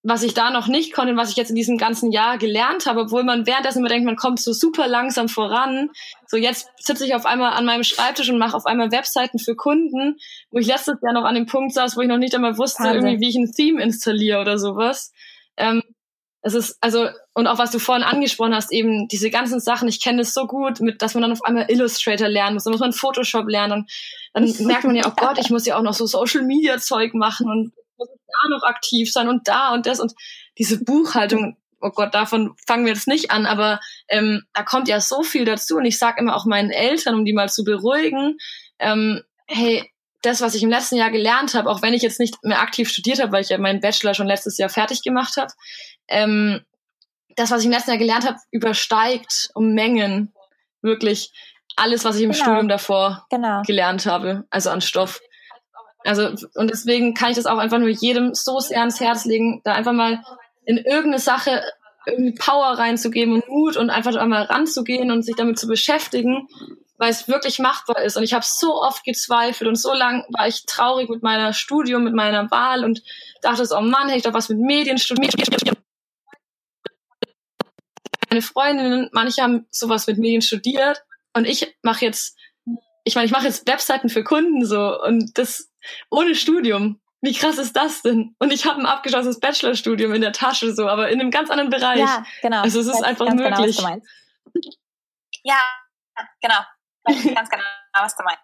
was 0.04 0.24
ich 0.24 0.34
da 0.34 0.52
noch 0.52 0.68
nicht 0.68 0.94
konnte, 0.94 1.16
was 1.18 1.32
ich 1.32 1.36
jetzt 1.36 1.50
in 1.50 1.56
diesem 1.56 1.78
ganzen 1.78 2.12
Jahr 2.12 2.38
gelernt 2.38 2.86
habe, 2.86 3.02
obwohl 3.02 3.24
man 3.24 3.46
währenddessen 3.46 3.80
immer 3.80 3.90
denkt, 3.90 4.06
man 4.06 4.16
kommt 4.16 4.40
so 4.40 4.54
super 4.54 4.88
langsam 4.88 5.28
voran. 5.28 5.90
So 6.28 6.38
jetzt 6.38 6.70
sitze 6.78 7.06
ich 7.06 7.16
auf 7.16 7.26
einmal 7.26 7.54
an 7.54 7.66
meinem 7.66 7.84
Schreibtisch 7.84 8.30
und 8.30 8.38
mache 8.38 8.56
auf 8.56 8.66
einmal 8.66 8.92
Webseiten 8.92 9.40
für 9.40 9.56
Kunden, 9.56 10.18
wo 10.52 10.60
ich 10.60 10.68
letztes 10.68 10.98
Jahr 11.02 11.14
noch 11.14 11.26
an 11.26 11.36
dem 11.36 11.46
Punkt 11.46 11.74
saß, 11.74 11.98
wo 11.98 12.02
ich 12.02 12.08
noch 12.08 12.18
nicht 12.18 12.36
einmal 12.36 12.58
wusste, 12.58 12.84
Wahnsinn. 12.84 13.06
irgendwie, 13.06 13.26
wie 13.26 13.30
ich 13.30 13.36
ein 13.36 13.52
Theme 13.52 13.82
installiere 13.82 14.40
oder 14.40 14.58
sowas. 14.58 15.12
Ähm, 15.58 15.82
es 16.42 16.54
ist, 16.54 16.78
also, 16.80 17.10
und 17.34 17.48
auch 17.48 17.58
was 17.58 17.72
du 17.72 17.80
vorhin 17.80 18.06
angesprochen 18.06 18.56
hast, 18.56 18.72
eben 18.72 19.08
diese 19.10 19.30
ganzen 19.30 19.60
Sachen, 19.60 19.90
ich 19.90 20.02
kenne 20.02 20.20
das 20.20 20.34
so 20.34 20.48
gut, 20.48 20.80
mit, 20.80 21.02
dass 21.02 21.14
man 21.14 21.24
dann 21.24 21.32
auf 21.34 21.44
einmal 21.44 21.70
Illustrator 21.70 22.30
lernen 22.30 22.54
muss, 22.54 22.64
dann 22.64 22.72
muss 22.72 22.80
man 22.80 22.94
Photoshop 22.94 23.50
lernen 23.50 23.74
und 23.74 23.92
dann 24.34 24.46
merkt 24.68 24.86
man 24.86 24.96
ja, 24.96 25.08
oh 25.08 25.14
Gott, 25.18 25.38
ich 25.40 25.50
muss 25.50 25.66
ja 25.66 25.78
auch 25.78 25.82
noch 25.82 25.94
so 25.94 26.06
Social 26.06 26.44
Media 26.44 26.78
Zeug 26.78 27.14
machen 27.14 27.50
und 27.50 27.74
muss 27.98 28.10
da 28.10 28.50
noch 28.50 28.64
aktiv 28.64 29.12
sein 29.12 29.28
und 29.28 29.48
da 29.48 29.74
und 29.74 29.86
das 29.86 30.00
und 30.00 30.14
diese 30.58 30.84
Buchhaltung, 30.84 31.58
oh 31.82 31.92
Gott, 31.92 32.14
davon 32.14 32.56
fangen 32.66 32.86
wir 32.86 32.94
jetzt 32.94 33.08
nicht 33.08 33.32
an, 33.32 33.46
aber 33.46 33.80
ähm, 34.08 34.44
da 34.54 34.64
kommt 34.64 34.88
ja 34.88 35.00
so 35.00 35.24
viel 35.24 35.46
dazu 35.46 35.78
und 35.78 35.86
ich 35.86 35.98
sage 35.98 36.20
immer 36.20 36.36
auch 36.36 36.46
meinen 36.46 36.72
Eltern, 36.72 37.16
um 37.16 37.26
die 37.26 37.34
mal 37.34 37.50
zu 37.50 37.64
beruhigen, 37.64 38.38
ähm, 38.80 39.24
hey, 39.48 39.92
das, 40.22 40.42
was 40.42 40.56
ich 40.56 40.64
im 40.64 40.70
letzten 40.70 40.96
Jahr 40.96 41.12
gelernt 41.12 41.54
habe, 41.54 41.70
auch 41.70 41.82
wenn 41.82 41.94
ich 41.94 42.02
jetzt 42.02 42.20
nicht 42.20 42.44
mehr 42.44 42.62
aktiv 42.62 42.90
studiert 42.90 43.22
habe, 43.22 43.32
weil 43.32 43.44
ich 43.44 43.50
ja 43.50 43.58
meinen 43.58 43.80
Bachelor 43.80 44.14
schon 44.14 44.28
letztes 44.28 44.58
Jahr 44.58 44.70
fertig 44.70 45.04
gemacht 45.04 45.38
habe, 45.38 45.54
ähm, 46.08 46.62
das, 47.36 47.52
was 47.52 47.60
ich 47.62 47.68
im 47.68 47.72
letzten 47.72 47.92
Jahr 47.92 48.00
gelernt 48.00 48.26
habe, 48.26 48.38
übersteigt 48.52 49.52
um 49.54 49.74
Mengen 49.74 50.34
wirklich 50.82 51.32
alles, 51.76 52.04
was 52.04 52.16
ich 52.16 52.24
im 52.24 52.32
genau. 52.32 52.44
Studium 52.44 52.68
davor 52.68 53.26
genau. 53.30 53.62
gelernt 53.62 54.06
habe, 54.06 54.46
also 54.50 54.70
an 54.72 54.82
Stoff. 54.82 55.22
Also, 56.08 56.30
und 56.56 56.70
deswegen 56.70 57.14
kann 57.14 57.32
ich 57.32 57.36
das 57.36 57.46
auch 57.46 57.58
einfach 57.58 57.80
nur 57.80 57.90
jedem 57.90 58.34
so 58.34 58.60
sehr 58.60 58.80
ans 58.80 59.00
Herz 59.00 59.26
legen, 59.26 59.62
da 59.66 59.74
einfach 59.74 59.94
mal 59.94 60.24
in 60.66 60.78
irgendeine 60.78 61.20
Sache 61.20 61.62
irgendwie 62.06 62.34
Power 62.34 62.78
reinzugeben 62.78 63.34
und 63.34 63.50
Mut 63.50 63.76
und 63.76 63.90
einfach 63.90 64.16
einmal 64.16 64.44
ranzugehen 64.44 65.12
und 65.12 65.24
sich 65.24 65.36
damit 65.36 65.60
zu 65.60 65.68
beschäftigen, 65.68 66.48
weil 66.98 67.10
es 67.10 67.28
wirklich 67.28 67.60
machbar 67.60 68.02
ist. 68.02 68.16
Und 68.16 68.24
ich 68.24 68.34
habe 68.34 68.46
so 68.48 68.82
oft 68.82 69.04
gezweifelt 69.04 69.68
und 69.68 69.76
so 69.76 69.94
lang 69.94 70.24
war 70.30 70.48
ich 70.48 70.66
traurig 70.66 71.10
mit 71.10 71.24
meiner 71.24 71.52
Studium, 71.52 72.06
mit 72.06 72.14
meiner 72.14 72.50
Wahl 72.52 72.86
und 72.86 73.02
dachte 73.42 73.66
so, 73.66 73.78
oh 73.78 73.82
Mann, 73.82 74.08
hätte 74.08 74.18
ich 74.18 74.24
doch 74.24 74.34
was 74.34 74.50
mit 74.50 74.60
Medien 74.60 74.98
studiert. 74.98 75.34
Meine 78.30 78.42
Freundinnen, 78.42 79.10
manche 79.12 79.42
haben 79.42 79.68
sowas 79.72 80.08
mit 80.08 80.18
Medien 80.18 80.42
studiert 80.42 81.04
und 81.34 81.46
ich 81.46 81.76
mache 81.82 82.06
jetzt, 82.06 82.38
ich 83.04 83.16
meine, 83.16 83.26
ich 83.26 83.32
mache 83.32 83.46
jetzt 83.46 83.68
Webseiten 83.68 84.10
für 84.10 84.24
Kunden 84.24 84.66
so 84.66 85.02
und 85.02 85.38
das 85.38 85.70
ohne 86.10 86.36
Studium. 86.36 87.00
Wie 87.22 87.34
krass 87.34 87.58
ist 87.58 87.76
das 87.76 88.04
denn? 88.04 88.36
Und 88.40 88.54
ich 88.54 88.66
habe 88.66 88.80
ein 88.80 88.86
abgeschlossenes 88.86 89.40
Bachelorstudium 89.40 90.14
in 90.14 90.22
der 90.22 90.34
Tasche 90.34 90.74
so, 90.74 90.88
aber 90.88 91.10
in 91.10 91.20
einem 91.20 91.32
ganz 91.32 91.50
anderen 91.50 91.72
Bereich. 91.72 92.00
Ja, 92.00 92.24
genau. 92.42 92.62
Also 92.62 92.80
es 92.80 92.88
ist 92.88 93.04
einfach 93.04 93.28
genau, 93.28 93.50
möglich. 93.50 93.78
Genau, 93.78 94.02
ja, 95.44 95.58
genau 96.42 96.60
ganz 97.08 97.50
genau, 97.50 97.64
was 97.94 98.16
du 98.16 98.24
meinst. 98.24 98.42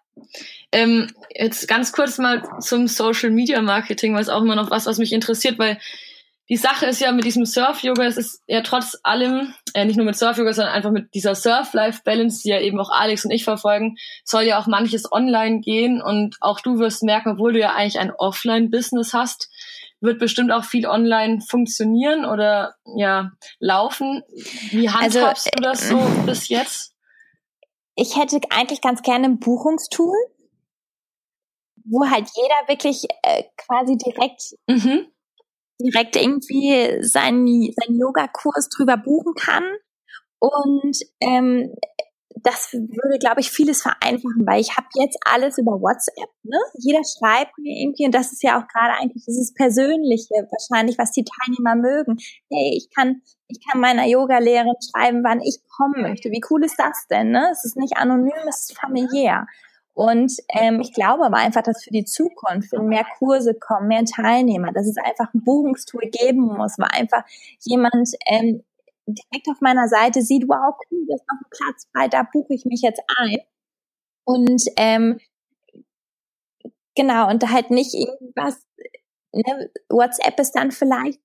Ähm, 0.72 1.12
jetzt 1.30 1.68
ganz 1.68 1.92
kurz 1.92 2.18
mal 2.18 2.42
zum 2.60 2.88
Social 2.88 3.30
Media 3.30 3.60
Marketing, 3.60 4.14
weil 4.14 4.22
es 4.22 4.28
auch 4.28 4.42
immer 4.42 4.56
noch 4.56 4.70
was, 4.70 4.86
was 4.86 4.98
mich 4.98 5.12
interessiert, 5.12 5.58
weil 5.58 5.80
die 6.48 6.56
Sache 6.56 6.86
ist 6.86 7.00
ja 7.00 7.10
mit 7.12 7.24
diesem 7.24 7.46
Surf-Yoga, 7.46 8.04
es 8.04 8.16
ist 8.16 8.42
ja 8.46 8.60
trotz 8.60 8.98
allem, 9.02 9.54
äh, 9.72 9.84
nicht 9.84 9.96
nur 9.96 10.04
mit 10.04 10.16
Surf-Yoga, 10.16 10.52
sondern 10.52 10.74
einfach 10.74 10.90
mit 10.90 11.14
dieser 11.14 11.34
Surf-Life-Balance, 11.34 12.42
die 12.42 12.50
ja 12.50 12.60
eben 12.60 12.78
auch 12.80 12.90
Alex 12.90 13.24
und 13.24 13.30
ich 13.30 13.44
verfolgen, 13.44 13.96
soll 14.24 14.42
ja 14.42 14.58
auch 14.58 14.66
manches 14.66 15.10
online 15.10 15.60
gehen 15.60 16.02
und 16.02 16.36
auch 16.40 16.60
du 16.60 16.78
wirst 16.78 17.02
merken, 17.02 17.32
obwohl 17.32 17.52
du 17.52 17.60
ja 17.60 17.74
eigentlich 17.74 17.98
ein 17.98 18.12
Offline-Business 18.12 19.14
hast, 19.14 19.48
wird 20.00 20.18
bestimmt 20.18 20.52
auch 20.52 20.64
viel 20.64 20.86
online 20.86 21.40
funktionieren 21.40 22.26
oder 22.26 22.74
ja 22.94 23.30
laufen. 23.58 24.22
Wie 24.70 24.88
also, 24.88 25.20
handhabst 25.20 25.46
also, 25.46 25.56
du 25.56 25.62
das 25.62 25.88
so 25.88 25.98
äh, 25.98 26.26
bis 26.26 26.48
jetzt? 26.48 26.94
ich 27.96 28.16
hätte 28.16 28.40
eigentlich 28.50 28.80
ganz 28.80 29.02
gerne 29.02 29.26
ein 29.26 29.38
Buchungstool, 29.38 30.16
wo 31.84 32.08
halt 32.08 32.28
jeder 32.34 32.68
wirklich 32.68 33.04
äh, 33.22 33.44
quasi 33.56 33.96
direkt 33.96 34.54
mhm. 34.66 35.06
Direkt 35.80 36.16
irgendwie 36.16 37.02
seinen 37.02 37.46
seinen 37.46 37.98
Yoga-Kurs 37.98 38.68
drüber 38.68 38.96
buchen 38.96 39.34
kann 39.34 39.64
und 40.38 40.98
ähm, 41.20 41.74
das 42.42 42.72
würde, 42.74 43.18
glaube 43.18 43.40
ich, 43.40 43.50
vieles 43.50 43.80
vereinfachen, 43.80 44.46
weil 44.46 44.60
ich 44.60 44.76
habe 44.76 44.86
jetzt 44.94 45.16
alles 45.24 45.56
über 45.56 45.80
WhatsApp. 45.80 46.28
Ne? 46.42 46.58
Jeder 46.74 47.00
schreibt 47.02 47.56
mir 47.58 47.80
irgendwie, 47.80 48.04
und 48.04 48.14
das 48.14 48.32
ist 48.32 48.42
ja 48.42 48.58
auch 48.58 48.68
gerade 48.68 49.00
eigentlich 49.00 49.24
dieses 49.24 49.54
Persönliche, 49.54 50.34
wahrscheinlich, 50.50 50.98
was 50.98 51.12
die 51.12 51.24
Teilnehmer 51.24 51.74
mögen. 51.74 52.16
Hey, 52.50 52.76
ich 52.76 52.88
kann, 52.94 53.22
ich 53.48 53.58
kann 53.66 53.80
meiner 53.80 54.06
Yoga-Lehrerin 54.06 54.74
schreiben, 54.92 55.24
wann 55.24 55.40
ich 55.40 55.60
kommen 55.76 56.02
möchte. 56.02 56.30
Wie 56.30 56.42
cool 56.50 56.64
ist 56.64 56.78
das 56.78 57.06
denn? 57.08 57.30
Ne? 57.30 57.48
Es 57.50 57.64
ist 57.64 57.76
nicht 57.76 57.96
anonym, 57.96 58.32
es 58.48 58.68
ist 58.68 58.78
familiär. 58.78 59.46
Und 59.94 60.32
ähm, 60.48 60.80
ich 60.80 60.92
glaube 60.92 61.24
aber 61.24 61.36
einfach, 61.36 61.62
dass 61.62 61.84
für 61.84 61.90
die 61.90 62.04
Zukunft, 62.04 62.72
wenn 62.72 62.86
mehr 62.86 63.06
Kurse 63.18 63.54
kommen, 63.54 63.88
mehr 63.88 64.04
Teilnehmer, 64.04 64.72
dass 64.72 64.88
es 64.88 64.96
einfach 64.96 65.32
ein 65.32 65.44
Buchungstool 65.44 66.10
geben 66.10 66.42
muss, 66.42 66.78
weil 66.78 66.88
einfach 66.90 67.24
jemand 67.60 68.10
ähm, 68.26 68.64
direkt 69.06 69.48
auf 69.48 69.60
meiner 69.60 69.88
Seite 69.88 70.22
sieht, 70.22 70.48
wow, 70.48 70.74
cool, 70.90 71.06
da 71.08 71.14
ist 71.14 71.24
noch 71.30 71.38
ein 71.40 71.50
Platz 71.50 71.86
frei, 71.92 72.08
da 72.08 72.24
buche 72.24 72.54
ich 72.54 72.64
mich 72.64 72.82
jetzt 72.82 73.02
ein. 73.18 73.38
Und 74.24 74.64
ähm, 74.76 75.20
genau, 76.96 77.30
und 77.30 77.42
da 77.42 77.50
halt 77.50 77.70
nicht 77.70 77.94
irgendwas, 77.94 78.66
ne, 79.32 79.70
WhatsApp 79.88 80.40
ist 80.40 80.52
dann 80.52 80.72
vielleicht 80.72 81.20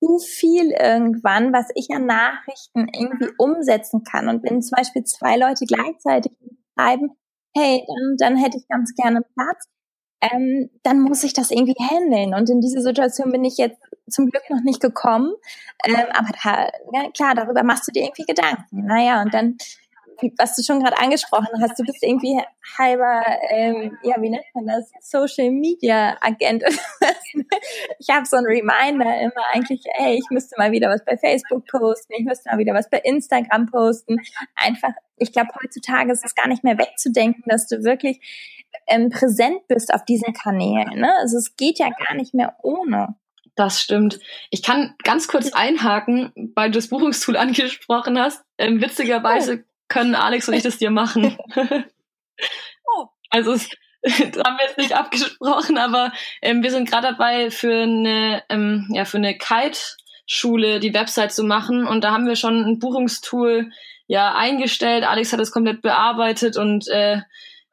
zu 0.00 0.18
viel 0.18 0.72
irgendwann, 0.72 1.52
was 1.52 1.68
ich 1.74 1.90
an 1.90 2.06
Nachrichten 2.06 2.88
irgendwie 2.92 3.30
umsetzen 3.38 4.02
kann. 4.02 4.28
Und 4.28 4.42
wenn 4.42 4.60
zum 4.60 4.76
Beispiel 4.76 5.04
zwei 5.04 5.36
Leute 5.36 5.66
gleichzeitig 5.66 6.32
schreiben, 6.74 7.16
hey, 7.56 7.84
dann, 7.86 8.16
dann 8.18 8.36
hätte 8.36 8.58
ich 8.58 8.68
ganz 8.68 8.94
gerne 8.94 9.22
Platz, 9.34 9.68
ähm, 10.20 10.70
dann 10.82 11.00
muss 11.00 11.24
ich 11.24 11.32
das 11.32 11.50
irgendwie 11.50 11.74
handeln. 11.78 12.34
Und 12.34 12.48
in 12.50 12.60
diese 12.60 12.80
Situation 12.80 13.32
bin 13.32 13.44
ich 13.44 13.56
jetzt 13.58 13.78
zum 14.08 14.30
Glück 14.30 14.42
noch 14.50 14.62
nicht 14.62 14.80
gekommen. 14.80 15.34
Ähm, 15.84 15.96
aber 16.12 16.28
da, 16.42 16.70
ja, 16.92 17.10
klar, 17.10 17.34
darüber 17.34 17.62
machst 17.62 17.86
du 17.88 17.92
dir 17.92 18.04
irgendwie 18.04 18.24
Gedanken. 18.24 18.86
Naja, 18.86 19.22
und 19.22 19.34
dann, 19.34 19.56
was 20.38 20.56
du 20.56 20.62
schon 20.62 20.80
gerade 20.80 20.98
angesprochen 20.98 21.60
hast, 21.60 21.78
du 21.78 21.84
bist 21.84 22.02
irgendwie 22.02 22.40
halber, 22.78 23.22
ähm, 23.50 23.96
ja, 24.02 24.14
wie 24.20 24.30
nennt 24.30 24.44
man 24.54 24.66
das? 24.66 24.90
Social 25.00 25.50
Media 25.50 26.16
Agent. 26.20 26.64
ich 27.98 28.08
habe 28.10 28.26
so 28.26 28.36
einen 28.36 28.46
Reminder 28.46 29.20
immer 29.20 29.44
eigentlich, 29.52 29.82
ey, 29.98 30.16
ich 30.16 30.30
müsste 30.30 30.56
mal 30.58 30.72
wieder 30.72 30.88
was 30.88 31.04
bei 31.04 31.16
Facebook 31.16 31.66
posten, 31.66 32.14
ich 32.16 32.24
müsste 32.24 32.50
mal 32.50 32.58
wieder 32.58 32.74
was 32.74 32.90
bei 32.90 32.98
Instagram 32.98 33.66
posten. 33.66 34.18
Einfach, 34.54 34.92
ich 35.16 35.32
glaube, 35.32 35.50
heutzutage 35.62 36.12
ist 36.12 36.24
es 36.24 36.34
gar 36.34 36.48
nicht 36.48 36.64
mehr 36.64 36.78
wegzudenken, 36.78 37.44
dass 37.46 37.66
du 37.66 37.84
wirklich 37.84 38.20
ähm, 38.86 39.10
präsent 39.10 39.66
bist 39.68 39.92
auf 39.92 40.04
diesen 40.04 40.32
Kanälen. 40.32 41.00
Ne? 41.00 41.10
Also 41.20 41.38
es 41.38 41.56
geht 41.56 41.78
ja 41.78 41.88
gar 41.90 42.14
nicht 42.14 42.34
mehr 42.34 42.56
ohne. 42.62 43.16
Das 43.56 43.80
stimmt. 43.80 44.20
Ich 44.50 44.62
kann 44.62 44.94
ganz 45.02 45.28
kurz 45.28 45.52
einhaken, 45.52 46.30
weil 46.54 46.70
du 46.70 46.78
das 46.78 46.88
Buchungstool 46.88 47.36
angesprochen 47.36 48.18
hast. 48.18 48.44
Ähm, 48.58 48.80
witzigerweise. 48.80 49.64
Können 49.88 50.14
Alex 50.14 50.48
und 50.48 50.54
ich 50.54 50.62
das 50.62 50.78
dir 50.78 50.90
machen. 50.90 51.36
oh. 52.84 53.06
Also 53.30 53.52
es, 53.52 53.68
das 54.02 54.44
haben 54.44 54.58
wir 54.58 54.66
jetzt 54.66 54.78
nicht 54.78 54.92
abgesprochen, 54.94 55.78
aber 55.78 56.12
ähm, 56.42 56.62
wir 56.62 56.70
sind 56.70 56.88
gerade 56.88 57.08
dabei, 57.08 57.50
für 57.50 57.82
eine, 57.82 58.42
ähm, 58.48 58.88
ja, 58.92 59.04
für 59.04 59.18
eine 59.18 59.36
Kite-Schule 59.36 60.80
die 60.80 60.94
Website 60.94 61.32
zu 61.32 61.44
machen. 61.44 61.86
Und 61.86 62.04
da 62.04 62.12
haben 62.12 62.26
wir 62.26 62.36
schon 62.36 62.64
ein 62.64 62.78
Buchungstool 62.78 63.70
ja 64.06 64.34
eingestellt. 64.34 65.04
Alex 65.04 65.32
hat 65.32 65.40
es 65.40 65.50
komplett 65.50 65.82
bearbeitet 65.82 66.56
und 66.56 66.88
äh, 66.88 67.20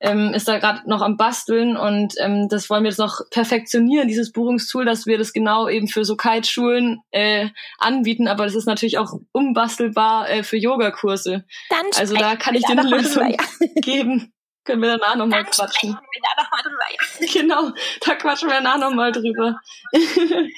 ähm, 0.03 0.33
ist 0.33 0.49
da 0.49 0.59
gerade 0.59 0.81
noch 0.87 1.01
am 1.01 1.15
Basteln 1.15 1.77
und 1.77 2.15
ähm, 2.19 2.49
das 2.49 2.69
wollen 2.69 2.83
wir 2.83 2.89
jetzt 2.89 2.99
noch 2.99 3.21
perfektionieren, 3.31 4.09
dieses 4.09 4.33
Buchungstool, 4.33 4.83
dass 4.83 5.05
wir 5.05 5.17
das 5.17 5.31
genau 5.31 5.69
eben 5.69 5.87
für 5.87 6.03
so 6.03 6.17
Kite-Schulen 6.17 7.01
äh, 7.11 7.47
anbieten, 7.77 8.27
aber 8.27 8.43
das 8.43 8.53
ist 8.53 8.65
natürlich 8.65 8.97
auch 8.97 9.13
umbastelbar 9.31 10.29
äh, 10.29 10.43
für 10.43 10.57
Yogakurse. 10.57 11.45
Dann 11.69 11.85
also 11.97 12.15
da 12.15 12.35
kann 12.35 12.53
ich 12.53 12.65
dir 12.65 12.77
eine 12.77 12.89
Lösung 12.89 13.23
drüber, 13.23 13.37
ja. 13.61 13.67
geben. 13.81 14.33
Können 14.65 14.81
wir 14.81 14.97
danach 14.97 15.15
nochmal 15.15 15.45
quatschen. 15.45 15.91
Wir 15.91 16.21
da 16.21 16.43
noch 16.43 16.51
mal 16.51 16.61
drüber, 16.61 16.83
ja. 16.91 17.27
Genau, 17.41 17.71
da 18.05 18.15
quatschen 18.15 18.49
wir 18.49 18.55
danach 18.55 18.77
nochmal 18.79 19.13
drüber. 19.13 19.57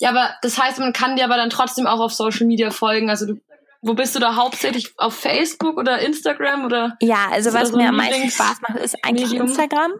ja, 0.00 0.10
aber 0.10 0.34
das 0.42 0.58
heißt, 0.58 0.80
man 0.80 0.92
kann 0.92 1.14
dir 1.14 1.24
aber 1.24 1.36
dann 1.36 1.50
trotzdem 1.50 1.86
auch 1.86 2.00
auf 2.00 2.12
Social 2.12 2.46
Media 2.46 2.72
folgen. 2.72 3.08
Also 3.08 3.26
du 3.26 3.40
wo 3.82 3.94
bist 3.94 4.14
du 4.14 4.20
da 4.20 4.36
hauptsächlich 4.36 4.94
auf 4.96 5.14
Facebook 5.14 5.76
oder 5.76 5.98
Instagram 5.98 6.64
oder? 6.64 6.96
Ja, 7.02 7.28
also 7.30 7.52
was 7.52 7.70
so 7.70 7.76
mir 7.76 7.88
am 7.88 7.96
meisten 7.96 8.30
Spaß 8.30 8.60
macht, 8.66 8.78
ist 8.78 8.96
eigentlich 9.04 9.30
Medium? 9.30 9.48
Instagram. 9.48 9.92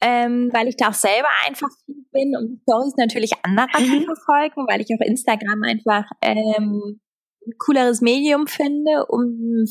Ähm, 0.00 0.50
weil 0.52 0.68
ich 0.68 0.76
da 0.76 0.90
auch 0.90 0.94
selber 0.94 1.26
einfach 1.44 1.68
viel 1.84 2.04
bin 2.12 2.36
und 2.36 2.60
Stories 2.62 2.94
natürlich 2.96 3.32
anderer 3.42 3.66
mhm. 3.80 4.04
verfolgen, 4.04 4.66
weil 4.68 4.80
ich 4.80 4.88
auch 4.94 5.04
Instagram 5.04 5.64
einfach 5.64 6.04
ähm, 6.22 7.00
ein 7.44 7.52
cooleres 7.58 8.00
Medium 8.00 8.46
finde, 8.46 9.06
um 9.08 9.64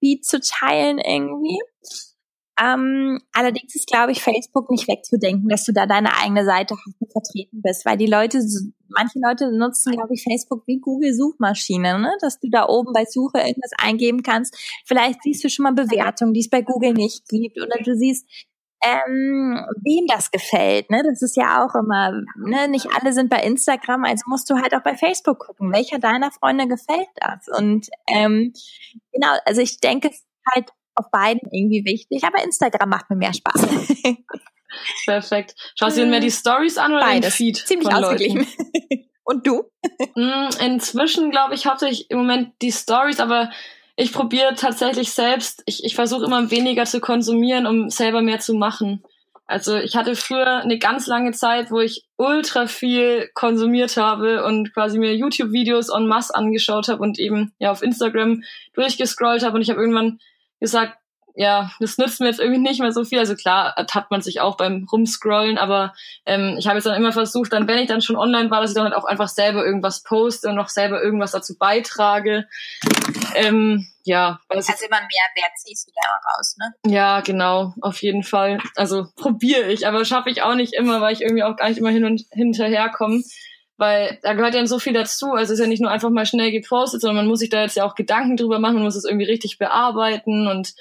Feed 0.00 0.24
zu 0.24 0.40
teilen 0.40 0.98
irgendwie. 0.98 1.60
Ähm, 2.58 3.20
allerdings 3.32 3.74
ist, 3.74 3.88
glaube 3.88 4.12
ich, 4.12 4.22
Facebook 4.22 4.70
nicht 4.70 4.88
wegzudenken, 4.88 5.48
dass 5.48 5.64
du 5.64 5.72
da 5.72 5.86
deine 5.86 6.16
eigene 6.16 6.44
Seite 6.44 6.76
hast 6.76 7.00
und 7.00 7.12
vertreten 7.12 7.62
bist, 7.62 7.84
weil 7.84 7.96
die 7.96 8.06
Leute, 8.06 8.40
manche 8.96 9.18
Leute 9.18 9.50
nutzen, 9.50 9.92
glaube 9.92 10.14
ich, 10.14 10.22
Facebook 10.22 10.62
wie 10.66 10.78
Google-Suchmaschine, 10.78 11.98
ne? 11.98 12.12
dass 12.20 12.40
du 12.40 12.48
da 12.50 12.66
oben 12.68 12.92
bei 12.92 13.04
Suche 13.04 13.38
irgendwas 13.38 13.72
eingeben 13.78 14.22
kannst. 14.22 14.56
Vielleicht 14.84 15.22
siehst 15.22 15.44
du 15.44 15.50
schon 15.50 15.64
mal 15.64 15.72
Bewertungen, 15.72 16.34
die 16.34 16.40
es 16.40 16.50
bei 16.50 16.62
Google 16.62 16.92
nicht 16.92 17.28
gibt, 17.28 17.60
oder 17.60 17.82
du 17.82 17.96
siehst, 17.96 18.26
ähm, 18.84 19.64
wem 19.82 20.06
das 20.06 20.30
gefällt. 20.30 20.90
Ne? 20.90 21.02
Das 21.04 21.22
ist 21.22 21.36
ja 21.36 21.64
auch 21.64 21.74
immer, 21.74 22.12
ne? 22.36 22.68
nicht 22.68 22.88
alle 22.94 23.12
sind 23.12 23.30
bei 23.30 23.42
Instagram, 23.42 24.04
also 24.04 24.24
musst 24.26 24.50
du 24.50 24.56
halt 24.56 24.74
auch 24.74 24.82
bei 24.82 24.96
Facebook 24.96 25.38
gucken, 25.38 25.72
welcher 25.72 25.98
deiner 25.98 26.30
Freunde 26.30 26.68
gefällt 26.68 27.08
das. 27.16 27.48
Und 27.58 27.88
ähm, 28.08 28.52
genau, 29.12 29.34
also 29.46 29.62
ich 29.62 29.80
denke 29.80 30.10
halt 30.54 30.70
auf 30.94 31.10
beiden 31.10 31.48
irgendwie 31.50 31.84
wichtig, 31.84 32.24
aber 32.24 32.44
Instagram 32.44 32.90
macht 32.90 33.10
mir 33.10 33.16
mehr 33.16 33.32
Spaß. 33.32 33.66
Perfekt. 35.06 35.54
Schaust 35.78 35.96
du 35.96 36.02
dir 36.02 36.06
mehr 36.08 36.20
die 36.20 36.30
Stories 36.30 36.78
an 36.78 36.92
oder 36.92 37.02
Beides. 37.02 37.30
den 37.30 37.32
Feed? 37.32 37.56
Ziemlich 37.56 37.92
ausgeglichen. 37.92 38.46
Und 39.24 39.46
du? 39.46 39.64
Mm, 40.14 40.48
inzwischen 40.60 41.30
glaube 41.30 41.54
ich 41.54 41.66
hauptsächlich 41.66 42.10
im 42.10 42.18
Moment 42.18 42.52
die 42.60 42.72
Stories, 42.72 43.20
aber 43.20 43.50
ich 43.96 44.12
probiere 44.12 44.54
tatsächlich 44.54 45.12
selbst, 45.12 45.62
ich, 45.66 45.84
ich 45.84 45.94
versuche 45.94 46.24
immer 46.24 46.50
weniger 46.50 46.84
zu 46.84 47.00
konsumieren, 47.00 47.66
um 47.66 47.90
selber 47.90 48.22
mehr 48.22 48.40
zu 48.40 48.54
machen. 48.54 49.02
Also 49.46 49.76
ich 49.76 49.94
hatte 49.94 50.16
früher 50.16 50.62
eine 50.62 50.78
ganz 50.78 51.06
lange 51.06 51.32
Zeit, 51.32 51.70
wo 51.70 51.80
ich 51.80 52.04
ultra 52.16 52.66
viel 52.66 53.30
konsumiert 53.34 53.96
habe 53.96 54.44
und 54.44 54.72
quasi 54.72 54.98
mir 54.98 55.14
YouTube-Videos 55.14 55.90
en 55.90 56.06
masse 56.06 56.34
angeschaut 56.34 56.88
habe 56.88 57.02
und 57.02 57.18
eben 57.18 57.52
ja 57.58 57.70
auf 57.70 57.82
Instagram 57.82 58.42
durchgescrollt 58.72 59.42
habe 59.42 59.56
und 59.56 59.62
ich 59.62 59.68
habe 59.68 59.80
irgendwann 59.80 60.18
gesagt, 60.60 60.98
ja, 61.36 61.72
das 61.80 61.98
nützt 61.98 62.20
mir 62.20 62.26
jetzt 62.26 62.38
irgendwie 62.38 62.60
nicht 62.60 62.80
mehr 62.80 62.92
so 62.92 63.04
viel. 63.04 63.18
Also 63.18 63.34
klar, 63.34 63.74
hat 63.76 64.10
man 64.10 64.22
sich 64.22 64.40
auch 64.40 64.56
beim 64.56 64.86
Rumscrollen, 64.90 65.58
aber 65.58 65.92
ähm, 66.26 66.56
ich 66.58 66.66
habe 66.66 66.76
jetzt 66.76 66.84
dann 66.86 66.96
immer 66.96 67.12
versucht, 67.12 67.52
dann, 67.52 67.66
wenn 67.66 67.78
ich 67.78 67.88
dann 67.88 68.02
schon 68.02 68.16
online 68.16 68.50
war, 68.50 68.60
dass 68.60 68.70
ich 68.70 68.76
dann 68.76 68.84
halt 68.84 68.94
auch 68.94 69.04
einfach 69.04 69.28
selber 69.28 69.64
irgendwas 69.64 70.04
poste 70.04 70.48
und 70.48 70.54
noch 70.54 70.68
selber 70.68 71.02
irgendwas 71.02 71.32
dazu 71.32 71.58
beitrage. 71.58 72.46
Ähm, 73.34 73.88
ja. 74.04 74.38
Also, 74.48 74.72
immer 74.84 75.00
mehr 75.00 75.42
Wert 75.42 75.52
ziehst 75.56 75.88
du 75.88 75.92
da 76.00 76.08
raus, 76.36 76.56
ne? 76.56 76.92
Ja, 76.92 77.20
genau, 77.20 77.74
auf 77.80 78.00
jeden 78.02 78.22
Fall. 78.22 78.58
Also 78.76 79.08
probiere 79.16 79.72
ich, 79.72 79.88
aber 79.88 80.04
schaffe 80.04 80.30
ich 80.30 80.42
auch 80.42 80.54
nicht 80.54 80.74
immer, 80.74 81.00
weil 81.00 81.14
ich 81.14 81.22
irgendwie 81.22 81.42
auch 81.42 81.56
gar 81.56 81.68
nicht 81.68 81.78
immer 81.78 81.90
hin 81.90 82.04
und 82.04 82.22
hinterherkomme. 82.30 83.22
Weil 83.76 84.20
da 84.22 84.34
gehört 84.34 84.54
ja 84.54 84.64
so 84.66 84.78
viel 84.78 84.92
dazu. 84.92 85.32
Also 85.32 85.52
es 85.52 85.58
ist 85.58 85.64
ja 85.64 85.66
nicht 85.68 85.82
nur 85.82 85.90
einfach 85.90 86.10
mal 86.10 86.26
schnell 86.26 86.52
gepostet, 86.52 87.00
sondern 87.00 87.16
man 87.16 87.26
muss 87.26 87.40
sich 87.40 87.50
da 87.50 87.62
jetzt 87.62 87.76
ja 87.76 87.84
auch 87.84 87.96
Gedanken 87.96 88.36
drüber 88.36 88.60
machen, 88.60 88.74
man 88.74 88.84
muss 88.84 88.94
es 88.94 89.04
irgendwie 89.04 89.26
richtig 89.26 89.58
bearbeiten 89.58 90.46
und 90.46 90.74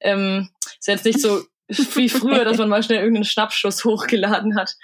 ähm, 0.00 0.48
ist 0.78 0.88
jetzt 0.88 1.04
nicht 1.04 1.20
so 1.20 1.42
wie 1.68 2.08
früher, 2.08 2.44
dass 2.44 2.56
man 2.56 2.68
mal 2.68 2.82
schnell 2.82 3.00
irgendeinen 3.00 3.24
Schnappschuss 3.24 3.84
hochgeladen 3.84 4.56
hat. 4.56 4.76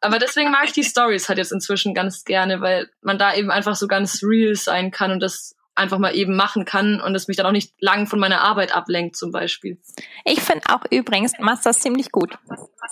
Aber 0.00 0.18
deswegen 0.18 0.50
mag 0.50 0.66
ich 0.66 0.72
die 0.72 0.84
Stories 0.84 1.28
halt 1.28 1.38
jetzt 1.38 1.52
inzwischen 1.52 1.92
ganz 1.92 2.24
gerne, 2.24 2.60
weil 2.60 2.88
man 3.02 3.18
da 3.18 3.34
eben 3.34 3.50
einfach 3.50 3.74
so 3.74 3.88
ganz 3.88 4.22
real 4.22 4.54
sein 4.54 4.92
kann 4.92 5.10
und 5.10 5.20
das 5.20 5.56
einfach 5.74 5.98
mal 5.98 6.14
eben 6.14 6.36
machen 6.36 6.64
kann 6.64 7.00
und 7.00 7.14
es 7.14 7.26
mich 7.26 7.36
dann 7.36 7.46
auch 7.46 7.52
nicht 7.52 7.72
lang 7.80 8.06
von 8.06 8.18
meiner 8.18 8.42
Arbeit 8.42 8.74
ablenkt 8.74 9.16
zum 9.16 9.32
Beispiel. 9.32 9.80
Ich 10.24 10.40
finde 10.40 10.64
auch 10.68 10.84
übrigens, 10.90 11.32
du 11.32 11.42
machst 11.42 11.64
das 11.64 11.80
ziemlich 11.80 12.12
gut. 12.12 12.38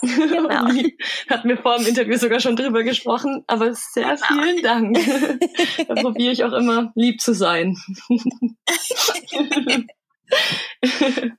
Genau. 0.01 0.65
Hatten 1.29 1.49
wir 1.49 1.57
vor 1.57 1.77
dem 1.77 1.87
Interview 1.87 2.17
sogar 2.17 2.39
schon 2.39 2.55
drüber 2.55 2.83
gesprochen, 2.83 3.43
aber 3.47 3.73
sehr 3.73 4.15
genau. 4.15 4.27
vielen 4.27 4.63
Dank. 4.63 4.97
da 5.87 5.95
probiere 5.95 6.33
ich 6.33 6.43
auch 6.43 6.53
immer 6.53 6.91
lieb 6.95 7.21
zu 7.21 7.33
sein. 7.33 7.77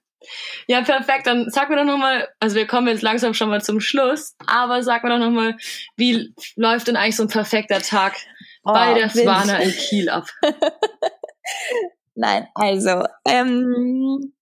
Ja, 0.71 0.83
perfekt. 0.83 1.27
Dann 1.27 1.51
sag 1.51 1.69
mir 1.69 1.75
doch 1.75 1.85
nochmal, 1.85 2.29
also 2.39 2.55
wir 2.55 2.65
kommen 2.65 2.87
jetzt 2.87 3.03
langsam 3.03 3.35
schon 3.35 3.49
mal 3.49 3.61
zum 3.61 3.81
Schluss, 3.81 4.37
aber 4.47 4.85
sag 4.85 5.03
mir 5.03 5.11
doch 5.11 5.19
nochmal, 5.19 5.57
wie 5.97 6.33
läuft 6.55 6.87
denn 6.87 6.95
eigentlich 6.95 7.17
so 7.17 7.25
ein 7.25 7.29
perfekter 7.29 7.83
Tag 7.83 8.15
oh, 8.63 8.73
bei 8.73 8.95
der 8.95 9.11
Swana 9.11 9.57
in 9.57 9.73
Kiel 9.73 10.09
ab? 10.09 10.29
Nein, 12.15 12.47
also, 12.55 13.03
ähm, 13.27 14.33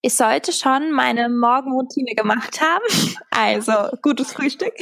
ich 0.00 0.14
sollte 0.14 0.52
schon 0.52 0.92
meine 0.92 1.28
Morgenroutine 1.28 2.14
gemacht 2.14 2.60
haben. 2.60 3.16
Also, 3.30 3.72
gutes 4.00 4.32
Frühstück. 4.32 4.74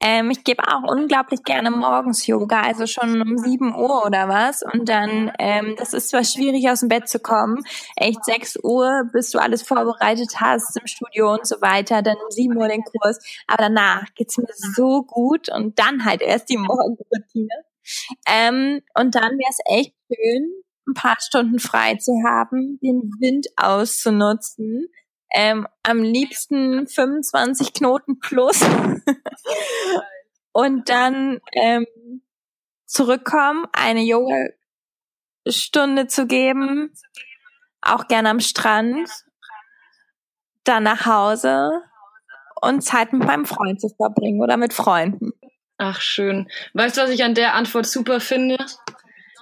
Ähm, 0.00 0.30
ich 0.30 0.44
gebe 0.44 0.62
auch 0.66 0.82
unglaublich 0.90 1.42
gerne 1.42 1.70
morgens 1.70 2.26
Yoga, 2.26 2.62
also 2.62 2.86
schon 2.86 3.20
um 3.20 3.38
7 3.38 3.74
Uhr 3.74 4.04
oder 4.06 4.28
was. 4.28 4.62
Und 4.62 4.88
dann, 4.88 5.32
ähm, 5.38 5.74
das 5.76 5.94
ist 5.94 6.10
zwar 6.10 6.24
schwierig 6.24 6.68
aus 6.70 6.80
dem 6.80 6.88
Bett 6.88 7.08
zu 7.08 7.18
kommen, 7.18 7.62
echt 7.96 8.24
6 8.24 8.58
Uhr, 8.62 9.04
bis 9.12 9.30
du 9.30 9.38
alles 9.38 9.62
vorbereitet 9.62 10.40
hast 10.40 10.76
im 10.76 10.86
Studio 10.86 11.32
und 11.32 11.46
so 11.46 11.60
weiter, 11.60 12.02
dann 12.02 12.16
um 12.16 12.30
7 12.30 12.56
Uhr 12.56 12.68
den 12.68 12.84
Kurs. 12.84 13.18
Aber 13.46 13.64
danach 13.64 14.04
geht's 14.14 14.38
mir 14.38 14.46
so 14.52 15.02
gut 15.02 15.48
und 15.48 15.78
dann 15.78 16.04
halt 16.04 16.22
erst 16.22 16.48
die 16.48 16.58
Morgenroutine. 16.58 17.64
Ähm, 18.26 18.80
und 18.94 19.14
dann 19.14 19.32
wäre 19.32 19.50
es 19.50 19.58
echt 19.64 19.94
schön, 20.06 20.52
ein 20.86 20.94
paar 20.94 21.16
Stunden 21.20 21.58
frei 21.58 21.96
zu 21.96 22.12
haben, 22.26 22.78
den 22.80 23.10
Wind 23.20 23.46
auszunutzen. 23.56 24.88
Ähm, 25.34 25.66
am 25.82 26.02
liebsten 26.02 26.86
25 26.86 27.74
Knoten 27.74 28.18
plus. 28.18 28.60
und 30.52 30.88
dann 30.88 31.40
ähm, 31.52 31.86
zurückkommen, 32.86 33.66
eine 33.72 34.02
Yoga-Stunde 34.02 34.46
zu 36.06 36.26
geben, 36.26 36.92
auch 37.82 38.08
gerne 38.08 38.30
am 38.30 38.40
Strand, 38.40 39.08
dann 40.64 40.82
nach 40.82 41.06
Hause 41.06 41.82
und 42.60 42.82
Zeit 42.82 43.12
mit 43.12 43.24
meinem 43.24 43.44
Freund 43.44 43.80
zu 43.80 43.88
verbringen 43.88 44.40
oder 44.40 44.56
mit 44.56 44.72
Freunden. 44.72 45.32
Ach, 45.76 46.00
schön. 46.00 46.48
Weißt 46.74 46.96
du, 46.96 47.02
was 47.02 47.10
ich 47.10 47.22
an 47.22 47.34
der 47.34 47.54
Antwort 47.54 47.86
super 47.86 48.20
finde? 48.20 48.58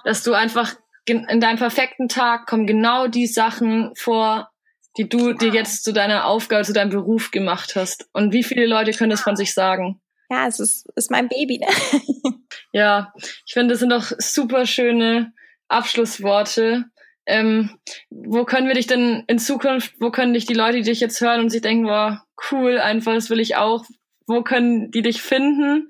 Dass 0.03 0.23
du 0.23 0.33
einfach 0.33 0.75
in 1.05 1.39
deinem 1.39 1.57
perfekten 1.57 2.09
Tag 2.09 2.47
kommen 2.47 2.67
genau 2.67 3.07
die 3.07 3.27
Sachen 3.27 3.95
vor, 3.95 4.51
die 4.97 5.07
du 5.07 5.33
dir 5.33 5.53
jetzt 5.53 5.83
zu 5.83 5.93
deiner 5.93 6.25
Aufgabe, 6.25 6.63
zu 6.63 6.73
deinem 6.73 6.89
Beruf 6.89 7.31
gemacht 7.31 7.75
hast. 7.75 8.07
Und 8.13 8.33
wie 8.33 8.43
viele 8.43 8.65
Leute 8.65 8.91
können 8.91 9.11
das 9.11 9.21
von 9.21 9.35
sich 9.35 9.53
sagen? 9.53 10.01
Ja, 10.29 10.47
es 10.47 10.59
ist, 10.59 10.87
ist 10.95 11.11
mein 11.11 11.29
Baby. 11.29 11.59
Ne? 11.59 12.33
ja, 12.71 13.13
ich 13.45 13.53
finde, 13.53 13.73
das 13.73 13.79
sind 13.79 13.91
doch 13.91 14.11
super 14.17 14.65
schöne 14.65 15.33
Abschlussworte. 15.67 16.85
Ähm, 17.25 17.77
wo 18.09 18.45
können 18.45 18.67
wir 18.67 18.75
dich 18.75 18.87
denn 18.87 19.23
in 19.27 19.39
Zukunft, 19.39 19.95
wo 19.99 20.11
können 20.11 20.33
dich 20.33 20.45
die 20.45 20.53
Leute, 20.53 20.77
die 20.77 20.83
dich 20.83 20.99
jetzt 20.99 21.19
hören 21.21 21.41
und 21.41 21.49
sich 21.49 21.61
denken, 21.61 21.85
wow, 21.85 22.19
cool, 22.51 22.79
einfach, 22.79 23.13
das 23.13 23.29
will 23.29 23.39
ich 23.39 23.57
auch, 23.57 23.85
wo 24.27 24.43
können 24.43 24.91
die 24.91 25.01
dich 25.01 25.21
finden? 25.21 25.89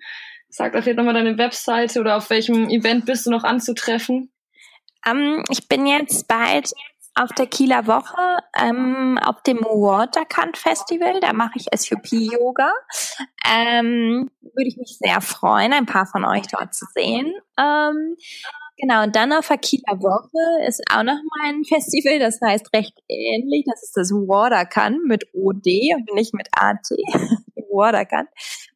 Sag 0.49 0.73
doch 0.73 0.85
jetzt 0.85 0.97
nochmal 0.97 1.13
deine 1.13 1.37
Webseite 1.37 1.99
oder 1.99 2.17
auf 2.17 2.29
welchem 2.29 2.69
Event 2.69 3.05
bist 3.05 3.25
du 3.25 3.31
noch 3.31 3.43
anzutreffen? 3.43 4.31
Um, 5.07 5.17
ähm, 5.17 5.43
ich 5.49 5.67
bin 5.67 5.85
jetzt 5.85 6.27
bald 6.27 6.71
auf 7.18 7.32
der 7.34 7.47
Kieler 7.47 7.88
Woche 7.88 8.39
ähm, 8.59 9.18
auf 9.18 9.41
dem 9.43 9.59
Waterkant 9.59 10.57
Festival. 10.57 11.20
Da 11.20 11.34
mache 11.34 11.53
ich 11.55 11.68
SUP-Yoga. 11.74 12.72
Ähm, 13.45 14.30
Würde 14.41 14.68
ich 14.68 14.78
mich 14.78 14.97
sehr 14.99 15.22
freuen, 15.22 15.74
ein 15.74 15.86
paar 15.86 16.05
von 16.05 16.26
euch 16.26 16.47
dort 16.47 16.74
zu 16.74 16.86
sehen. 16.93 17.34
Ähm, 17.59 18.15
genau, 18.78 19.03
und 19.03 19.15
dann 19.15 19.34
auf 19.34 19.47
der 19.47 19.57
Kieler 19.57 19.99
Woche 19.99 20.68
ist 20.68 20.82
auch 20.91 21.03
noch 21.03 21.15
mal 21.15 21.49
ein 21.49 21.63
Festival, 21.63 22.20
das 22.20 22.39
heißt 22.41 22.74
recht 22.74 22.93
ähnlich. 23.07 23.65
Das 23.65 23.84
ist 23.84 23.97
das 23.97 24.11
Waterkant 24.11 25.03
mit 25.05 25.26
OD 25.34 25.95
und 25.95 26.13
nicht 26.13 26.34
mit 26.34 26.47
AT. 26.51 26.88
Waterkant. 27.70 28.30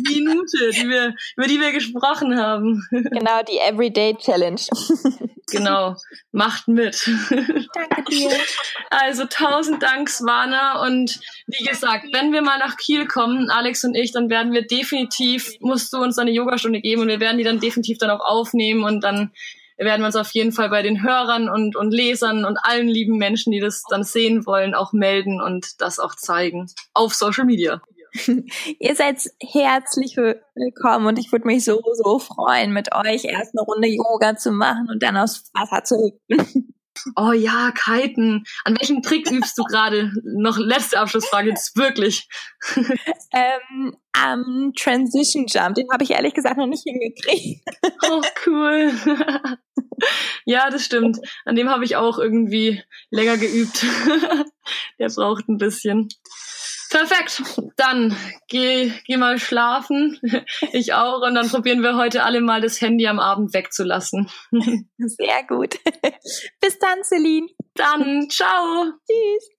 Minute, 0.08 0.70
die 0.70 0.88
wir, 0.88 1.14
über 1.36 1.46
die 1.46 1.60
wir 1.60 1.72
gesprochen 1.72 2.38
haben. 2.38 2.86
Genau, 2.90 3.42
die 3.48 3.58
Everyday 3.58 4.16
Challenge. 4.16 4.60
Genau, 5.50 5.94
macht 6.32 6.68
mit. 6.68 7.06
Danke 7.28 8.04
dir. 8.10 8.30
Also 8.90 9.26
tausend 9.26 9.82
Dank, 9.82 10.08
Svana. 10.08 10.84
Und 10.86 11.20
wie 11.46 11.64
gesagt, 11.64 12.06
wenn 12.12 12.32
wir 12.32 12.42
mal 12.42 12.58
nach 12.58 12.76
Kiel 12.76 13.06
kommen, 13.06 13.50
Alex 13.50 13.84
und 13.84 13.94
ich, 13.94 14.12
dann 14.12 14.30
werden 14.30 14.52
wir 14.52 14.66
definitiv, 14.66 15.52
musst 15.60 15.92
du 15.92 15.98
uns 15.98 16.18
eine 16.18 16.30
Yogastunde 16.30 16.80
geben 16.80 17.02
und 17.02 17.08
wir 17.08 17.20
werden 17.20 17.38
die 17.38 17.44
dann 17.44 17.60
definitiv 17.60 17.98
dann 17.98 18.10
auch 18.10 18.24
aufnehmen 18.24 18.84
und 18.84 19.04
dann 19.04 19.32
werden 19.76 20.02
wir 20.02 20.06
uns 20.06 20.16
auf 20.16 20.30
jeden 20.32 20.52
Fall 20.52 20.70
bei 20.70 20.82
den 20.82 21.02
Hörern 21.02 21.48
und, 21.48 21.76
und 21.76 21.92
Lesern 21.92 22.44
und 22.44 22.58
allen 22.62 22.88
lieben 22.88 23.18
Menschen, 23.18 23.52
die 23.52 23.60
das 23.60 23.82
dann 23.88 24.04
sehen 24.04 24.46
wollen, 24.46 24.74
auch 24.74 24.92
melden 24.92 25.40
und 25.40 25.80
das 25.80 25.98
auch 25.98 26.14
zeigen. 26.14 26.68
Auf 26.94 27.14
Social 27.14 27.44
Media. 27.44 27.82
Ihr 28.78 28.94
seid 28.94 29.18
herzlich 29.40 30.16
willkommen 30.16 31.06
und 31.06 31.18
ich 31.18 31.32
würde 31.32 31.46
mich 31.46 31.64
so, 31.64 31.82
so 31.94 32.18
freuen, 32.18 32.72
mit 32.72 32.94
euch 32.94 33.24
erst 33.24 33.54
eine 33.56 33.62
Runde 33.66 33.88
Yoga 33.88 34.36
zu 34.36 34.52
machen 34.52 34.88
und 34.88 35.02
dann 35.02 35.16
aufs 35.16 35.50
Wasser 35.52 35.84
zu 35.84 36.20
hüpfen. 36.28 36.70
Oh 37.16 37.32
ja, 37.32 37.72
Kiten. 37.72 38.44
An 38.62 38.76
welchem 38.78 39.02
Trick 39.02 39.28
übst 39.30 39.58
du 39.58 39.64
gerade? 39.64 40.12
Noch 40.22 40.58
letzte 40.58 41.00
Abschlussfrage, 41.00 41.48
jetzt 41.48 41.76
wirklich. 41.76 42.28
ähm, 43.32 43.96
am 44.12 44.72
Transition 44.78 45.46
Jump, 45.48 45.74
den 45.74 45.88
habe 45.92 46.04
ich 46.04 46.12
ehrlich 46.12 46.34
gesagt 46.34 46.56
noch 46.56 46.68
nicht 46.68 46.84
hingekriegt. 46.84 47.68
oh, 48.08 48.22
cool. 48.46 48.92
ja, 50.44 50.70
das 50.70 50.84
stimmt. 50.84 51.18
An 51.44 51.56
dem 51.56 51.68
habe 51.68 51.84
ich 51.84 51.96
auch 51.96 52.18
irgendwie 52.18 52.80
länger 53.10 53.38
geübt. 53.38 53.84
Der 55.00 55.08
braucht 55.08 55.48
ein 55.48 55.58
bisschen. 55.58 56.08
Perfekt. 56.94 57.42
Dann 57.76 58.16
geh, 58.46 58.92
geh 59.04 59.16
mal 59.16 59.38
schlafen. 59.38 60.20
Ich 60.72 60.94
auch. 60.94 61.22
Und 61.22 61.34
dann 61.34 61.48
probieren 61.48 61.82
wir 61.82 61.96
heute 61.96 62.22
alle 62.22 62.40
mal 62.40 62.60
das 62.60 62.80
Handy 62.80 63.06
am 63.08 63.18
Abend 63.18 63.52
wegzulassen. 63.52 64.30
Sehr 64.98 65.44
gut. 65.48 65.78
Bis 66.60 66.78
dann, 66.78 67.02
Celine. 67.02 67.48
Dann, 67.74 68.28
ciao. 68.30 68.92
Tschüss. 69.06 69.53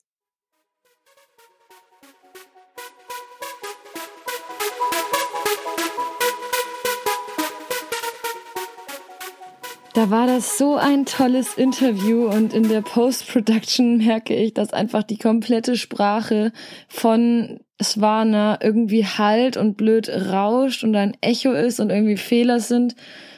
Da 9.96 10.10
war 10.10 10.28
das 10.28 10.58
so 10.58 10.76
ein 10.76 11.06
tolles 11.06 11.54
Interview 11.54 12.28
und 12.28 12.54
in 12.54 12.68
der 12.68 12.82
Post-Production 12.82 13.96
merke 13.96 14.36
ich, 14.36 14.54
dass 14.54 14.74
einfach 14.74 15.04
die 15.04 15.18
komplette 15.18 15.78
Sprache 15.78 16.52
von 16.90 17.62
Swana 17.82 18.60
irgendwie 18.62 19.06
halt 19.06 19.56
und 19.56 19.78
blöd 19.78 20.10
rauscht 20.10 20.84
und 20.84 20.98
ein 20.98 21.16
Echo 21.22 21.54
ist 21.54 21.80
und 21.80 21.92
irgendwie 21.92 22.18
Fehler 22.18 22.60
sind. 22.60 22.98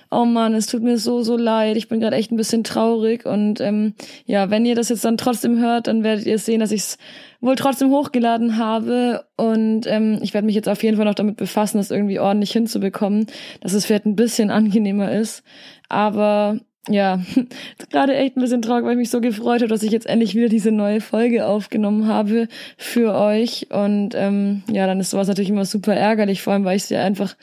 Oh 0.09 0.25
man, 0.25 0.53
es 0.53 0.67
tut 0.67 0.83
mir 0.83 0.97
so, 0.97 1.21
so 1.21 1.35
leid. 1.35 1.75
Ich 1.75 1.89
bin 1.89 1.99
gerade 1.99 2.15
echt 2.15 2.31
ein 2.31 2.37
bisschen 2.37 2.63
traurig. 2.63 3.25
Und 3.25 3.59
ähm, 3.59 3.93
ja, 4.25 4.49
wenn 4.49 4.65
ihr 4.65 4.75
das 4.75 4.89
jetzt 4.89 5.03
dann 5.03 5.17
trotzdem 5.17 5.59
hört, 5.59 5.87
dann 5.87 6.03
werdet 6.03 6.25
ihr 6.25 6.39
sehen, 6.39 6.59
dass 6.59 6.71
ich 6.71 6.81
es 6.81 6.97
wohl 7.41 7.55
trotzdem 7.55 7.89
hochgeladen 7.89 8.57
habe. 8.57 9.25
Und 9.35 9.85
ähm, 9.87 10.19
ich 10.21 10.33
werde 10.33 10.45
mich 10.45 10.55
jetzt 10.55 10.69
auf 10.69 10.83
jeden 10.83 10.97
Fall 10.97 11.05
noch 11.05 11.15
damit 11.15 11.37
befassen, 11.37 11.77
das 11.77 11.91
irgendwie 11.91 12.19
ordentlich 12.19 12.51
hinzubekommen, 12.51 13.27
dass 13.61 13.73
es 13.73 13.85
vielleicht 13.85 14.05
ein 14.05 14.15
bisschen 14.15 14.49
angenehmer 14.49 15.11
ist. 15.11 15.43
Aber 15.89 16.59
ja, 16.89 17.19
gerade 17.89 18.15
echt 18.15 18.37
ein 18.37 18.41
bisschen 18.41 18.61
traurig, 18.61 18.85
weil 18.85 18.93
ich 18.93 18.97
mich 18.97 19.09
so 19.09 19.21
gefreut 19.21 19.61
habe, 19.61 19.67
dass 19.67 19.83
ich 19.83 19.91
jetzt 19.91 20.07
endlich 20.07 20.35
wieder 20.35 20.49
diese 20.49 20.71
neue 20.71 21.01
Folge 21.01 21.45
aufgenommen 21.45 22.07
habe 22.07 22.47
für 22.77 23.13
euch. 23.13 23.67
Und 23.71 24.11
ähm, 24.15 24.63
ja, 24.71 24.87
dann 24.87 24.99
ist 24.99 25.09
sowas 25.09 25.27
natürlich 25.27 25.49
immer 25.49 25.65
super 25.65 25.93
ärgerlich, 25.93 26.41
vor 26.41 26.53
allem 26.53 26.65
weil 26.65 26.77
ich 26.77 26.89
ja 26.89 27.03
einfach 27.03 27.35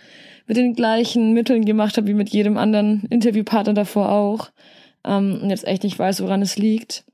mit 0.47 0.57
den 0.57 0.75
gleichen 0.75 1.33
Mitteln 1.33 1.65
gemacht 1.65 1.97
habe 1.97 2.07
wie 2.07 2.15
mit 2.15 2.31
jedem 2.31 2.57
anderen 2.57 3.05
Interviewpartner 3.11 3.75
davor 3.75 4.11
auch. 4.11 4.51
Ähm, 5.05 5.41
und 5.43 5.51
jetzt 5.51 5.67
echt 5.67 5.85
nicht 5.85 5.99
weiß, 5.99 6.23
woran 6.23 6.43
es 6.43 6.57
liegt. 6.57 7.05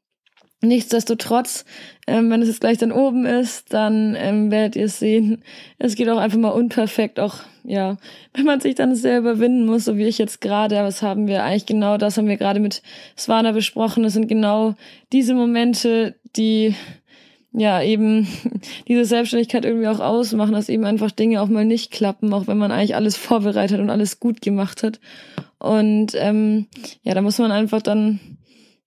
Nichtsdestotrotz, 0.63 1.65
ähm, 2.07 2.31
wenn 2.31 2.43
es 2.43 2.49
jetzt 2.49 2.61
gleich 2.61 2.77
dann 2.77 2.93
oben 2.93 3.25
ist, 3.25 3.73
dann 3.73 4.15
ähm, 4.19 4.51
werdet 4.51 4.77
ihr 4.77 4.91
sehen, 4.91 5.43
es 5.79 5.95
geht 5.95 6.11
auch 6.11 6.19
einfach 6.19 6.37
mal 6.37 6.51
unperfekt, 6.51 7.19
auch 7.19 7.37
ja, 7.65 7.97
wenn 8.35 8.45
man 8.45 8.61
sich 8.61 8.75
dann 8.75 8.95
sehr 8.95 9.19
überwinden 9.19 9.65
muss, 9.65 9.87
so 9.87 9.97
wie 9.97 10.05
ich 10.05 10.19
jetzt 10.19 10.43
gerade, 10.43 10.79
aber 10.79 10.89
das 10.89 11.01
haben 11.01 11.29
wir 11.29 11.45
eigentlich 11.45 11.65
genau, 11.65 11.97
das 11.97 12.19
haben 12.19 12.29
wir 12.29 12.37
gerade 12.37 12.61
mit 12.61 12.83
Svana 13.17 13.53
besprochen, 13.53 14.03
das 14.03 14.13
sind 14.13 14.29
genau 14.29 14.75
diese 15.13 15.33
Momente, 15.33 16.17
die 16.37 16.75
ja 17.53 17.83
eben 17.83 18.27
diese 18.89 19.05
Selbstständigkeit 19.05 19.65
irgendwie 19.65 19.89
auch 19.89 20.01
ausmachen, 20.01 20.53
dass 20.53 20.69
eben 20.69 20.85
einfach 20.85 21.11
Dinge 21.11 21.41
auch 21.41 21.49
mal 21.49 21.65
nicht 21.65 21.91
klappen, 21.91 22.33
auch 22.33 22.47
wenn 22.47 22.59
man 22.59 22.73
eigentlich 22.73 22.95
alles 22.95 23.17
vorbereitet 23.17 23.81
und 23.81 23.91
alles 23.91 24.21
gut 24.21 24.41
gemacht 24.41 24.83
hat. 24.83 25.01
Und 25.59 26.13
ähm, 26.15 26.67
ja, 27.03 27.15
da 27.15 27.23
muss 27.23 27.39
man 27.39 27.53
einfach 27.53 27.83
dann 27.83 28.21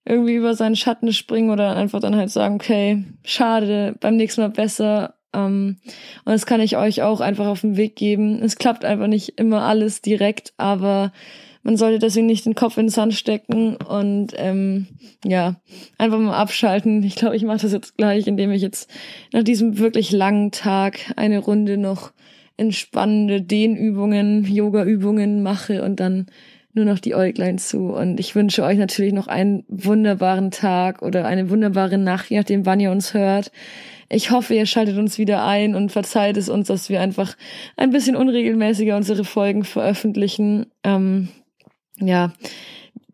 irgendwie 0.04 0.34
über 0.34 0.54
seinen 0.54 0.76
Schatten 0.76 1.12
springen 1.12 1.50
oder 1.50 1.76
einfach 1.76 2.00
dann 2.00 2.16
halt 2.16 2.30
sagen, 2.30 2.56
okay, 2.56 3.04
schade, 3.24 3.96
beim 4.00 4.16
nächsten 4.16 4.42
Mal 4.42 4.50
besser. 4.50 5.14
Ähm, 5.32 5.76
und 6.24 6.32
das 6.32 6.46
kann 6.46 6.60
ich 6.60 6.76
euch 6.76 7.02
auch 7.02 7.20
einfach 7.20 7.46
auf 7.46 7.62
den 7.62 7.76
Weg 7.76 7.96
geben. 7.96 8.42
Es 8.42 8.56
klappt 8.56 8.84
einfach 8.84 9.06
nicht 9.06 9.38
immer 9.38 9.62
alles 9.62 10.02
direkt, 10.02 10.52
aber 10.56 11.12
man 11.64 11.76
sollte 11.78 11.98
deswegen 11.98 12.26
nicht 12.26 12.46
den 12.46 12.54
Kopf 12.54 12.76
in 12.76 12.86
den 12.86 12.90
Sand 12.90 13.14
stecken 13.14 13.76
und 13.76 14.28
ähm, 14.36 14.86
ja, 15.24 15.56
einfach 15.98 16.18
mal 16.18 16.36
abschalten. 16.36 17.02
Ich 17.02 17.16
glaube, 17.16 17.36
ich 17.36 17.42
mache 17.42 17.62
das 17.62 17.72
jetzt 17.72 17.96
gleich, 17.96 18.26
indem 18.26 18.52
ich 18.52 18.62
jetzt 18.62 18.90
nach 19.32 19.42
diesem 19.42 19.78
wirklich 19.78 20.12
langen 20.12 20.52
Tag 20.52 21.12
eine 21.16 21.38
Runde 21.38 21.78
noch 21.78 22.12
entspannende 22.56 23.42
Dehnübungen, 23.42 24.44
Yoga-Übungen 24.44 25.42
mache 25.42 25.82
und 25.82 25.98
dann 26.00 26.26
nur 26.74 26.84
noch 26.84 26.98
die 26.98 27.14
Äuglein 27.14 27.58
zu. 27.58 27.94
Und 27.94 28.20
ich 28.20 28.34
wünsche 28.34 28.62
euch 28.62 28.78
natürlich 28.78 29.12
noch 29.12 29.26
einen 29.26 29.64
wunderbaren 29.68 30.50
Tag 30.50 31.02
oder 31.02 31.24
eine 31.24 31.48
wunderbare 31.48 31.98
Nacht, 31.98 32.30
je 32.30 32.36
nachdem, 32.36 32.66
wann 32.66 32.80
ihr 32.80 32.90
uns 32.90 33.14
hört. 33.14 33.50
Ich 34.10 34.30
hoffe, 34.30 34.54
ihr 34.54 34.66
schaltet 34.66 34.98
uns 34.98 35.16
wieder 35.16 35.46
ein 35.46 35.74
und 35.74 35.92
verzeiht 35.92 36.36
es 36.36 36.48
uns, 36.48 36.68
dass 36.68 36.90
wir 36.90 37.00
einfach 37.00 37.36
ein 37.76 37.90
bisschen 37.90 38.16
unregelmäßiger 38.16 38.96
unsere 38.96 39.24
Folgen 39.24 39.64
veröffentlichen. 39.64 40.66
Ähm, 40.82 41.28
ja, 42.00 42.32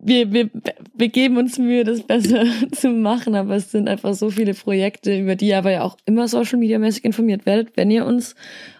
wir, 0.02 0.32
wir, 0.32 0.50
wir 0.94 1.08
geben 1.08 1.36
uns 1.36 1.58
Mühe, 1.58 1.84
das 1.84 2.02
besser 2.02 2.44
zu 2.72 2.88
machen, 2.88 3.34
aber 3.34 3.56
es 3.56 3.70
sind 3.70 3.88
einfach 3.88 4.14
so 4.14 4.30
viele 4.30 4.54
Projekte, 4.54 5.18
über 5.18 5.36
die 5.36 5.48
ihr 5.48 5.58
aber 5.58 5.70
ja 5.70 5.82
auch 5.82 5.96
immer 6.06 6.26
Social 6.26 6.58
Media 6.58 6.78
mäßig 6.78 7.04
informiert 7.04 7.46
werdet. 7.46 7.76
Wenn 7.76 7.90
ihr 7.90 8.06
uns 8.06 8.34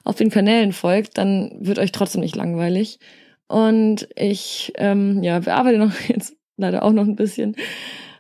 auf 0.05 0.17
den 0.17 0.31
Kanälen 0.31 0.73
folgt, 0.73 1.19
dann 1.19 1.53
wird 1.61 1.79
euch 1.79 1.93
trotzdem 1.93 2.23
nicht 2.23 2.37
langweilig. 2.37 2.99
Und 3.49 4.09
ich 4.17 4.73
ähm, 4.77 5.23
ja, 5.23 5.41
bearbeite 5.41 5.79
noch 5.79 5.93
jetzt 6.09 6.37
leider 6.57 6.83
auch 6.83 6.93
noch 6.93 7.05
ein 7.05 7.17
bisschen 7.17 7.57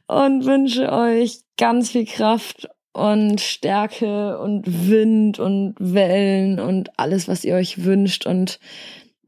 und 0.07 0.45
wünsche 0.45 0.91
euch 0.91 1.43
ganz 1.57 1.91
viel 1.91 2.05
Kraft 2.05 2.69
und 2.93 3.41
Stärke 3.41 4.41
und 4.41 4.89
Wind 4.89 5.39
und 5.39 5.77
Wellen 5.79 6.59
und 6.59 6.99
alles, 6.99 7.29
was 7.29 7.45
ihr 7.45 7.55
euch 7.55 7.85
wünscht 7.85 8.27
und 8.27 8.59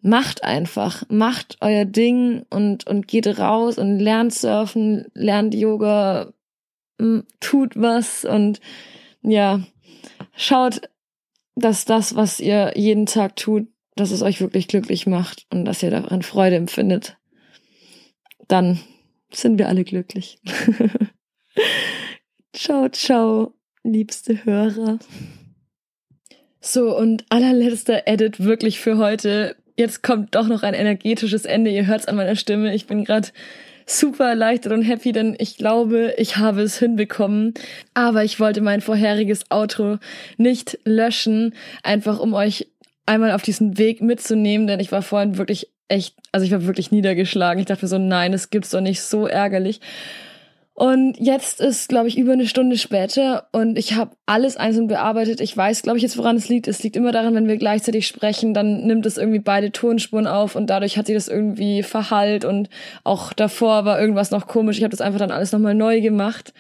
macht 0.03 0.45
einfach, 0.45 1.05
macht 1.09 1.57
euer 1.61 1.85
Ding 1.85 2.45
und, 2.51 2.87
und 2.87 3.09
geht 3.09 3.39
raus 3.39 3.79
und 3.79 3.99
lernt 3.99 4.35
surfen, 4.35 5.07
lernt 5.15 5.55
Yoga, 5.55 6.33
tut 7.41 7.73
was 7.77 8.25
und 8.25 8.61
ja, 9.23 9.63
schaut, 10.37 10.83
dass 11.55 11.85
das, 11.85 12.17
was 12.17 12.41
ihr 12.41 12.73
jeden 12.77 13.07
Tag 13.07 13.37
tut, 13.37 13.69
dass 13.95 14.11
es 14.11 14.23
euch 14.23 14.41
wirklich 14.41 14.69
glücklich 14.69 15.07
macht 15.07 15.47
und 15.51 15.65
dass 15.65 15.83
ihr 15.83 15.91
daran 15.91 16.23
Freude 16.23 16.57
empfindet, 16.57 17.19
dann 18.49 18.81
sind 19.33 19.59
wir 19.59 19.69
alle 19.69 19.85
glücklich. 19.85 20.39
ciao, 22.53 22.89
ciao, 22.89 23.55
liebste 23.85 24.45
Hörer. 24.45 24.99
So, 26.61 26.97
und 26.97 27.25
allerletzter 27.29 28.07
Edit 28.07 28.41
wirklich 28.41 28.81
für 28.81 28.97
heute. 28.97 29.57
Jetzt 29.77 30.03
kommt 30.03 30.35
doch 30.35 30.47
noch 30.47 30.63
ein 30.63 30.75
energetisches 30.75 31.45
Ende. 31.45 31.71
Ihr 31.71 31.87
hört's 31.87 32.07
an 32.07 32.17
meiner 32.17 32.37
Stimme. 32.37 32.75
Ich 32.75 32.87
bin 32.87 33.05
gerade 33.05 33.29
super 33.87 34.29
erleichtert 34.29 34.73
und 34.73 34.83
happy, 34.83 35.13
denn 35.13 35.35
ich 35.39 35.57
glaube, 35.57 36.15
ich 36.17 36.37
habe 36.37 36.63
es 36.63 36.79
hinbekommen. 36.79 37.55
Aber 37.95 38.25
ich 38.25 38.39
wollte 38.39 38.61
mein 38.61 38.81
vorheriges 38.81 39.51
Outro 39.51 39.99
nicht 40.37 40.79
löschen, 40.85 41.55
einfach 41.83 42.19
um 42.19 42.35
euch 42.35 42.69
einmal 43.07 43.33
auf 43.33 43.43
diesen 43.43 43.79
Weg 43.79 44.01
mitzunehmen, 44.01 44.67
denn 44.67 44.81
ich 44.81 44.93
war 44.93 45.03
vorhin 45.03 45.37
wirklich 45.37 45.69
echt, 45.89 46.15
also 46.31 46.47
ich 46.47 46.53
war 46.53 46.67
wirklich 46.67 46.91
niedergeschlagen. 46.91 47.61
Ich 47.61 47.67
dachte 47.67 47.85
mir 47.85 47.89
so, 47.89 47.99
nein, 47.99 48.33
es 48.33 48.51
gibt's 48.51 48.71
doch 48.71 48.81
nicht, 48.81 49.03
so 49.03 49.27
ärgerlich. 49.27 49.81
Und 50.75 51.19
jetzt 51.19 51.61
ist, 51.61 51.91
glaube 51.91 52.09
ich, 52.09 52.17
über 52.17 52.33
eine 52.33 52.47
Stunde 52.47 52.79
später 52.79 53.47
und 53.53 53.77
ich 53.77 53.95
habe 53.95 54.17
alles 54.25 54.57
einzeln 54.57 54.87
bearbeitet. 54.87 55.43
Ich 55.43 55.55
weiß, 55.55 55.83
glaube 55.83 55.99
ich, 55.99 56.03
jetzt, 56.03 56.17
woran 56.17 56.37
es 56.37 56.49
liegt. 56.49 56.67
Es 56.67 56.83
liegt 56.83 56.97
immer 56.97 57.13
daran, 57.13 57.35
wenn 57.35 57.47
wir 57.47 57.59
gleichzeitig 57.59 58.07
sprechen, 58.07 58.55
dann 58.55 58.87
nimmt 58.87 59.05
es 59.05 59.19
irgendwie 59.19 59.39
beide 59.39 59.71
Tonspuren 59.71 60.27
auf 60.27 60.57
und 60.57 60.71
dadurch 60.71 60.97
hat 60.97 61.07
sich 61.07 61.15
das 61.15 61.29
irgendwie 61.29 61.83
verhallt 61.83 62.47
und 62.47 62.71
auch 63.05 63.35
davor 63.35 63.85
war 63.85 64.01
irgendwas 64.01 64.31
noch 64.31 64.47
komisch. 64.47 64.79
Ich 64.79 64.83
habe 64.83 64.93
das 64.93 65.03
einfach 65.03 65.19
dann 65.19 65.31
alles 65.31 65.53
nochmal 65.53 65.75
neu 65.75 66.01
gemacht. 66.01 66.55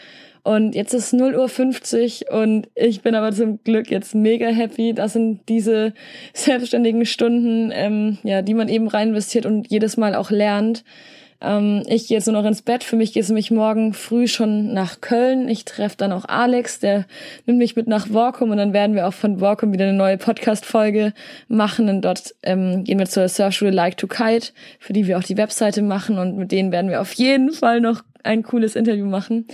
Und 0.44 0.74
jetzt 0.74 0.92
ist 0.92 1.12
0 1.12 1.36
Uhr 1.36 1.48
50 1.48 2.30
und 2.30 2.68
ich 2.74 3.00
bin 3.02 3.14
aber 3.14 3.32
zum 3.32 3.62
Glück 3.62 3.90
jetzt 3.90 4.14
mega 4.14 4.48
happy. 4.48 4.92
Das 4.92 5.14
sind 5.14 5.40
diese 5.48 5.94
selbstständigen 6.34 7.06
Stunden, 7.06 7.70
ähm, 7.72 8.18
ja, 8.24 8.42
die 8.42 8.54
man 8.54 8.68
eben 8.68 8.88
rein 8.88 9.10
investiert 9.10 9.46
und 9.46 9.70
jedes 9.70 9.96
Mal 9.96 10.14
auch 10.14 10.30
lernt. 10.30 10.84
Ähm, 11.42 11.82
ich 11.86 12.06
gehe 12.06 12.16
jetzt 12.16 12.26
nur 12.26 12.40
noch 12.40 12.48
ins 12.48 12.62
Bett. 12.62 12.84
Für 12.84 12.96
mich 12.96 13.12
geht 13.12 13.24
es 13.24 13.28
nämlich 13.28 13.50
morgen 13.50 13.92
früh 13.92 14.28
schon 14.28 14.72
nach 14.72 15.00
Köln. 15.00 15.48
Ich 15.48 15.64
treffe 15.64 15.96
dann 15.96 16.12
auch 16.12 16.24
Alex, 16.26 16.78
der 16.78 17.04
nimmt 17.46 17.58
mich 17.58 17.74
mit 17.74 17.88
nach 17.88 18.10
Workum 18.10 18.50
und 18.50 18.58
dann 18.58 18.72
werden 18.72 18.94
wir 18.94 19.08
auch 19.08 19.12
von 19.12 19.40
Workum 19.40 19.72
wieder 19.72 19.84
eine 19.84 19.96
neue 19.96 20.18
Podcast-Folge 20.18 21.12
machen. 21.48 21.88
Und 21.88 22.02
dort 22.02 22.34
ähm, 22.42 22.84
gehen 22.84 22.98
wir 22.98 23.06
zur 23.06 23.28
Surfschule 23.28 23.72
Like 23.72 23.96
to 23.96 24.06
Kite, 24.06 24.52
für 24.78 24.92
die 24.92 25.06
wir 25.06 25.18
auch 25.18 25.24
die 25.24 25.36
Webseite 25.36 25.82
machen 25.82 26.18
und 26.18 26.36
mit 26.36 26.52
denen 26.52 26.70
werden 26.70 26.90
wir 26.90 27.00
auf 27.00 27.12
jeden 27.14 27.52
Fall 27.52 27.80
noch 27.80 28.02
ein 28.22 28.42
cooles 28.44 28.76
Interview 28.76 29.06
machen 29.06 29.46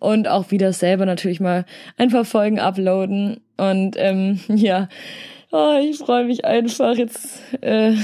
und 0.00 0.26
auch 0.26 0.50
wieder 0.50 0.72
selber 0.72 1.06
natürlich 1.06 1.38
mal 1.38 1.64
ein 1.96 2.10
paar 2.10 2.24
Folgen 2.24 2.58
uploaden. 2.58 3.40
Und 3.56 3.94
ähm, 3.98 4.40
ja, 4.48 4.88
oh, 5.52 5.78
ich 5.80 5.98
freue 5.98 6.24
mich 6.24 6.44
einfach. 6.44 6.96
Jetzt 6.96 7.40
äh, 7.60 7.94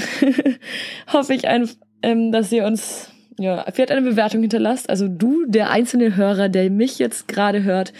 hoffe 1.11 1.33
ich 1.33 1.47
einfach, 1.47 1.75
ähm, 2.01 2.31
dass 2.31 2.51
ihr 2.51 2.65
uns 2.65 3.12
ja, 3.39 3.65
vielleicht 3.71 3.91
eine 3.91 4.01
Bewertung 4.01 4.41
hinterlasst. 4.41 4.89
Also 4.89 5.07
du, 5.07 5.45
der 5.47 5.69
einzelne 5.69 6.15
Hörer, 6.15 6.49
der 6.49 6.69
mich 6.69 6.99
jetzt 6.99 7.27
gerade 7.27 7.63
hört, 7.63 7.93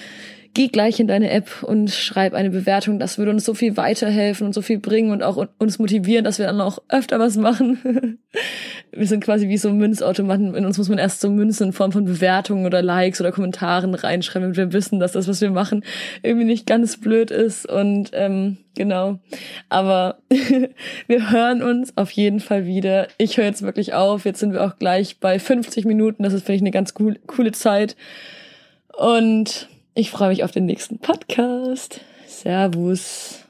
geh 0.53 0.67
gleich 0.67 0.99
in 0.99 1.07
deine 1.07 1.31
App 1.31 1.63
und 1.63 1.89
schreib 1.89 2.33
eine 2.33 2.51
Bewertung. 2.51 2.99
Das 2.99 3.17
würde 3.17 3.31
uns 3.31 3.43
so 3.43 3.53
viel 3.53 3.75
weiterhelfen 3.75 4.45
und 4.45 4.53
so 4.53 4.61
viel 4.61 4.77
bringen 4.77 5.11
und 5.11 5.23
auch 5.23 5.47
uns 5.57 5.79
motivieren, 5.79 6.23
dass 6.23 6.37
wir 6.37 6.45
dann 6.45 6.61
auch 6.61 6.79
öfter 6.89 7.19
was 7.19 7.37
machen. 7.37 8.19
wir 8.91 9.07
sind 9.07 9.23
quasi 9.23 9.49
wie 9.49 9.57
so 9.57 9.71
Münzautomaten. 9.71 10.53
In 10.53 10.65
uns 10.65 10.77
muss 10.77 10.89
man 10.89 10.99
erst 10.99 11.21
so 11.21 11.29
Münzen 11.31 11.67
in 11.67 11.73
Form 11.73 11.91
von 11.91 12.05
Bewertungen 12.05 12.65
oder 12.65 12.83
Likes 12.83 13.19
oder 13.19 13.31
Kommentaren 13.31 13.95
reinschreiben, 13.95 14.53
damit 14.53 14.57
wir 14.57 14.73
wissen, 14.73 14.99
dass 14.99 15.13
das, 15.13 15.27
was 15.27 15.41
wir 15.41 15.49
machen, 15.49 15.83
irgendwie 16.21 16.45
nicht 16.45 16.67
ganz 16.67 16.97
blöd 16.97 17.31
ist. 17.31 17.67
Und 17.67 18.11
ähm, 18.13 18.57
genau. 18.75 19.19
Aber 19.69 20.19
wir 21.07 21.31
hören 21.31 21.63
uns 21.63 21.97
auf 21.97 22.11
jeden 22.11 22.39
Fall 22.39 22.67
wieder. 22.67 23.07
Ich 23.17 23.37
höre 23.37 23.45
jetzt 23.45 23.63
wirklich 23.63 23.93
auf. 23.93 24.25
Jetzt 24.25 24.39
sind 24.39 24.53
wir 24.53 24.63
auch 24.63 24.77
gleich 24.77 25.19
bei 25.19 25.39
50 25.39 25.85
Minuten. 25.85 26.21
Das 26.21 26.33
ist, 26.33 26.45
finde 26.45 26.57
ich, 26.57 26.61
eine 26.61 26.71
ganz 26.71 26.93
cool, 26.99 27.17
coole 27.25 27.53
Zeit. 27.53 27.95
Und 28.95 29.67
ich 29.95 30.11
freue 30.11 30.29
mich 30.29 30.43
auf 30.43 30.51
den 30.51 30.65
nächsten 30.65 30.99
Podcast. 30.99 32.01
Servus. 32.27 33.42